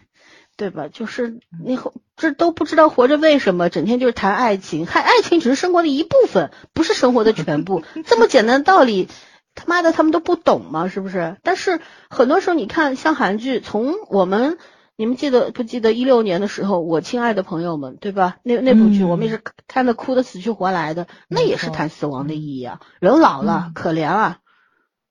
[0.56, 0.86] 对吧？
[0.86, 1.78] 就是你
[2.16, 7.82] 这都不知道活着为什么，整天就是谈爱情，还爱情只是生活的一部分，不是生活的全部。
[8.06, 9.08] 这么简单的道理，
[9.56, 10.86] 他妈的他们都不懂吗？
[10.88, 11.36] 是不是？
[11.42, 14.58] 但是很多时候你看，像韩剧，从我们。
[15.00, 18.38] 你们记得不记得一六年的时候，我亲爱的朋友们，对吧？
[18.42, 22.80] 那那部剧我们也是看的哭的死去活来的，那也是谈死亡的意义啊。
[22.98, 24.38] 人老了，可怜啊，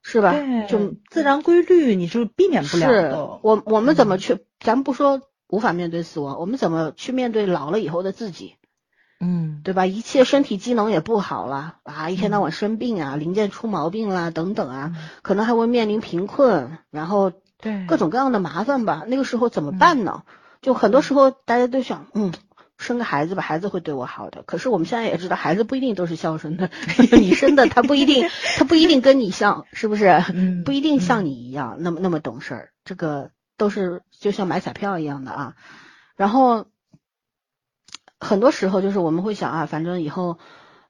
[0.04, 0.34] 是吧？
[0.68, 3.40] 就自然规律，你是避免不了的。
[3.44, 4.40] 我我们怎么去？
[4.60, 8.56] 咱不说无法面对死亡，我们怎么去面对老了以后的自己？
[9.22, 9.86] 嗯，对吧？
[9.86, 14.92] 一切身体机能也不好了啊，一天到晚生病啊，零件出毛病啦，等等啊，
[15.22, 17.32] 可能还会面临贫困，然后。
[17.60, 20.24] 对各种各样的麻烦吧，那个时候怎么办呢？
[20.62, 22.34] 就很多时候大家都想，嗯，
[22.78, 24.44] 生个孩子吧，孩子会对我好的。
[24.44, 26.70] 可是我们现在也知道，孩子不一定都是孝顺的，
[27.12, 28.28] 你生的他不一定，
[28.58, 30.24] 他不一定跟你像，是不是？
[30.66, 32.70] 不一定像你一样那么那么懂事儿。
[32.84, 35.56] 这个都是就像买彩票一样的啊。
[36.16, 36.66] 然后
[38.20, 40.38] 很多时候就是我们会想啊，反正以后。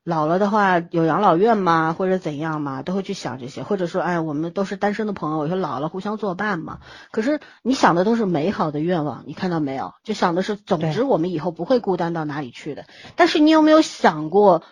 [0.08, 1.92] 老了的话有养老院吗？
[1.92, 6.80] 或者怎样嘛，都会去想这些，或者说，哎，我们都是单身的朋友，以后老了互相作伴嘛。
[7.12, 9.92] 可是你想的都是美好的愿望，你看到没有？
[10.06, 12.86] 就想的是，总之我们以后不会孤单到哪里去的。
[13.18, 14.64] 但是你有没有想过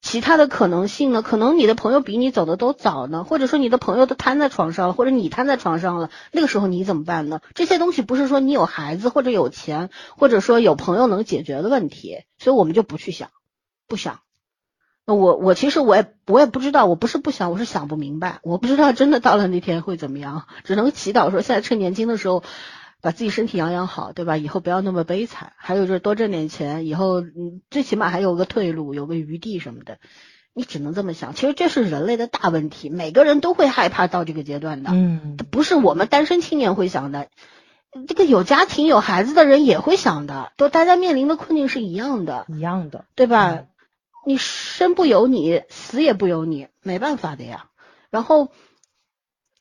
[0.00, 1.20] 其他的可能性呢？
[1.20, 7.42] 可能你的朋友比你走的都早呢，或者说你的朋友都瘫在床上了，或者你瘫在床上了，那个时候你怎么办呢？
[7.52, 13.28] 这些东西不是说你有孩子或者有钱，或者说有朋友能解决的问题，所以我们就不去想，
[13.86, 14.20] 不想。
[15.14, 22.42] 我我其实我也我也不知道，我不是不想，我是想不明白，我不知道真的到了那天会怎么样，只能祈祷说现在趁年轻的时候
[23.00, 24.36] 把自己身体养养好，对吧？
[24.36, 25.52] 以后不要那么悲惨。
[25.56, 29.98] 还有就是多挣点钱，以后嗯最起码还有个退路，有个余地什么的。
[30.54, 31.34] 你只能这么想。
[31.34, 34.90] 其实这是人类的大问题，每个人都会害怕到这个阶段的。
[34.92, 37.28] 嗯，不是我们单身青年会想的，
[38.08, 43.60] 这个有家庭有孩子的人也会想的，都大家面临的困境是一样的，一样的，对吧？
[44.28, 47.70] 你生不由你，死也不由你，没办法的呀。
[48.10, 48.50] 然后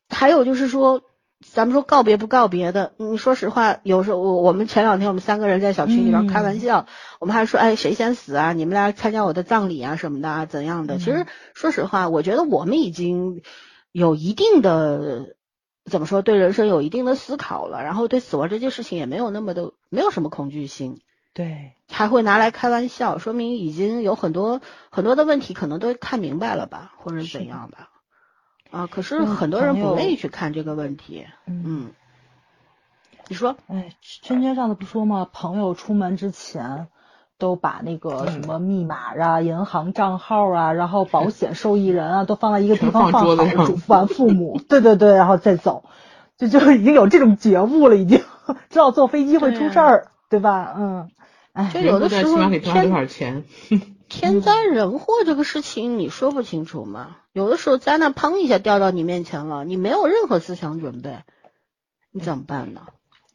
[0.10, 1.03] 还有就是说，
[1.39, 6.85] 咱们说告别不告别的，你说实话，有时候我我们前两天我们三个人在小区里边开玩笑，
[7.22, 8.52] 我们还说，哎，谁先死啊？
[8.52, 10.98] 你们俩参加我的葬礼啊什么的啊，怎样的？
[10.98, 13.44] 其实说实话，我觉得我们已经
[13.94, 15.38] 有一定的
[15.85, 20.99] 怎么说，对人生有一定的思考了，然后对死亡这件事情也没有那么的没有什么恐惧心，
[21.38, 24.59] 对，还会拿来开玩笑，说明已经有很多
[24.89, 27.89] 很多的问题可能都看明白了吧，或者怎样吧。
[28.72, 31.27] 啊，可是嗯很多人不愿意去看这个问题。
[31.45, 31.91] 嗯，嗯，
[33.27, 35.27] 你说，哎，圈圈上次不说吗？
[35.31, 36.88] 朋友出门之前
[37.38, 45.84] 都把那个什么密码啊、银行账号啊，然后保险受益人啊，都放在一个地方放好，嘱咐完父母，对对对，然后再走，
[46.35, 48.23] 就就已经有这种觉悟了，已经。
[48.69, 50.73] 知道坐飞机会出事儿，对吧？
[50.77, 51.11] 嗯，
[51.57, 53.43] 哎，就有的时候给赚多天少钱。
[54.07, 57.17] 天灾人祸这个事情你说不清楚吗？
[57.34, 61.17] 有的时候灾难砰一下掉到你面前了，你没有任何思想准备，
[62.11, 62.81] 你怎么办呢？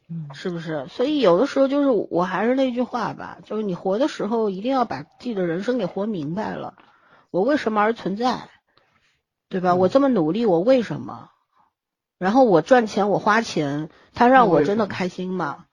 [0.09, 0.87] 嗯是不是？
[0.89, 6.75] 所以有的时候就是我还是那句话吧，就是你活的时候一定要把自己的人生给活明白了。
[7.33, 8.49] 我为什么而存在？
[9.49, 9.73] 对吧？
[9.73, 11.31] 嗯我这么努力，我为什么？
[12.19, 15.67] 然后我赚钱，我花钱，他让我真的开心吗？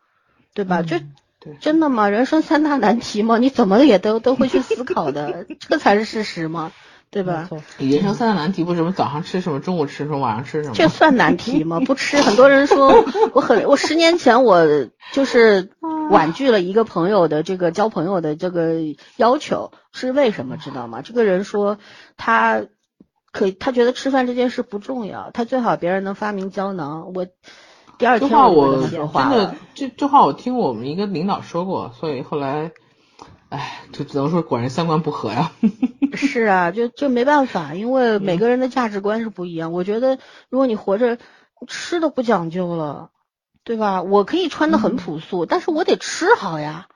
[0.54, 0.82] 对吧？
[0.82, 2.10] 就嗯对，真的吗？
[2.10, 3.38] 人生三大难题吗？
[3.38, 6.72] 你怎么也都都会去思考的， 这才是事实吗？
[7.12, 7.50] 对吧？
[7.80, 10.76] 人生三大难题不是什么早上吃什么，中午吃什么，晚上吃什么？
[10.76, 11.80] 这算难题吗？
[11.86, 13.04] 不吃，很多人说
[13.34, 15.72] 我很，我十年前我就是
[16.12, 18.76] 婉拒了一个朋友的这个交朋友的这个
[19.16, 21.02] 要求，是为什么知道吗？
[21.02, 21.80] 这个人说
[22.16, 22.66] 他
[23.32, 27.12] 可以，他觉得吃饭这件事不重要，他最好别人能发明胶囊。
[27.16, 27.26] 我
[28.00, 29.56] 第二这天我就话我真的。
[29.76, 32.72] 这这话我听我们一个领导说过，所以后来，
[33.50, 35.52] 哎，就只能说果然三观不合呀。
[36.16, 39.74] 是啊，就就没办法，因为每嗯个人的价值观是不一样。
[39.74, 40.18] 我觉得，
[40.50, 41.18] 如果你活着
[41.68, 43.12] 吃都不讲究了，
[43.64, 44.02] 对吧？
[44.02, 46.88] 我可以穿的很嗯朴素，但是我得吃好呀。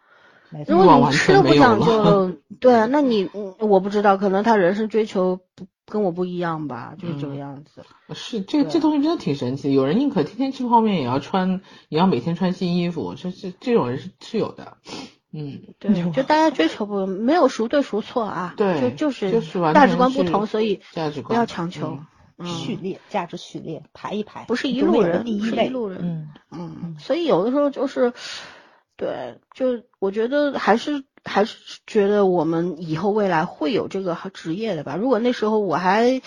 [0.67, 2.31] 如果你吃的不讲究
[2.61, 7.83] 对啊，那你嗯，我不知道，可能他人生追求不跟我不一样吧，就是这个嗯样子。
[8.13, 14.77] 是这个这东西真的挺神奇的，有人宁可天天吃泡面，也要穿，也要每天穿新衣服，这这这种人是是有的。
[15.31, 21.99] 嗯，对，就大家追求不没有孰对孰错啊，对就就是就是价值观不同，所以价值观不要强求嗯。
[21.99, 22.09] 嗯
[22.45, 26.01] 序列价值序列排一排，不是一路人第一位不是一路人
[26.51, 28.11] 嗯嗯，所以有的时候就是，
[28.97, 34.95] 对，就我觉得还是还是觉得我们以后未来会有这个职业的吧。
[34.95, 36.21] 如果那时候我还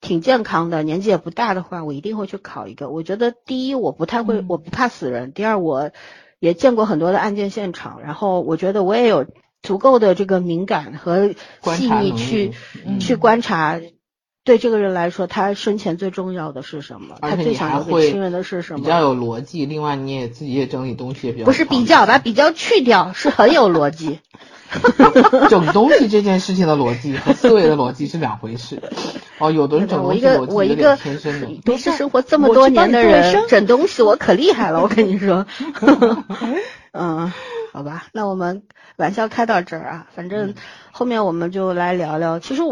[0.00, 2.88] 挺健康的，年纪也不大的话，我一定会去考一个。
[2.88, 5.90] 我觉得第一，我不太会，嗯我不怕死人；第二，我
[6.38, 9.26] 也见过很多的案件现场，然后我觉得我也有
[9.62, 11.34] 足够的这个敏感和
[11.74, 12.52] 细腻去
[13.00, 13.80] 去观察。
[14.48, 17.16] 对这个人来说，他生前最重要的是什么？
[17.20, 18.80] 他而且你最想要给还会亲人的是什么？
[18.80, 24.20] 比较有逻辑，另外你也自己也整理东西也比较不是比较，把比较去掉，是很有逻辑。
[25.50, 28.82] 整东西这件事情的逻辑和思维的逻辑是两回事。
[29.36, 31.48] 哦，有的人整东西逻辑个我一个天生的。
[31.66, 35.46] 都市生活这么多年的人，整东西我可厉害了，我跟你说。
[36.92, 37.30] 嗯，
[37.74, 38.62] 好吧，那我们
[38.96, 40.54] 玩笑开到这儿啊，反正
[40.90, 42.38] 后面我们就来聊聊。
[42.38, 42.62] 其实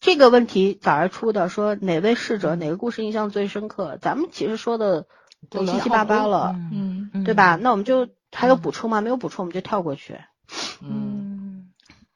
[0.00, 5.06] 这个问题早上出的，说哪位逝者哪个故事印象最深刻，咱们其实说的
[5.50, 7.56] 都七七八八了，嗯嗯对吧？
[7.56, 9.02] 那我们就还有补充吗？
[9.02, 10.18] 没有补充，我们就跳过去。
[10.82, 11.70] 嗯，嗯，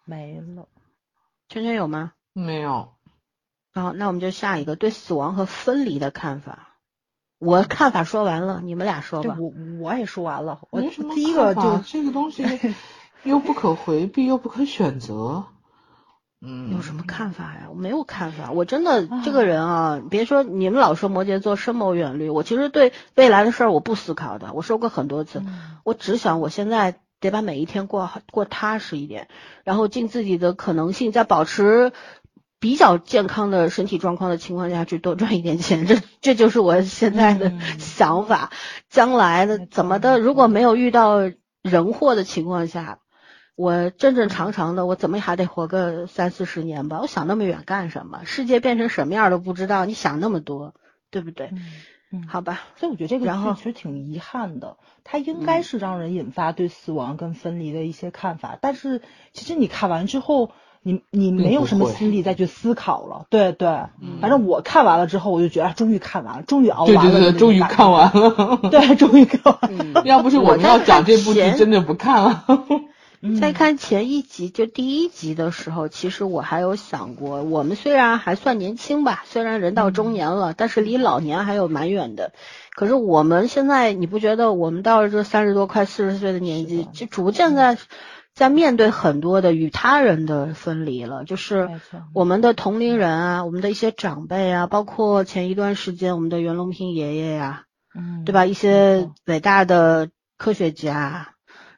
[0.04, 0.66] 没了。
[1.50, 2.12] 圈圈有吗？
[2.32, 2.94] 没有。
[3.74, 6.70] 好，那我们就下一个对死亡和分离的看法。
[7.38, 9.36] 我看法说完了，你们俩说吧。
[9.38, 12.46] 我我也说完了，我没什么第一个就这个东西
[13.24, 15.44] 又不可回避，又不可选择。
[16.46, 17.68] 嗯，有什么看法呀？
[17.70, 24.52] 我没有看法，我真的这个人啊，别说你们老说摩羯座深谋远虑，我其实对未来的事儿我不思考的。
[24.52, 29.28] 我说过很多次，嗯我只想我现在得把每一天过好过踏实一点，
[29.64, 31.92] 然后尽自己的可能性，在保持
[32.60, 38.50] 比较健康的身体状况的情况下去多赚一点钱，这这就是我现在的嗯想法。
[38.90, 41.18] 将来的怎么的，如果没有遇到
[41.62, 42.98] 人祸的情况下，
[43.56, 47.00] 我正正常常的，我怎么还得活个三四十年吧？
[47.00, 48.22] 我想那么远干什么？
[48.24, 50.74] 世界变成什么样都不知道，你想那么多，
[51.10, 51.46] 对不对？
[51.52, 51.60] 嗯
[52.12, 59.02] 嗯好吧，所以我觉得这个然后剧其实挺遗憾的，它应该嗯是让人引发对死亡跟分离的一些看法，但是
[59.32, 60.50] 其实你看完之后，
[60.82, 63.26] 你你没有什么心力再去思考了。
[63.30, 63.68] 对对，
[64.00, 68.58] 嗯反正我看完了之后，我就觉得啊终于看完了，终于熬对完了终于看完了。
[68.70, 69.84] 对，终于看完了。
[69.94, 72.44] 嗯，要不是我们要讲这部剧，真的不看了。
[73.40, 82.32] 在看前一集，就第一集的时候，其实我还有想过，我们虽然还算年轻吧，虽然人到中年了，但是离老年还有蛮远的。
[82.76, 87.78] 可是我们现在，你不觉得我们到了这三十多快四十岁的年纪就逐渐在
[88.34, 91.70] 在面对很多的与他人的分离了，就是
[92.12, 97.64] 我们的同龄人啊，我们的一些长辈啊，包括前一段时间我们的袁隆平爷爷呀、
[97.94, 98.44] 嗯，对吧？
[98.44, 101.33] 一些伟大的科学家，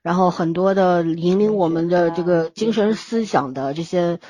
[0.07, 4.21] 然后很多的引领我们的这个精神思想的这些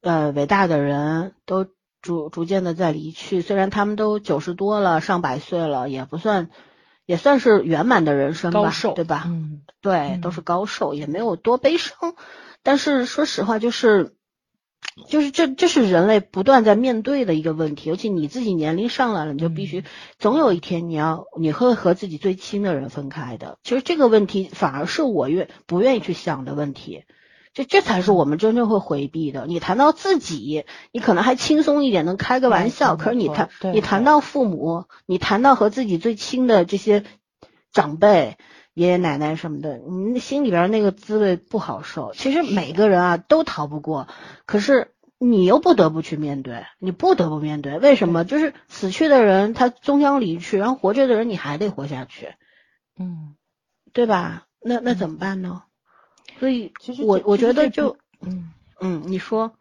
[0.00, 1.64] 呃伟大的人都
[2.00, 3.40] 逐逐渐的在离去。
[3.40, 6.50] 虽然他们都九十多了，上百岁了，也不算
[7.06, 9.22] 也算是圆满的人生吧，对吧？
[9.26, 12.16] 嗯对，都是高寿，也没有多悲伤。
[12.64, 14.16] 但是说实话，就是
[15.08, 19.84] 就是这这是人类不断在面对的一个问题，尤其你自己年龄上来了，你就必须嗯
[20.18, 23.58] 总有一天你要你会和自己最亲的人分开的。
[23.62, 27.04] 其实这个问题反而是我愿不愿意去想的问题。
[27.54, 29.46] 这这才是我们真正会回避的。
[29.46, 32.96] 你谈到自己，你可能还轻松一点，能开个玩笑。
[32.96, 37.04] 可是你谈你谈到父母，你谈到和自己最亲的这些
[37.70, 38.38] 长辈、
[38.74, 42.12] 爷爷奶奶什么的，你心里边那个滋味不好受。
[42.14, 44.08] 其实每个人啊都逃不过，
[44.46, 47.78] 可是你又不得不去面对，你不得不面对。
[47.78, 48.24] 为什么？
[48.24, 52.34] 就是死去的人他终将离去，然后活着的人你还得活下去，
[52.98, 53.34] 嗯，
[53.92, 54.46] 对吧？
[54.60, 55.64] 那那怎么办呢？
[56.40, 58.52] 所以其实我我觉得就嗯。
[58.84, 59.52] 嗯，你说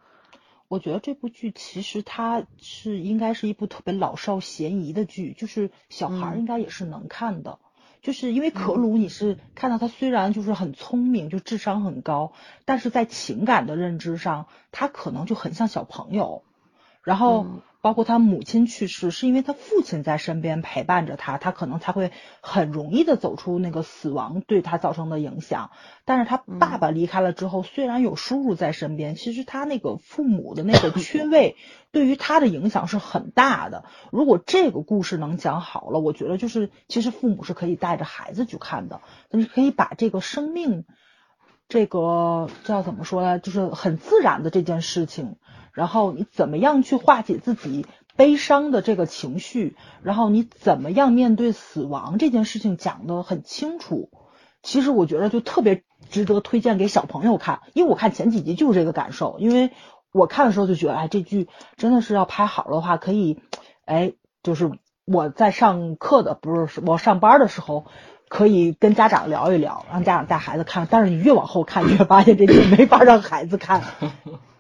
[0.68, 7.60] 我觉得这部剧其实它是应该是一部特别老少咸宜的剧，就是小孩儿嗯应该也是能看的。
[8.02, 12.34] 就是因为可嗯鲁，你是看到他虽然就是很聪明，就智商很高，
[12.65, 16.44] 但是在情感的认知上，他可能就很像小朋友。
[17.03, 25.72] 然后嗯包括他母亲去世，是因为他父亲在身边陪伴着他，他可能才会很容易的走出那个死亡对他造成的影响。
[26.06, 31.56] 但是他爸爸离开了之后，虽然有叔叔在身边，其实他那个父母的那个缺位
[31.91, 33.86] 对于他的影响是很大的。
[34.12, 40.86] 如果这个故事能讲好了，我觉得就是其实父母是可以带着孩子去看的，但是可以把这个生命。
[41.72, 43.39] 这个叫怎么说呢？
[43.39, 45.38] 就是很自然的这件事情，
[45.72, 47.85] 然后你怎么样去化解自己
[48.18, 54.10] 悲伤的这个情绪，然后你怎么样面对死亡这件事情讲得很清楚。
[54.61, 59.72] 其实我觉得就特别值得推荐给小朋友看，因为我看前几集就是这个感受，因为
[60.11, 63.39] 我看的时候就觉得，哎，这剧真的是要拍好的话，可以，
[63.85, 64.11] 哎，
[64.43, 64.69] 就是
[65.06, 67.85] 我在上课的，不是我上班的时候。
[68.32, 70.88] 可以跟家长聊一聊， 让家长带孩子看。
[70.90, 73.84] 但是你越往后看，越发现这些没法让孩子看，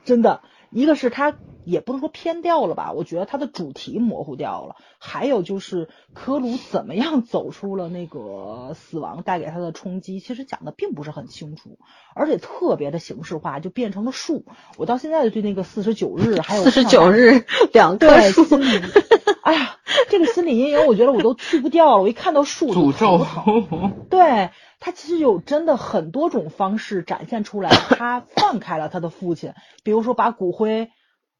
[0.03, 0.41] 真的。
[0.71, 1.33] 一个是他
[1.65, 4.75] 也不能说偏掉了吧，我觉得它的主题模糊掉了。
[4.99, 11.77] 还有就是科鲁怎么样走出了那个死亡带给他的冲击，其实讲的并不是很清楚，
[12.15, 14.45] 而且特别的形式化，就变成了树。
[14.77, 18.81] 我到现在对那个四十九日 还有四十九日两棵对树，心理，
[19.43, 19.77] 哎呀，
[20.09, 22.01] 这个心理阴影，我觉得我都去不掉了。
[22.01, 23.25] 我一看到树诅咒。
[24.09, 30.89] 对他其实有真的很多种方式展现出来，他放开了他的父亲，比如说把骨灰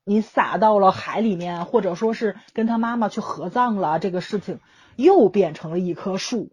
[0.03, 4.59] 你撒到了海里面，或者说是跟他妈妈去合葬了，这个事情
[4.95, 6.51] 又变成了一棵树。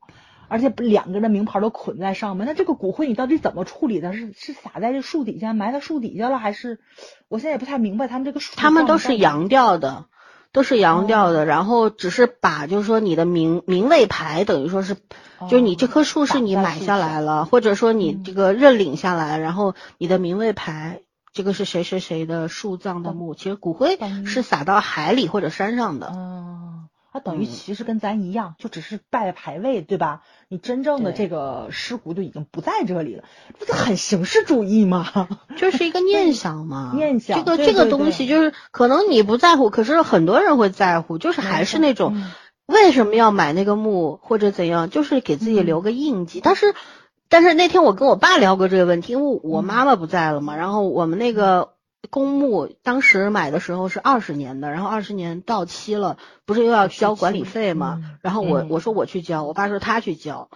[0.51, 4.15] 而且两个人的名牌都捆在上面，那这个骨灰你到底怎么处理的？
[4.15, 6.81] 是是撒在这树底下，埋在树底下了，还是
[7.29, 8.55] 我现在也不太明白他们这个树。
[8.57, 10.07] 他们都是扬掉的，
[10.51, 14.97] 都是扬掉的，然后只是把就是说你的名名位牌等于说是，
[15.51, 21.03] 就是你这棵树是你买下来了，或者说你这个认领下来，然后你的名位牌
[21.39, 23.97] 这个是谁谁谁的树葬的墓，其实骨灰
[24.27, 26.11] 是撒到海里或者山上的。
[26.13, 30.23] 嗯，它等于其实跟咱一样，就只是拜牌位，对吧？
[30.49, 33.23] 你真正的这个尸骨就已经不在这里了，
[33.57, 35.29] 不就很形式主义吗？
[35.57, 42.33] 就是一个念想嘛， 念想这个这个东西就是可能你不在乎，可是很多人会在乎，就是还是那种嗯
[42.67, 46.41] 为什么要买那个墓或者怎样，就是给自己留个印记。
[46.43, 46.75] 但是
[47.29, 51.75] 但是那天我跟我爸聊过这个问题，因为我妈妈不在了嘛，然后我们那个。
[52.11, 57.99] 公墓当时买的时候是二十年的，然后二十年到期了，不是又要交管理费吗？
[58.01, 60.49] 嗯然后我嗯我说我去交，我爸说他去交，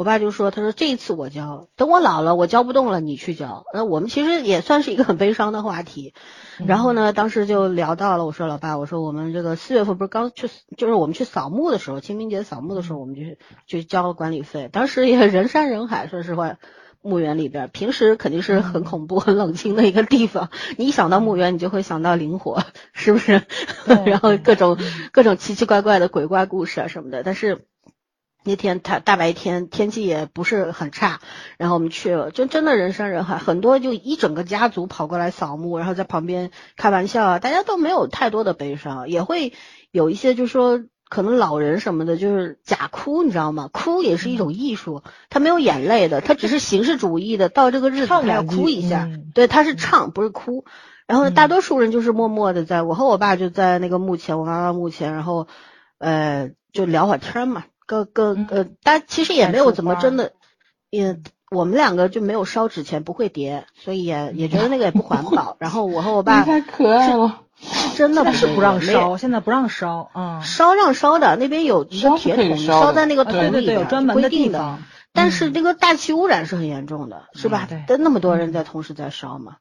[0.00, 3.66] 我爸就说他说这一次我交，等我老了我交不动了你去交。
[3.74, 6.14] 那我们其实也算是一个很悲伤的话题。
[6.66, 10.48] 然后呢，当时就聊到了，我说老爸，我说我们这个四月份不是刚去，
[10.78, 16.56] 就是我们去扫墓的时候，清明节扫墓的时候，我们就去去交了管理费，当时也人山人海，说实话。
[17.02, 20.50] 墓园里边，平时肯定是很恐怖、很冷清的一个地方。
[20.76, 22.62] 你一想到墓园，你就会想到灵火，
[22.92, 23.40] 是不是？
[24.04, 24.76] 然后各种
[25.10, 27.22] 各种奇奇怪怪的鬼怪故事啊什么的。
[27.22, 27.64] 但是
[28.44, 31.20] 那天他大白天，天气也不是很差，
[31.58, 39.52] 然后我们去了，就真的人山人海，很多就一整个家族跑过来扫墓，然后在旁边开玩笑啊，大家都没有太多的悲伤，也会
[39.90, 40.82] 有一些就说。
[41.10, 43.68] 可能老人什么的，就是假哭，你知道吗？
[43.72, 47.48] 哭也是一种艺术，他没有眼泪的，他只是形式主义的。
[47.48, 50.64] 到这个日子，他要哭一下，嗯、对，他是唱，不是哭。
[51.08, 55.48] 然后，大多数人就是默默的，在我和我爸就在那个墓前，我妈妈墓前，然后
[55.98, 60.32] 呃就聊会儿天嘛，个个呃，但其实也没有怎么真的，
[60.90, 61.18] 也
[61.50, 65.56] 我们两个就没有烧纸钱，不会叠，所以也也觉得那个也不环保。
[65.58, 67.40] 然后我和我爸太可爱了，
[67.96, 74.80] 真的是不让烧，现在不让烧啊，烧让烧的，那边有一个铁桶，烧在那个桶里对对对，有专门的地方。
[75.12, 77.66] 但是这个大气污染是很严重的，是吧？
[77.88, 79.56] 对，那么多人在同时在烧嘛。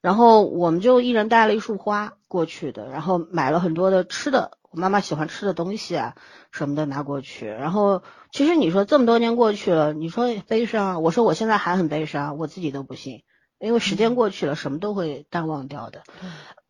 [0.00, 6.14] 然后我们就一人带了一束花过去的，然后买了很多的吃的，我妈妈喜欢吃的东西啊
[6.50, 7.46] 什么的拿过去。
[7.46, 13.22] 然后其实你说这么多年过去了，你说悲伤，我说我现在还很悲伤，我自己都不信，
[13.58, 16.02] 因为时间过去了，什么都会淡忘掉的。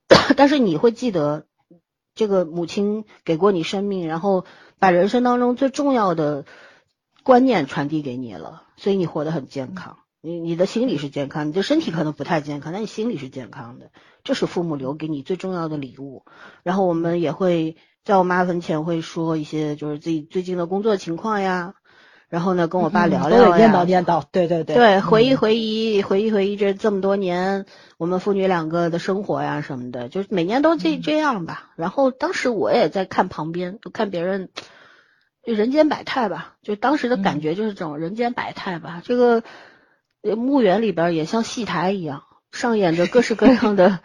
[0.36, 1.46] 但是你会记得
[2.14, 4.44] 这个母亲给过你生命，然后
[4.78, 6.44] 把人生当中最重要的
[7.22, 9.98] 观念传递给你了，所以你活得很健康。
[10.20, 13.90] 你你的心理是健康，你的身体可能不太健康，但你心理是健康的，
[14.24, 16.24] 这是父母留给你最重要的礼物。
[16.64, 21.74] 然后我们也会在我妈坟前会说一些就是自己最近的工作情况呀，
[22.28, 27.66] 然后呢跟我爸聊聊呀，念叨念叨，对对对，对回忆回忆回忆回忆这这么多年
[27.96, 31.70] 我们父女两个的生活呀什么的，就是每年都这这样吧。
[31.76, 34.48] 然后当时我也在看旁边，就看别人
[35.44, 39.42] 就人间百态吧，就当时的感觉就是这种人间百态吧，这个。
[40.36, 44.00] 墓园里边也像戏台一样，上演着各式各样的、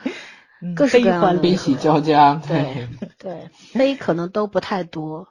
[0.75, 2.41] 各式各样的悲喜交加。
[2.47, 2.87] 对
[3.17, 5.27] 对， 悲可能都不太多。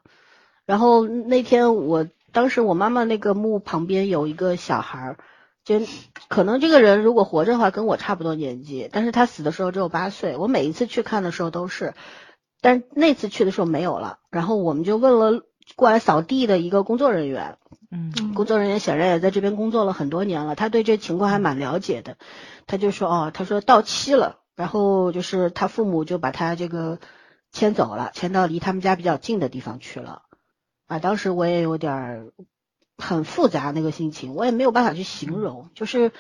[0.67, 5.17] 然后那天我当时我妈妈那个墓旁边有一个小孩儿，
[5.65, 5.81] 就
[6.29, 10.37] 可能这个人如果活着的话跟我差不多年纪，但是他死的时候只有八岁。
[10.37, 11.95] 我每一次去看的时候都是，
[12.61, 14.19] 但那次去的时候没有了。
[14.31, 15.43] 然后我们就问了
[15.77, 17.57] 过来扫地的一个工作人员。
[17.91, 22.17] 嗯，工作人员显然也在这边工作了很多年了，他对这情况还蛮了解的。
[22.67, 26.99] 他就说，哦，他说到期了，然后就是他父母就把他这个
[27.53, 30.23] 迁走了，迁到离他们家比较近的地方去了。
[30.87, 32.31] 啊，当时我也有点
[32.99, 36.13] 很复杂那个心情，我也没有办法去形容，就是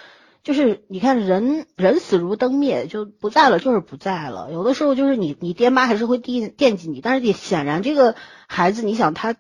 [0.42, 4.50] 就是你看人人死如灯灭，就不在了，就是不在了。
[4.52, 8.16] 有的时候就是你你爹妈还是会惦惦记你，但是也显然这个
[8.48, 9.36] 孩子，你想他。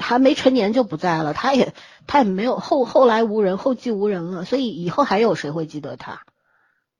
[0.00, 1.74] 还没成年就不在了，他也
[2.06, 6.22] 他也没有后后来无人后继无人了，所以以后还有谁会记得他？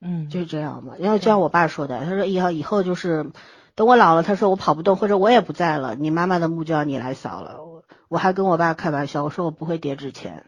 [0.01, 0.95] 嗯，就是这样嘛。
[0.99, 3.31] 然后就像我爸说的，他说以后以后就是
[3.75, 7.65] 等我老了，他说我跑不动或者我也不在了，你妈妈的墓就要你来扫了。
[7.65, 10.47] 我我还跟我爸开玩笑，我说我不会叠纸钱，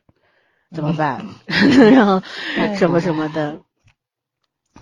[0.74, 1.27] 怎么办？
[1.47, 2.22] 然后
[2.77, 3.60] 什么什么的。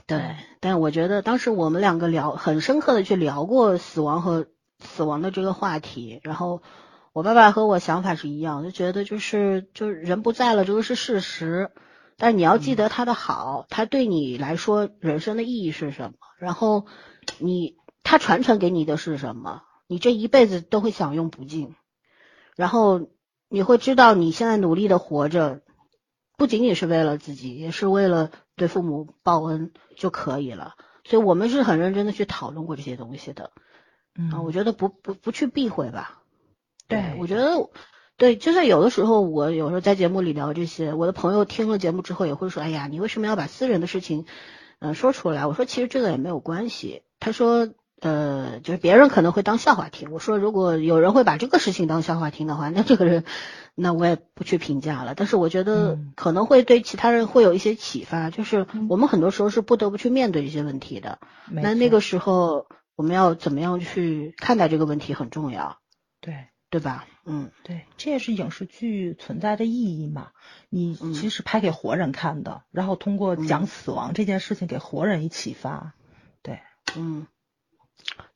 [0.06, 4.46] 对，但我觉得当时我们两个聊很深刻的去聊过死亡和
[4.78, 6.62] 死亡的这个话题，然后。
[7.14, 11.70] 我爸爸和我想法是一样，就觉得就是就是人不在了，这个是事实。
[12.18, 16.18] 但是你要记得他的好，他对你来说人生的意义是什么？
[16.38, 16.86] 然后
[17.38, 19.62] 你他传承给你的是什么？
[19.86, 21.74] 你这一辈子都会享用不尽。
[22.56, 23.08] 然后
[23.48, 25.62] 你会知道你现在努力的活着，
[26.36, 30.74] 不仅仅是为了自己，也是为了对父母报恩就可以了。
[31.04, 33.52] 所以我们是很认真的去讨论过这些东西的。
[34.16, 36.20] 嗯，我觉得不不不去避讳吧。
[36.88, 37.70] 对，我觉得，
[38.18, 44.26] 对，就算有的时候，我有时候在节目里聊这些，我的朋友听了节目之后也会说：“哎呀，你为什么要把私人的事情，
[44.80, 47.68] 嗯，说出来？”我说：“其实这个也没有关系。”他说
[48.02, 53.22] ：“呃，就是别人可能会当笑话听。”我说：“如果有人会把这个事情当笑话听的话，那这个人，
[53.76, 55.14] 那我也不去评价了。
[55.14, 61.20] 但是我觉得可能会对其他人会有一些启发，就是我们很多时候是不得不去面对这些问题的。
[61.62, 62.66] 那那个时候
[62.96, 65.78] 我们要怎么样去看待这个问题很重要。
[66.20, 66.48] 对。
[66.70, 67.06] 对吧？
[67.24, 70.28] 嗯，对，这也是影视剧存在的意义嘛。
[70.68, 75.94] 你其实拍给活人看的，然后通过讲死亡这件事情给活人以启发。
[76.42, 76.60] 对，
[76.94, 77.26] 嗯，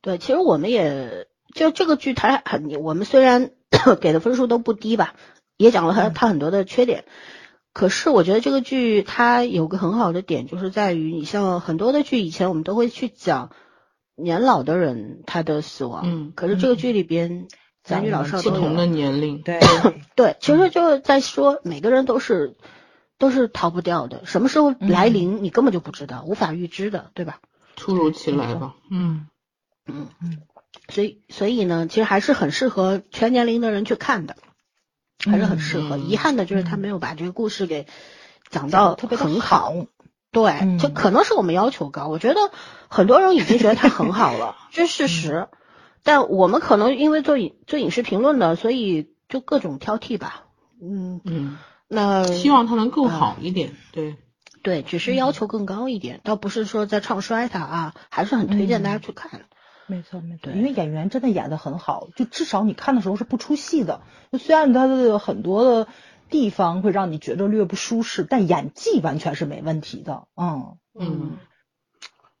[0.01, 3.51] 对，其实我们也就这个剧，它很，我们虽然
[4.01, 5.13] 给的分数都不低吧，
[5.57, 7.05] 也讲了它它很多的缺点。
[7.71, 13.51] 可是我觉得这个剧它有个很好的点，就是在于你像很多的剧，以前我们都会去讲
[14.15, 17.47] 年老的人他的死亡，嗯，可是这个剧里边。
[17.87, 19.59] 男女老少不同的年龄，对。
[20.15, 22.55] 对，其实就是在说每个人都是
[23.17, 27.39] 都是逃不掉的，什么时候来临你根本就不知道，无法预知的，对吧？
[27.75, 29.27] 突如其来吧，嗯。
[29.85, 30.07] 嗯。
[30.21, 30.37] 嗯，
[30.87, 34.37] 所以所以呢，其实还是很适合全年龄的人去看的，
[35.25, 35.97] 还是很适合。
[35.97, 37.85] 遗憾的就是他没有把这个故事给
[38.49, 39.73] 讲到特别很好，
[40.31, 42.39] 对，就可能是我们要求高，我觉得
[42.87, 45.47] 很多人已经觉得他很好了， 这是事实。
[46.03, 50.45] 但我们可能因为做影做影视评论的，所以就各种挑剔吧。
[50.81, 51.57] 嗯嗯，
[51.87, 53.73] 那希望它能更好一点。
[53.91, 54.17] 对
[54.61, 59.45] 对，只是要求更高一点，倒不是说在唱衰它啊，还是很推荐大家去看。
[59.87, 64.01] 没错没错，对因为演员真的演的很好，就至少你看的时候是不出戏的。
[64.31, 65.87] 就虽然他的很多的
[66.29, 70.27] 地方会让你觉得略不舒适，但演技完全是没问题的。
[70.35, 71.37] 嗯，嗯，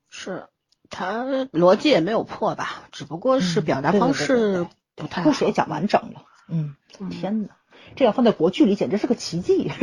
[0.09, 0.47] 是
[0.93, 5.29] 他逻辑也没有破吧，只不过是嗯表达方式不太好。
[5.29, 6.21] 故事也讲完整了。
[6.47, 7.49] 嗯，嗯天哪，
[7.95, 9.71] 这要放在国剧里简直是个奇迹。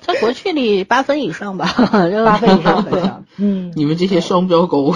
[0.00, 1.66] 在国剧里八分以上吧，
[2.24, 3.24] 八分以上八分以上。
[3.36, 4.94] 嗯，你们这些双标狗，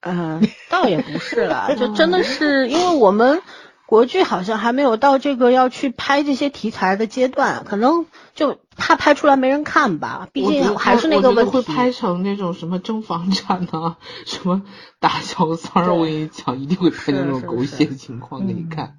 [0.00, 3.42] 嗯，倒也不是啦，就真的是因为我们
[3.88, 8.04] 国剧好像还没有到这个要去拍这些题材的阶段，可能
[8.34, 11.52] 就怕拍出来没人看吧，毕竟还是那个问题。
[11.52, 13.96] 会拍成那种什么争房产呐、
[14.26, 14.60] 什么
[15.00, 18.98] 打小三儿，我跟你讲，一定会拍那种狗是血情况给你嗯看。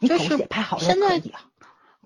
[0.00, 1.22] 对，就是血拍好了现在。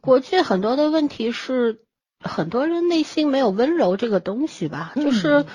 [0.00, 1.80] 国剧很多的问题是，
[2.20, 5.46] 很多人内心没有温柔这个东西吧，就是嗯。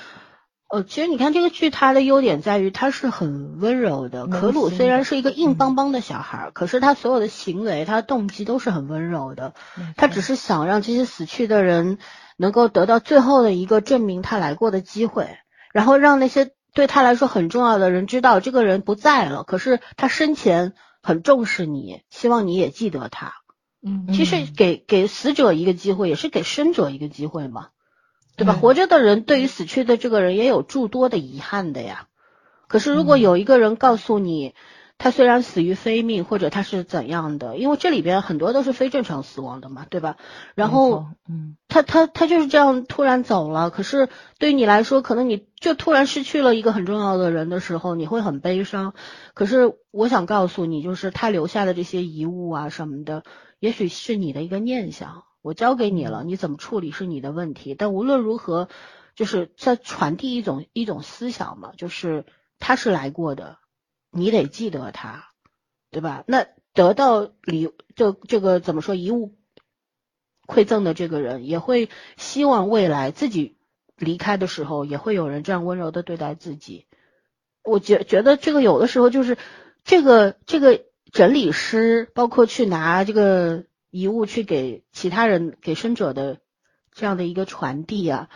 [0.74, 4.26] 呃，其实你看这个剧，它的优点在于它是很温柔的。
[4.26, 9.54] 温可鲁虽然是一个硬嗯邦邦的小孩儿，可是他所有的行为，他的动机都是很温柔的。
[9.96, 11.98] 他只是想让这些死去的人
[12.36, 15.38] 能够得到最后的一个证明他来过的机会，
[15.72, 20.72] 然后让那些对他来说很重要的人知道这个人不在了，可是他生前
[21.04, 23.34] 很重视你，希望你也记得他。
[23.86, 27.68] 嗯其实嗯给给死者一个机会，也是给生者一个机会嘛，
[28.36, 28.54] 对吧？
[28.54, 32.08] 嗯活着的人对于死去的这个人也有诸多的遗憾的呀。
[32.66, 34.54] 可是如果嗯有一个人告诉你，
[34.96, 40.16] 他虽然死于非命，或者他是怎样的，因为这里边很多都是非正常死亡的嘛，对吧？
[40.54, 44.08] 然后嗯他他他就是这样突然走了，可是
[44.38, 48.94] 对于你来说，可能你就突然失去了一个很重要的人的时候，你会很悲伤。
[49.34, 53.24] 可是我想告诉你，就是他留下的这些遗物啊什么的，
[53.58, 57.74] 也许是你的一个念想，我交给你了，你怎么处理是你的问题。
[57.74, 58.70] 但无论如何，
[59.14, 62.24] 就是在传递一种一种思想嘛，就是
[62.58, 63.58] 他是来过的，
[64.10, 65.28] 你得记得他，
[65.90, 66.24] 对吧？
[66.26, 69.36] 那得到礼这这个怎么说遗物
[70.46, 73.58] 馈赠的这个人，也会希望未来自己
[73.98, 76.86] 离开的时候，也会有人这样温柔的对待自己。
[77.62, 79.36] 我觉觉得这个有的时候就是
[79.84, 86.38] 这个这个整理师，包括去拿这个遗物去给其他人给生者的
[86.92, 88.28] 这样的一个传递啊，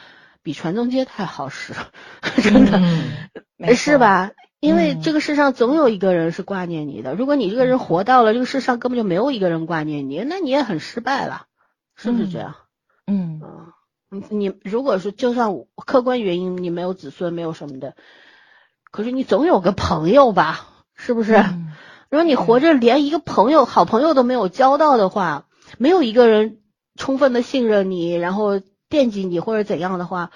[0.45, 1.75] 比传宗接代好使，
[2.41, 2.79] 真的。
[2.79, 3.11] 嗯
[3.57, 3.75] 没错？
[3.75, 4.31] 是吧？
[4.61, 7.17] 因为嗯这个世上总有一个人是挂念你的。
[7.17, 11.47] 如果你这个人嗯活到了，这个世上根本就没有一个人挂念你，那你也很失败了，
[11.97, 12.55] 是不是这样？
[13.09, 17.97] 嗯嗯，你你如果是就算客观原因你没有子孙没有什么的，
[18.93, 20.69] 可是你总有个朋友吧？
[20.95, 21.35] 是不是？
[21.35, 21.73] 嗯
[22.11, 26.63] 如果你活着连一个朋友、好朋友都没有交到的话，没有一个人
[26.97, 30.31] 充分的信任你，然后惦记你或者怎样的话，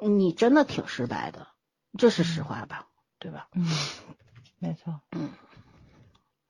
[0.00, 1.48] 你真的挺失败的，
[1.98, 2.86] 这是实话吧？
[3.18, 3.48] 对吧？
[3.52, 3.66] 嗯，
[4.58, 5.00] 没错。
[5.12, 5.30] 嗯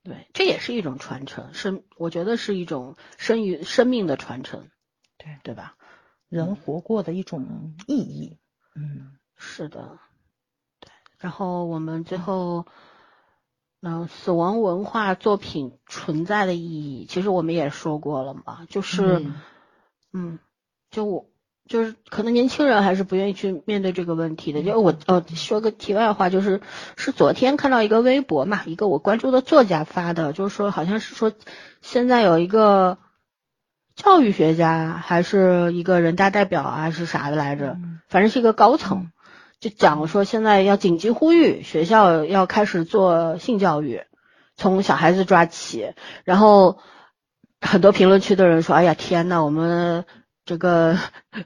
[0.04, 4.70] 对，这也是一种传承，生我觉得是一种生于生命的传承，
[5.18, 5.76] 对对吧？
[6.30, 8.38] 人活过的一种意义。
[8.74, 9.98] 嗯是的，
[10.80, 10.90] 对。
[11.18, 12.72] 然后我们最后，嗯、
[14.08, 19.34] 死亡文化作品存在的意义，其实我们也说过了嘛，就是，嗯
[20.12, 20.38] 嗯，
[20.90, 21.26] 就我
[21.68, 24.62] 就是可能年轻人还是不愿意去面对这个问题的。
[24.62, 26.60] 就我呃说个题外话，就是
[26.96, 31.32] 是昨天看到一个微博嘛，一个我关注的作家发的，就是说好像是说
[31.80, 32.98] 现在有一个
[33.94, 39.10] 教育学家还是一个人大代表啊还是啥的来着，嗯反正是一个高层，
[39.60, 44.02] 就讲说现在要紧急呼吁学校要开始做性教育，
[44.56, 45.94] 从小孩子抓起。
[46.24, 46.78] 然后
[47.60, 50.04] 很多评论区的人说：“哎呀天呐，我们
[50.44, 50.96] 这个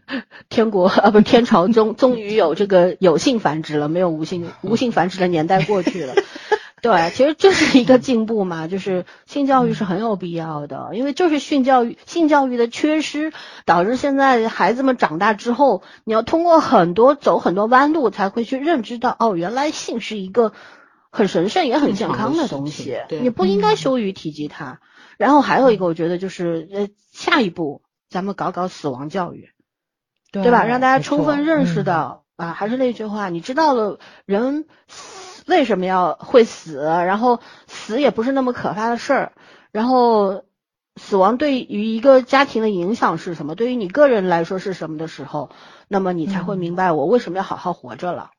[0.51, 6.15] 天国啊不是天朝终终于有这个有性繁殖了，没有无性无性繁殖的年代过去了。”
[6.83, 13.33] 对，其实这是一个进步嘛， 就是性教育是很有必要的，因为就是性教育性教育的缺失，
[13.65, 20.53] 导致现在孩子们长大之后，你要通过很多走很多弯路，才会去认知到，哦，原来性是一个
[21.11, 24.81] 很神圣也很健康的东西你不应该嗯羞于提及它。
[25.17, 29.51] 然后还有一个，我觉得就是呃，下一步咱们搞搞死亡教育。
[30.33, 30.65] 对吧？
[30.65, 35.12] 让大家充分认识到、啊，还是那句话，你知道了人死
[35.47, 39.33] 为什么要会死，然后死也不是那么可怕的事儿，
[39.71, 40.45] 然后
[40.97, 45.51] 死亡对于一个家庭的影响是什么，对于你个人来说是什么的时候，
[45.89, 48.31] 那么你才会嗯明白我为什么要好好活着了，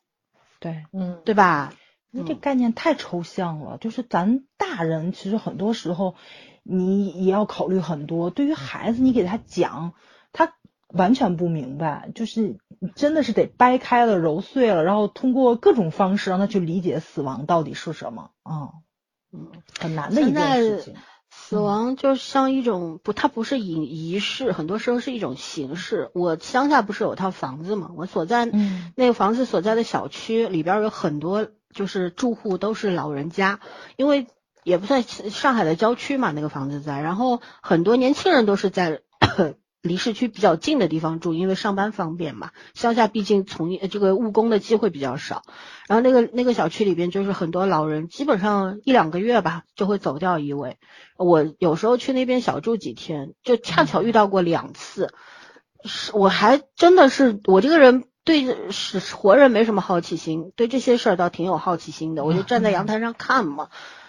[0.59, 0.85] 对。
[0.93, 1.73] 嗯，对吧？
[2.15, 6.13] 你这概念太抽象了，就是咱大人其实很多时候
[6.61, 8.29] 你也要考虑很多。
[8.29, 9.93] 对于孩子，你给他讲，他
[10.93, 12.57] 完全不明白，就是
[12.95, 18.69] 真的是得掰开了揉碎了，然后通过各种方式让他去理解死亡到底是什么啊，
[19.31, 19.47] 嗯，
[19.79, 20.95] 很难的一件事情。
[21.31, 26.11] 死亡就像一种不，它不是仪仪式，很多时候是一种形式。
[26.13, 33.59] 我乡下不是有套房子嘛，我所在那个房子所在的小区里边有很多，就是住户都是老人家，
[33.95, 34.27] 因为
[34.63, 39.01] 也不算上海的郊区嘛，那个房子在，然后很多年轻人都是在。
[39.83, 42.51] 离市区比较近的地方住，因为上班方便嘛。
[42.73, 45.43] 乡下毕竟从业这个务工的机会比较少，
[45.89, 50.77] 然后那个那个小区里边就是很多老人，基本上一两个月吧就会走掉一位。
[51.17, 55.13] 我有时候去那边小住几天，就恰巧遇到过两次。
[55.83, 62.23] 是我还真的是我这个人对是活人没什么好奇心，对这些事儿倒挺有好奇心的。
[62.23, 63.67] 我就站在阳台上看嘛。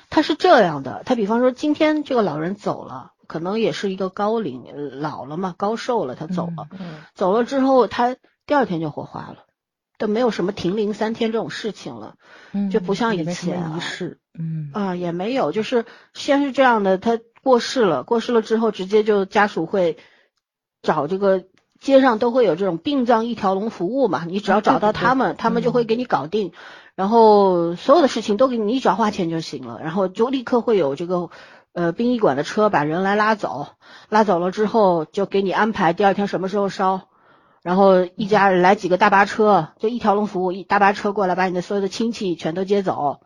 [0.08, 3.10] 他是这样的，他比方说今天这个老人走了。
[3.34, 4.62] 可能也是一个高龄
[5.00, 6.68] 老了嘛，高寿了，他走了，
[7.16, 8.14] 走了之后他
[8.46, 9.38] 第二天就火化了，
[9.98, 12.14] 都没有什么停灵三天这种事情了，
[12.70, 14.70] 就不像以前仪式，嗯。
[14.72, 19.96] 啊也没有，就是先是这样的，他过世了，过世了之后直接就家属会
[20.80, 21.42] 找这个
[21.80, 26.52] 街上都会有这种殡葬一条龙服务嘛，你只要找到他们，他们就会给你搞定，
[26.94, 31.30] 然后所有的事情都给你，你只要花钱就行了，然后就立刻会有这个。
[31.74, 33.66] 呃，殡仪馆的车把人来拉走，
[34.08, 37.08] 拉走了之后就给你安排第二天什么时候烧，
[37.62, 43.20] 然后一家人来几个大巴车，就一条龙服务，一大巴车过来把你的所有的亲戚全都接走。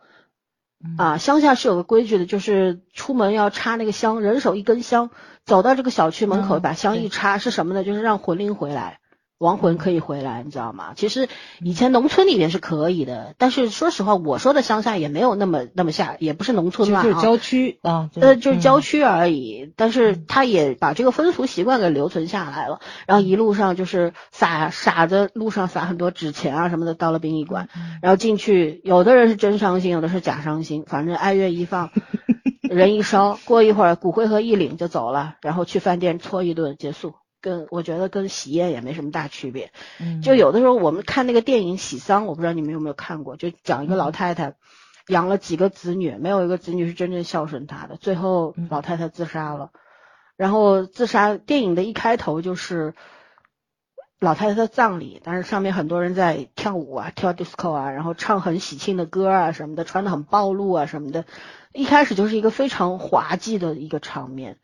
[0.97, 5.11] 啊，乡下是有个规矩的，就是出门要插那个香，人手一根香，
[5.45, 7.83] 走到这个小区门口把香一插，是什么呢？
[7.83, 8.98] 就是让魂灵回来。
[9.39, 10.91] 亡魂可以回来，你知道吗？
[10.95, 11.29] 其实
[11.61, 19.71] 以前农村里面是可以的，但是说实话，我说的乡下也没有那么那么下，也不是农村嘛，就是郊区啊，呃，就是郊区而已。
[19.77, 27.69] 但是他也把这个风俗习惯给留存下来了，然后一路上就是撒撒着路上撒很多纸钱啊什么的，到了殡仪馆，
[28.01, 31.91] 然后进去，有的人是真伤心，有的是假伤心，反正哀乐一放，
[32.61, 37.13] 人一烧，过一会儿骨灰盒一领就走了，然后去饭店搓一顿结束。
[37.41, 39.71] 跟我觉得跟喜宴也没什么大区别，
[40.21, 44.55] 就有的时候我们看那个电影《喜丧》，我不知道你们有没有看过，就讲一个老太太
[45.07, 49.71] 养了几个子女，没有一个子女是真正孝顺她的，最后老太太自杀了，
[50.35, 52.93] 然后自杀电影的一开头就是
[54.19, 61.23] 老太太的葬礼，但是上面很多人在跳舞啊，跳 disco 啊，然后唱很喜庆的歌啊什么的，穿的很暴露啊什么的，
[61.71, 64.57] 一开始就是一个非常滑稽的一个场面。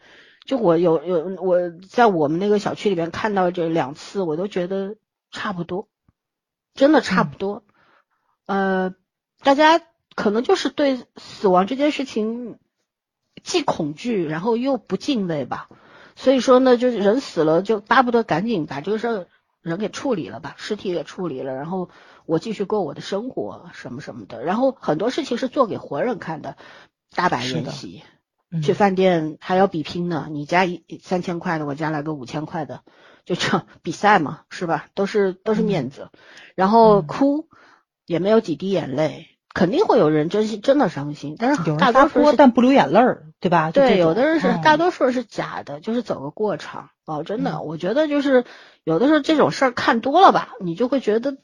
[0.46, 4.96] 就我有有我在我们那个小区里边看到这两次，我都觉得
[5.32, 5.88] 差不多，
[6.76, 7.64] 真的差不多。
[8.46, 8.94] 呃，
[9.42, 9.82] 大家
[10.16, 12.60] 可能就是对死亡这件事情
[13.44, 15.68] 既恐惧，然后又不敬畏吧。
[16.16, 19.28] 所以说呢，就是人死了就巴不得赶紧把这个事儿
[19.62, 21.90] 人给处理了吧，尸体也处理了，然后
[22.28, 24.44] 我继续过我的生活什么什么的。
[24.44, 26.56] 然后很多事情是做给活人看的，
[27.16, 28.04] 大摆宴席。
[28.62, 32.82] 去饭店还要比拼呢，你加一三千块的，我加来个五千块的，
[33.26, 34.88] 就这样比赛嘛，是吧？
[34.94, 36.10] 都是都是面子，
[36.56, 37.50] 然后哭
[38.06, 43.72] 也没有几滴眼泪，肯定会有人真心真的伤心，但是大多数但不流眼泪儿，对吧？
[43.72, 48.46] 对，有的人是大多数是假的，就是走个过场哦，真的，我觉得就是
[48.86, 51.36] 有的时候这种事儿看多了吧，你就会觉得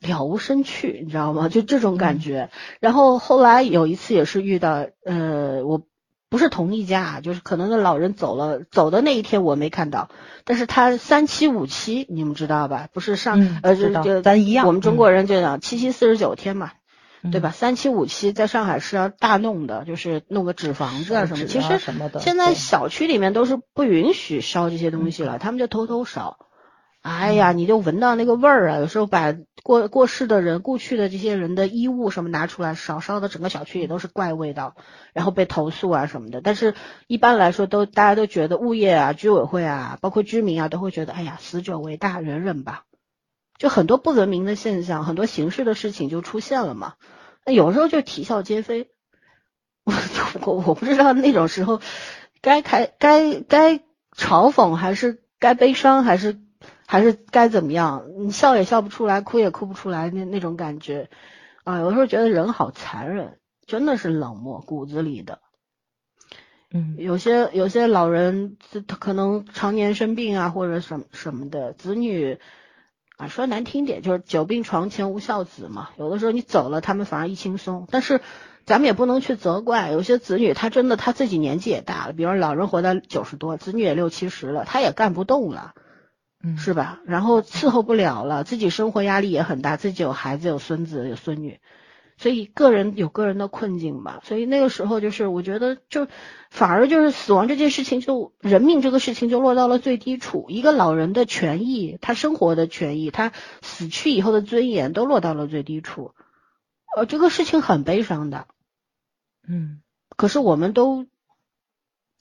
[0.00, 1.48] 了无生趣，你知道吗？
[1.48, 2.50] 就这种感觉。
[2.80, 5.82] 然后后来有一次也是遇到，呃，我。
[6.30, 10.10] 不是同一家，就是可能那老人走了，走的那一天我没看到，
[10.44, 12.88] 但是他三七五七，你们知道吧？
[12.92, 16.72] 不是上呃就就咱一样，我们中国人就讲七七四十九天嘛，
[17.22, 17.50] 对吧？
[17.50, 21.46] 三七五七在上海是要大弄的，就是弄个纸房子啊什么。
[21.46, 21.80] 其实
[22.20, 26.38] 现在小区里面都是不允许烧这些东西了，他们就偷偷烧。
[27.00, 28.78] 哎呀，你就闻到那个味儿啊！
[28.78, 34.74] 有时候把过过世的人、故去的这些人的衣物什么拿出来烧，烧的整个小区也都是怪味道，
[35.14, 36.40] 然后被投诉啊什么的。
[36.42, 36.74] 但是
[37.06, 42.82] 一般来说，都大家都觉得物业啊、居委会啊，包括居民啊，都会觉得，哎呀，死者为大，忍忍吧。
[43.58, 46.94] 就很多不文明的现象，很多形式的事情就出现了嘛。
[47.46, 48.90] 那有时候就啼笑皆非。
[49.84, 49.94] 我
[50.42, 51.80] 我我不知道那种时候
[52.42, 53.76] 该开该该
[54.14, 56.40] 嘲讽还是该悲伤还是。
[56.90, 58.06] 还是该怎么样？
[58.16, 61.10] 你笑也笑不出来，哭也哭不出来，那那种感觉
[61.62, 65.40] 啊，有时候觉得人好残忍，真的是冷漠，骨子里的。
[66.72, 68.56] 嗯，有些有些老人
[68.86, 72.38] 他可能常年生病啊，或者什么什么的，子女
[73.18, 75.90] 啊说难听点就是久病床前无孝子嘛。
[75.98, 77.86] 有的时候你走了，他们反而一轻松。
[77.90, 78.22] 但是
[78.64, 85.74] 咱们也不能去责怪有些子女，他真的他自己年纪也大了，比如老人活到九十多，子女也六七十了，他也干不动了。
[86.42, 87.00] 嗯，是吧？
[87.04, 91.58] 然后伺候不了了，自己生活压力也很大，自己有孩子、有孙子、有孙女，
[92.16, 94.20] 所以个人有个人的困境吧。
[94.22, 96.06] 所以那个时候就是，我觉得就
[96.48, 100.46] 反而就是死亡这件事情，就人命这个事情就落到了最低处。
[100.48, 106.14] 一个老人的权益，他生活的权益，他死去以后的尊严都落到了最低处。
[106.96, 108.46] 呃，这个事情很悲伤的，
[109.46, 109.82] 嗯，
[110.16, 111.06] 可是我们都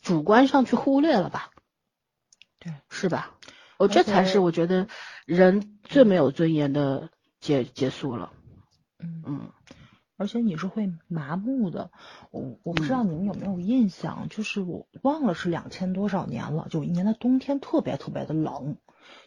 [0.01, 1.51] 主观上去忽略了吧？
[2.59, 3.36] 对，是吧？
[3.77, 4.87] 哦，这才是我觉得
[5.25, 7.09] 人最没有尊严的
[7.39, 8.31] 结结束了。
[8.99, 9.49] 嗯嗯，
[10.17, 11.91] 而且你是会麻木的。
[12.31, 18.77] 我我不知道你们有没有印象，就是我忘了是两千多少年了，有一年的冬天特别特别的冷，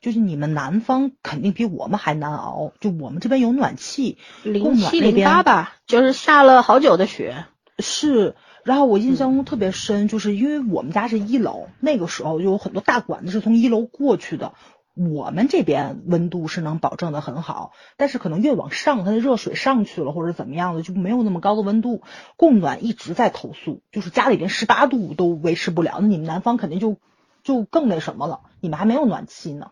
[0.00, 7.46] 就是你们南方肯定比我们还难熬，就我们这边有暖气，零七零八吧，就是下了好久的雪。
[7.78, 14.54] 是，然后我印象中特别深，就是因为我们家是一楼，那个时候就有很多大管子是从一楼过去的。
[14.94, 22.02] 我们这边温度是能保证的很好，但是可能越往上，它的热水上去了或者怎么样的，就没有那么高的温度。
[22.36, 26.96] 供暖一直在投诉，就是家里边十八度都维持不了，那你们南方肯定就
[27.42, 29.70] 就更那什么了，你们还没有暖气呢。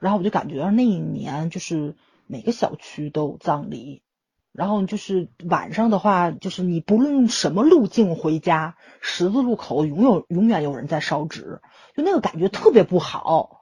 [0.00, 1.94] 然后我就感觉那一年就是
[2.26, 4.02] 每个小区都有葬礼，
[4.58, 11.60] 然后就是晚上的话，就是你不论用什么路径回家，十字路口永有永远有人在烧纸，
[11.94, 13.60] 就那个感觉特别不好，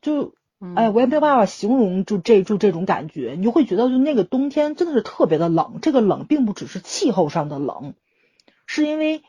[0.00, 0.74] 就嗯。
[0.74, 7.94] 哎，我也没有办法形容就这就这种感觉，你就会觉得就那个冬天真的是特别的冷，这个冷并不只是气候上的冷，
[8.66, 9.22] 是因为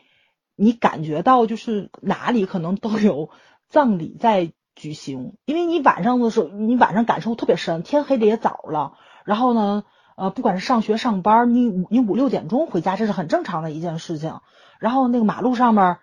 [0.56, 3.30] 你感觉到就是哪里可能都有
[3.70, 8.94] 葬礼在举行，因为你晚上的时候，你晚上感受特别深，天黑的也早了，
[9.26, 9.84] 然后呢，
[10.16, 14.40] 呃，不管是上学上班，你你五六点钟回家，这是很正常的一件事情。
[14.80, 15.98] 然后那个马路上面，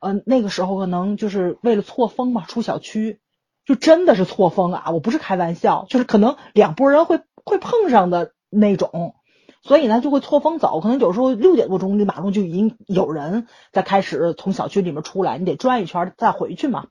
[0.00, 3.20] 呃，那个时候可能就是为了错峰嘛，出小区，
[3.64, 9.14] 就真的是错峰啊，我不是开玩笑，就是可能两拨人会会碰上的那种。
[9.62, 16.88] 所以呢，就会错峰走，可能有时候六点多钟，那马路就已经有人在开始从小区里面出来，你得转一圈再回去嘛。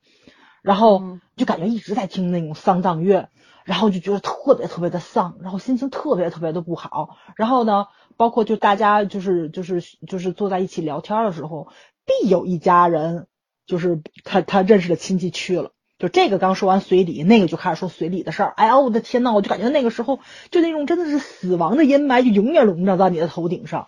[0.63, 3.29] 然后嗯就感觉一直在听那种丧葬乐，
[3.65, 7.17] 然后就觉得特别特别的丧，然后心情特别特别的不好。
[7.35, 7.87] 然后呢，
[8.17, 11.67] 包括就大家就是就是就是坐在一起聊天的时候，
[12.05, 13.27] 必有一家人
[13.65, 15.71] 就是他他认识的亲戚去了。
[15.99, 18.53] 就这个刚说完随礼，那个就开始说随礼的事儿。
[18.57, 20.19] 哎呀，我的天呐，我就感觉那个时候
[20.51, 23.87] 就那种真的是死亡的阴霾，就永远笼罩在你的头顶上，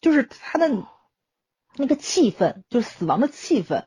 [0.00, 0.70] 就是他的
[1.74, 3.84] 那个气氛，就是死亡的气氛，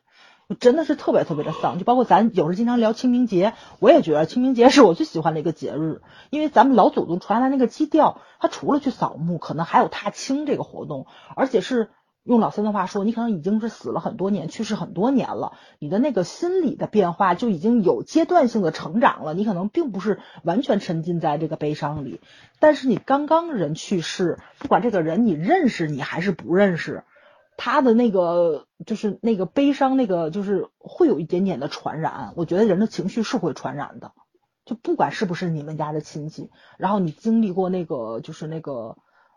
[0.58, 1.78] 真的是特别特别的丧。
[1.78, 11.06] 就包括咱有时经常聊清明节，我也觉得清明节是我最喜欢的一个节日，因为咱们老祖宗传来那个基调，它除了去扫墓，可能还有踏青这个活动，
[11.36, 11.90] 而且是。
[12.22, 19.32] 用老三的话说，你可能已经是死了很多年，去世很多年了，你的那个心理的变化就已经有阶段性的成长了。
[19.32, 22.20] 你可能并不是完全沉浸在这个悲伤里，
[22.58, 27.04] 但是你刚刚人去世，不管这个人你认识你还是不认识，
[27.62, 32.32] 他的那个就是那个悲伤，那个就是会有一点点的传染。
[32.36, 34.12] 我觉得人的情绪是会传染的，
[34.64, 38.96] 就不管是不是你们家的亲戚，然后你经历过那个就是那个。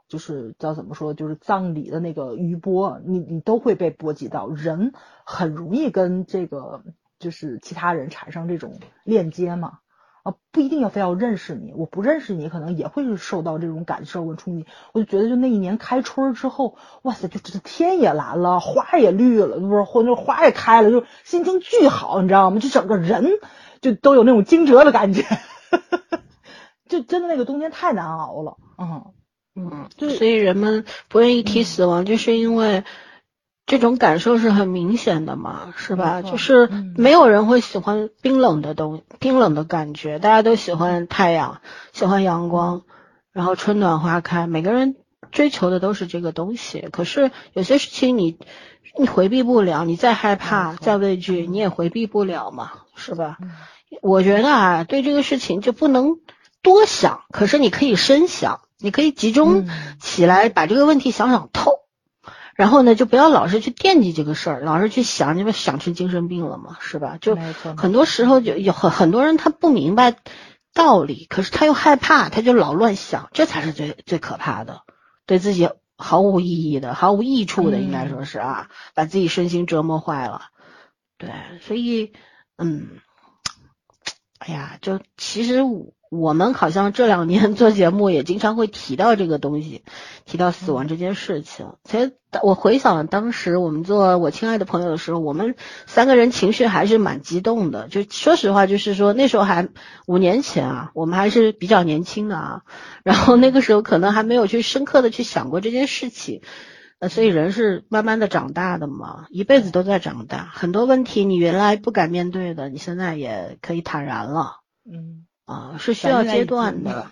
[0.09, 4.91] 就是叫怎么说，就是葬礼的那个余波，你你都会被波及到，人
[5.25, 6.83] 很容易跟这个
[7.17, 9.79] 就是其他人产生这种链接嘛，
[10.23, 14.65] 啊，不一定要非要认识你，我不认识你，可能也会受到这种感受跟冲击。
[14.93, 22.59] 我就觉得，就那一年开春之后，哇塞，就这天也蓝了，花也绿了，不是或者花也开了，就心情巨好，你知道吗？
[22.59, 23.29] 就整个人
[23.81, 25.23] 就都有那种惊蛰的感觉，
[26.89, 29.13] 就真的那个冬天太难熬了，嗯。
[29.55, 32.83] 嗯，对所以人们不愿意提死亡，就是因为
[33.65, 36.21] 这种感受是很明显的嘛，是吧？
[36.21, 41.61] 就是嗯没有人会喜欢冰冷的东冰冷的感觉，大家都喜欢太阳，
[41.93, 42.81] 喜欢阳光，
[43.31, 44.95] 然后春暖花开，每个人
[45.31, 46.87] 追求的都是这个东西。
[46.91, 48.37] 可是有些事情你
[48.97, 53.37] 你回避不了，你再害怕、再畏惧，你也回避不了嘛，是吧？
[53.41, 53.51] 嗯
[54.01, 56.17] 我觉得啊，对这个事情就不能
[56.63, 61.72] 多想，可是你可以深想，你可以集中嗯起来把这个问题想想透，
[62.55, 67.17] 然后呢，就不要老是去惦记这个事儿，老是去想，你不想成精神病了嘛，是吧？
[67.19, 67.35] 就
[67.77, 70.15] 很多时候就有很很多人他不明白
[70.73, 74.81] 道理，可是他又害怕，他就老乱想，这才是最最可怕的，
[75.25, 80.43] 对自己毫无意义的、毫无益处的，嗯应该说是啊，把自己身心折磨坏了。
[81.17, 81.29] 对，
[81.61, 82.13] 所以，
[82.57, 82.99] 嗯，
[84.39, 89.83] 哎呀，就其实我我们好像这两年做节目也经常会提到这个东西，
[90.25, 91.73] 提到死亡这件事情。
[91.83, 97.87] 其实我回想当时我们做我亲爱的朋友的时候，我们三个人情绪还是蛮激动的。
[97.87, 99.69] 就说实话，就是说那时候还
[100.05, 102.61] 五年前啊，我们还是比较年轻的啊，
[103.03, 106.41] 然后那个时候可能还没有去深刻的去想过这件事情。
[106.99, 114.61] 呃，所以人是慢慢的长大的嘛，一辈子都在长大，很多问题你原来不敢面对的，你现在也可以坦然了。
[114.85, 117.07] 嗯，啊，是需要阶段的。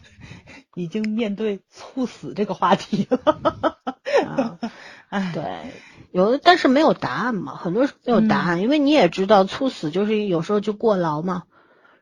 [0.76, 3.20] 已经面对猝死这个话题了。
[4.26, 4.58] 啊，
[5.10, 5.44] 哎，对，
[6.12, 11.44] 有的，但是没有答案嘛，很多没有答案，因为你也知道猝死就是有时候就过劳嘛，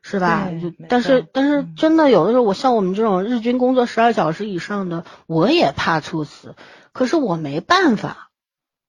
[0.03, 0.51] 是吧？
[0.87, 6.55] 但是但是真的有的时候，我像我们这种日均工作十二小时以上的，我也怕猝死。
[6.91, 8.28] 可是我没办法，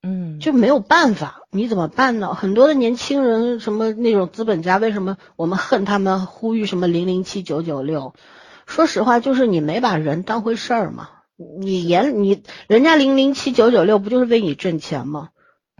[0.03, 2.33] 嗯，就没有办法，你怎么办呢？
[2.33, 6.25] 很多的年轻人，什么那种资本家，为什么我们恨他们？
[6.25, 8.13] 呼吁什么零零七九九六？
[8.65, 11.09] 说实话，就是你没把人当回事儿嘛。
[11.59, 15.29] 你言你人家零零七九九六不就是为你挣钱吗？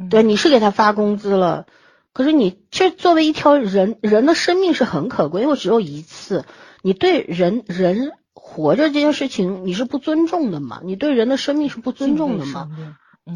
[0.09, 1.65] 对，你是给他发工资了，
[2.13, 6.45] 可是你这作为一条人，人的生命是很可贵，因为只有一次，
[6.81, 8.11] 你对人人。
[8.33, 10.81] 活着这件事情你是不尊重的嘛？
[10.83, 12.69] 你对人的生命是不尊重的嘛？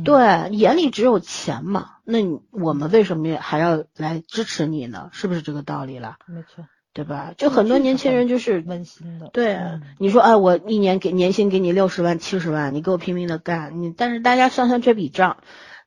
[0.03, 1.97] 对，眼里只有钱嘛？
[2.03, 5.09] 那你我们为什么还要来支持你呢？
[5.11, 6.17] 是不是这个道理了？
[6.27, 7.33] 没错，对吧？
[7.37, 9.29] 就很多年轻人就是温馨的。
[9.31, 9.59] 对，
[9.99, 15.37] 你说哎，我一年给年薪给你六十万、七十万，你给我拼命的干，你但是大家算算这笔账。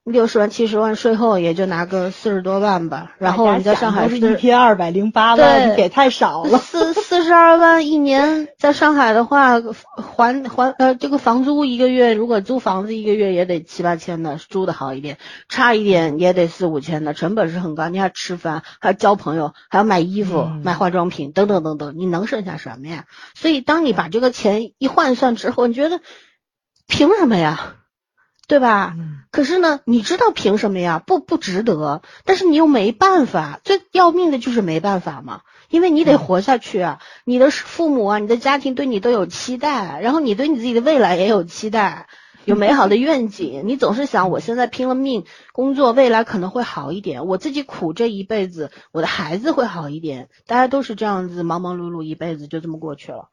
[0.04, 6.56] 六十万七十万税后也就拿个四十多万吧，然后你在上海是一天二百零八万，你给太少了。
[6.58, 15.18] 四四十二万一年，在上海的话还还呃这个房租一个月，如果租房子一个月也得七八千的，租的好一点，
[15.50, 17.90] 差一点也得四五千的，成本是很高。
[17.90, 23.04] 你还吃饭，还要交朋友，还要买衣服、买化妆品等等等等，你能剩下什么呀？
[23.34, 26.00] 所以当你把这个钱一换算之后，你觉得
[26.86, 27.74] 凭什么呀？
[28.48, 28.96] 对吧？
[29.30, 30.98] 可是呢，你知道凭什么呀？
[30.98, 42.08] 不不值得，但是你又没办法，最要命的就是没办法嘛，因为你得活下去啊，你的父母啊，你的家庭对你都有期待，然后你对你自己的未来也有期待，
[42.46, 53.28] 有美好的愿景， 你总是想我现在拼了命工作，未来可能会好一点，我自己苦这一辈子，我的孩子会好一点，大家都是这样子忙忙碌碌一辈子就这么过去了，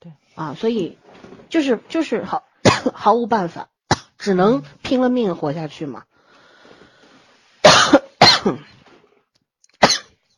[0.00, 0.12] 对。
[0.34, 0.96] 啊，所以
[1.50, 2.42] 就是就是毫
[2.94, 3.68] 毫无办法。
[4.18, 6.04] 只能拼了命活下去嘛。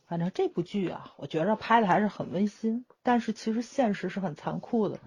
[0.07, 4.99] 反正这部剧啊，我觉着拍的还是很温馨，但是其实现实是很残酷的。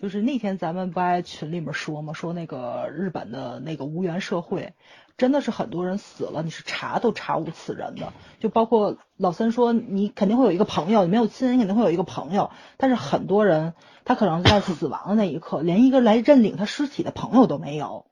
[0.00, 4.74] 就是那天咱们不爱群里面说嘛，说那个日本的那个无缘社会，
[5.16, 8.12] 真的是很多人死了，你是查都查无此人的。
[8.38, 13.74] 就包括老三说，你肯定会有一个朋友，你没有亲人，肯定会有一个朋友，但是很多人
[14.04, 18.06] 他可能在死亡的那一刻，连一个来认领他尸体的朋友都没有。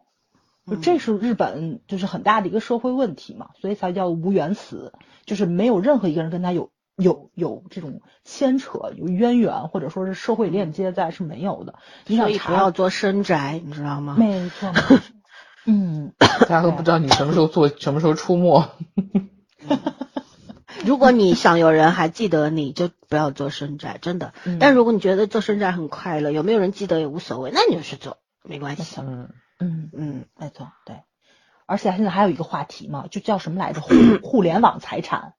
[0.69, 4.93] 就这是日本就是很大的一个社会问题嘛，所以才叫无缘死，
[5.25, 11.75] 就是没有任何一个人跟他有有有这种牵扯、有渊源或者说是社会链接在是没有的。
[12.07, 14.17] 所以不要做深宅，你知道吗？
[14.19, 14.73] 没错。
[15.69, 18.69] 嗯，大家都不知道你什么时候做，什么时候出没。
[20.85, 24.33] 如果你想有人还记得你，就不要做深宅，真的。
[24.61, 29.01] 但如果你觉得做深宅很快乐，有没有人记得也无所谓，那你就去做，没关系。
[29.01, 29.29] 嗯。
[29.59, 31.03] 嗯嗯，没错，对，
[31.67, 33.81] 而且现在还有一个话题嘛，就叫什么来着？
[33.81, 35.35] 互 互联网财产。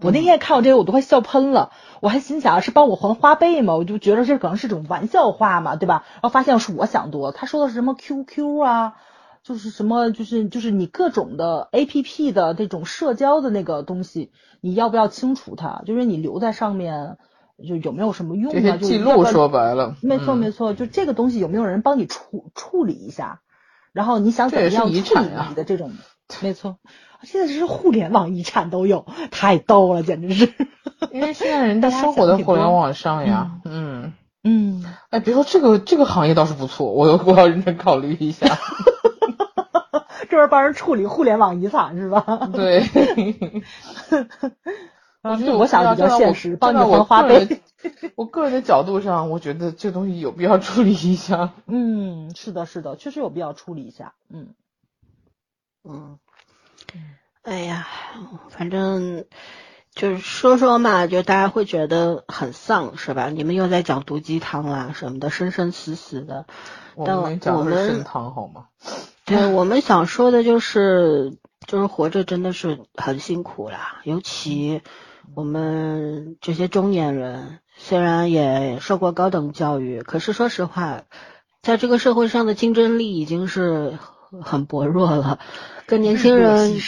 [0.00, 1.72] 我那天看到这个，我都快笑喷了。
[2.00, 3.74] 我还心想是帮我还花呗吗？
[3.74, 6.04] 我就觉得这可能是种玩笑话嘛，对吧？
[6.14, 7.32] 然后发现是我想多。
[7.32, 8.96] 他说的是什么 QQ 啊，
[9.42, 15.82] 就是什么，就是就是你各种的 APP 的这种社交的那个东西，你要不要清除它？
[15.86, 17.18] 就是你留在上面。
[17.66, 18.76] 就有没有什么用啊？
[18.76, 23.40] 就记录说白了，没错没错，就这个东西有没有人帮你处处理一下？
[23.92, 25.92] 然后你想怎么样处理你的这种？
[26.42, 26.76] 没错，
[27.22, 30.52] 现在是互联网遗产都有，太逗了，简直是。
[31.10, 34.12] 因为现在人 家生活在互联网上呀，嗯
[34.44, 34.84] 嗯。
[35.10, 38.46] 哎，别说这个这个行业倒是不错，我我要认真考虑一下。
[40.28, 42.50] 这是帮人处理互联网遗产是吧？
[42.52, 42.82] 对。
[45.22, 47.60] 我想比较现实，帮你还花呗。
[48.16, 51.52] 我个人的角度上，我觉得这东西有必要处理一下。
[51.66, 54.14] 嗯，是的，是的，确实有必要处理一下。
[54.28, 54.54] 嗯
[55.84, 56.18] 嗯，
[57.42, 57.86] 哎呀，
[58.48, 59.24] 反正
[59.92, 63.28] 就是说说嘛，就大家会觉得很丧，是吧？
[63.28, 66.46] 你们又在讲毒鸡汤啦什么的，生生死死的。
[66.94, 68.66] 我们讲的是参汤好吗？
[69.24, 71.36] 对，我们想说的就是，
[71.66, 74.82] 就是活着真的是很辛苦啦，尤其。
[75.34, 81.02] 我们这些中年人虽然也受过高等教育，可是说实话，
[81.62, 83.98] 在这个社会上的竞争力已经是
[84.42, 85.38] 很薄弱了，
[85.86, 86.78] 跟年轻人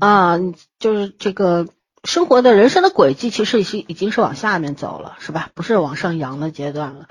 [0.00, 0.38] 啊，
[0.78, 1.66] 就是这个。
[2.02, 5.50] 生活的人生的轨迹其实已经已经是往下面走了，是吧？
[5.54, 7.08] 不是往上扬的阶段了。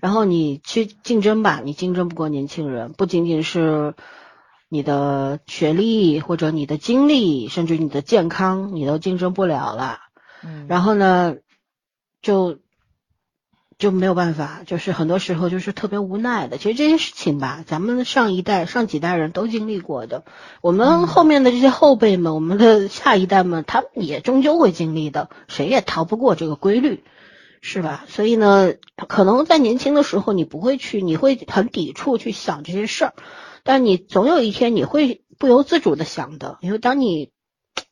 [0.00, 3.92] 然后你去竞争吧，你竞争不过年轻人，不仅仅是
[4.70, 9.98] 你的学历或者你的精力，甚至你的健康，你都竞争不了了。
[10.44, 10.66] 嗯。
[10.68, 11.36] 然后呢，
[12.22, 12.58] 就。
[13.78, 16.58] 就没有办法，就是很多时候就是特别无奈的。
[16.58, 20.26] 其实这些事情吧，咱们上一代、上几代人都经历过的，
[20.60, 27.04] 我们后面的这些后辈们，我们的下一代们，他们也终究会经历的，谁也逃不过这个规律，
[27.62, 28.04] 是吧？
[28.06, 28.74] 所以呢，
[29.08, 33.14] 可能在年轻的时候你不会去，你会很抵触去想这些事儿，
[33.62, 37.30] 但你总有一天你会不由自主的想的，因为当你。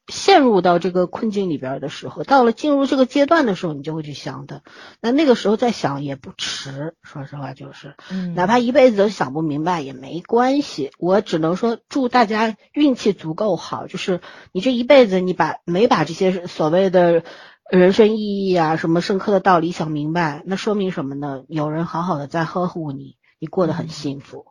[0.08, 4.62] 陷入到这个困境里边的时候，到了进入这个阶段的时候，你就会去想的。
[5.00, 7.94] 那那个时候再想也不迟，说实话就是，
[8.34, 10.90] 哪怕一辈子都想不明白也没关系。
[10.98, 14.20] 我只能说祝大家运气足够好，就是
[14.52, 17.22] 你这一辈子你把没把这些所谓的
[17.70, 21.42] 人生意义啊、什么深刻的道理想明白，那说明什么呢？
[21.48, 24.46] 有人好好的在呵护你，你过得很幸福。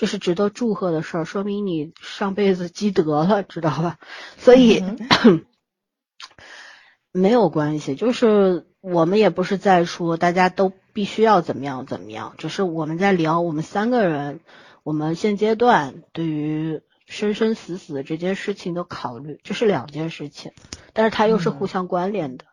[0.00, 3.98] 这是值得祝贺的事儿，说明你上辈子积德了，知道吧？
[4.38, 4.82] 所以
[7.12, 14.40] 没有关系，就是我们也不是在说大家都必须要怎么样怎么样，只是我们在聊我们三个人，
[14.84, 20.52] 我们现阶段对于生生死死这件事情的考虑，这是两件事情，
[20.94, 22.46] 但是它又是互相关联的，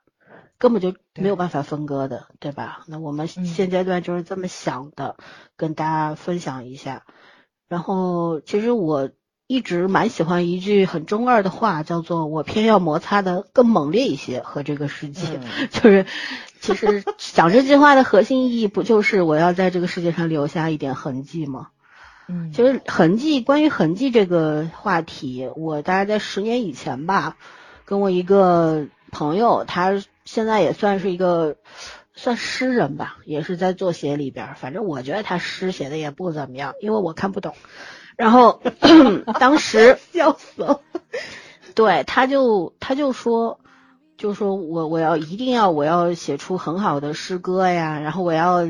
[0.57, 2.83] 根本就没有办法分割的，对吧？
[2.87, 5.15] 那我们现阶段就是这么想的，
[5.55, 7.05] 跟大家分享一下。
[7.67, 9.09] 然后，其实我
[9.45, 15.41] 一直蛮喜欢一句很中二的话，叫做“我偏要摩擦的更猛烈一些”，和这个世界。
[15.69, 16.05] 就是，
[16.61, 21.67] 其实讲这句话的核心意义，不就是我要在这个世界上留下一点痕迹吗？
[22.29, 27.35] 嗯，其实痕迹，关于痕迹这个话题，我大概在十年以前吧，
[27.83, 31.57] 跟我一个朋友，他现在也算是一个。
[32.17, 34.55] 算诗人吧，也是在作协里边。
[34.55, 37.53] 反正我觉得他诗写的也不怎么样，因为我看不懂。
[38.17, 38.59] 然后
[39.39, 40.81] 当时 笑死了，
[41.75, 43.59] 对，他就他就说，
[44.17, 48.67] 就说我我要一定要我要写出很好的诗歌呀，然后我要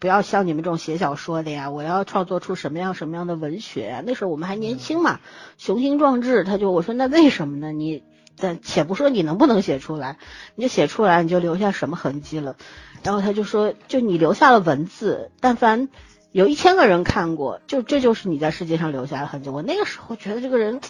[0.00, 4.02] 不要像你们这种写小说的呀，我要创作出什么样什么样的文学。
[4.04, 5.20] 那时候我们还年轻嘛，
[5.58, 6.42] 雄心壮志。
[6.42, 7.70] 他就我说那为什么呢？
[7.70, 8.02] 你。
[8.40, 10.16] 但且不说你能不能写出来，
[10.54, 12.56] 你就写出来，你就留下什么痕迹了。
[13.02, 15.88] 然后他就说，就你留下了文字，但凡
[16.32, 19.50] 有一千个人看过，就这就是你在世界上留下的痕迹。
[19.50, 20.80] 我那个时候觉得这个人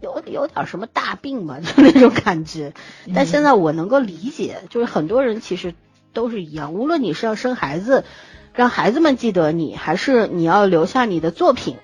[0.00, 2.72] 有有点什么大病吧，就那种感觉。
[3.14, 5.74] 但现在我能够理解，就是很多人其实
[6.12, 8.04] 都是一样，无论你是要生孩子，
[8.52, 11.76] 让孩子们记得你，还是你要留下你的作品。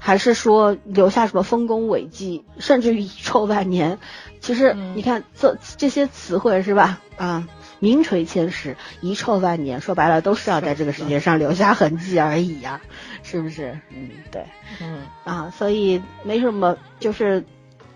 [0.00, 3.98] 还是说留下什么丰功伟绩，甚至于遗臭万年？
[4.40, 6.98] 其实你看这这些词汇是吧？
[7.18, 7.46] 啊，
[7.78, 12.80] 名垂千史，遗臭万年，说白了都是要在这个世界上留下痕迹而已呀，
[13.22, 13.78] 是不是？
[13.90, 14.46] 嗯，对，
[14.80, 17.44] 嗯啊，所以没什么，就是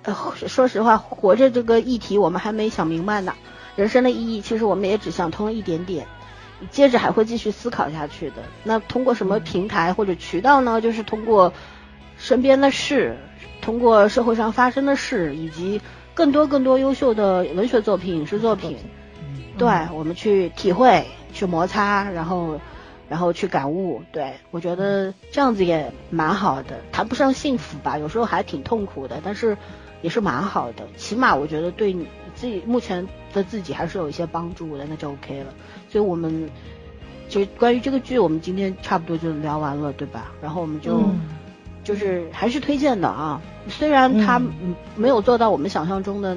[0.02, 0.14] 呃，
[0.47, 3.32] 说实话，活着这个议题我们还没想明白呢。
[3.76, 6.06] 人生的意义其实我们也只想通了一点点，
[6.70, 8.43] 接着还会继续思考下去的。
[8.62, 10.82] 那通过什么平台或者渠道呢？
[10.82, 11.55] 就是通过。
[12.25, 13.19] 身边的事，
[13.61, 15.79] 通过社会上发生的事，以及
[16.15, 18.79] 更多更多优秀的文学作品、影视作品，
[19.59, 22.59] 对我们去体会、去摩擦，然后，
[23.11, 24.03] 然后去感悟。
[24.11, 29.55] 对我觉得这样子也蛮好的，谈不上幸福吧，有时候还挺痛苦的，但是
[30.01, 30.89] 也是蛮好的。
[30.97, 35.53] 起码我觉得对你自己目前的自己还是有一些帮助的，那就 OK 了。
[35.91, 36.49] 所以我们
[37.29, 40.33] 就关于这个剧，我们今天差不多就聊完了，对吧？
[40.41, 41.03] 然后我们就。
[41.85, 44.40] 就是还是推荐的啊，虽然他
[44.97, 46.36] 没有做到我们想象中的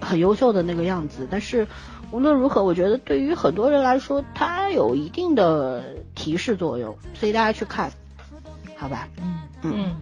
[0.00, 1.68] 很优秀的那个样子，但是
[2.10, 5.84] 无论如何，我觉得对于很多人来说，它有一定的
[6.14, 7.92] 提示作用，所以大家去看，
[8.76, 9.08] 好吧？
[9.22, 9.96] 嗯嗯，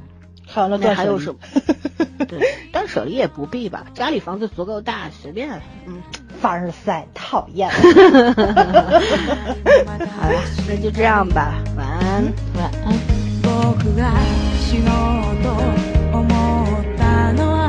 [0.47, 1.39] 好了，那还有什么？
[2.29, 2.41] 对，
[2.73, 5.61] 断舍离也不必吧，家里房子足够大，随便。
[5.87, 6.01] 嗯，
[6.41, 7.69] 凡尔赛，讨厌。
[7.75, 7.81] 好
[10.31, 12.25] 了，那就这样吧，晚安，
[12.57, 14.60] 晚安。
[14.71, 15.51] 死のうと
[16.17, 17.60] 思ったの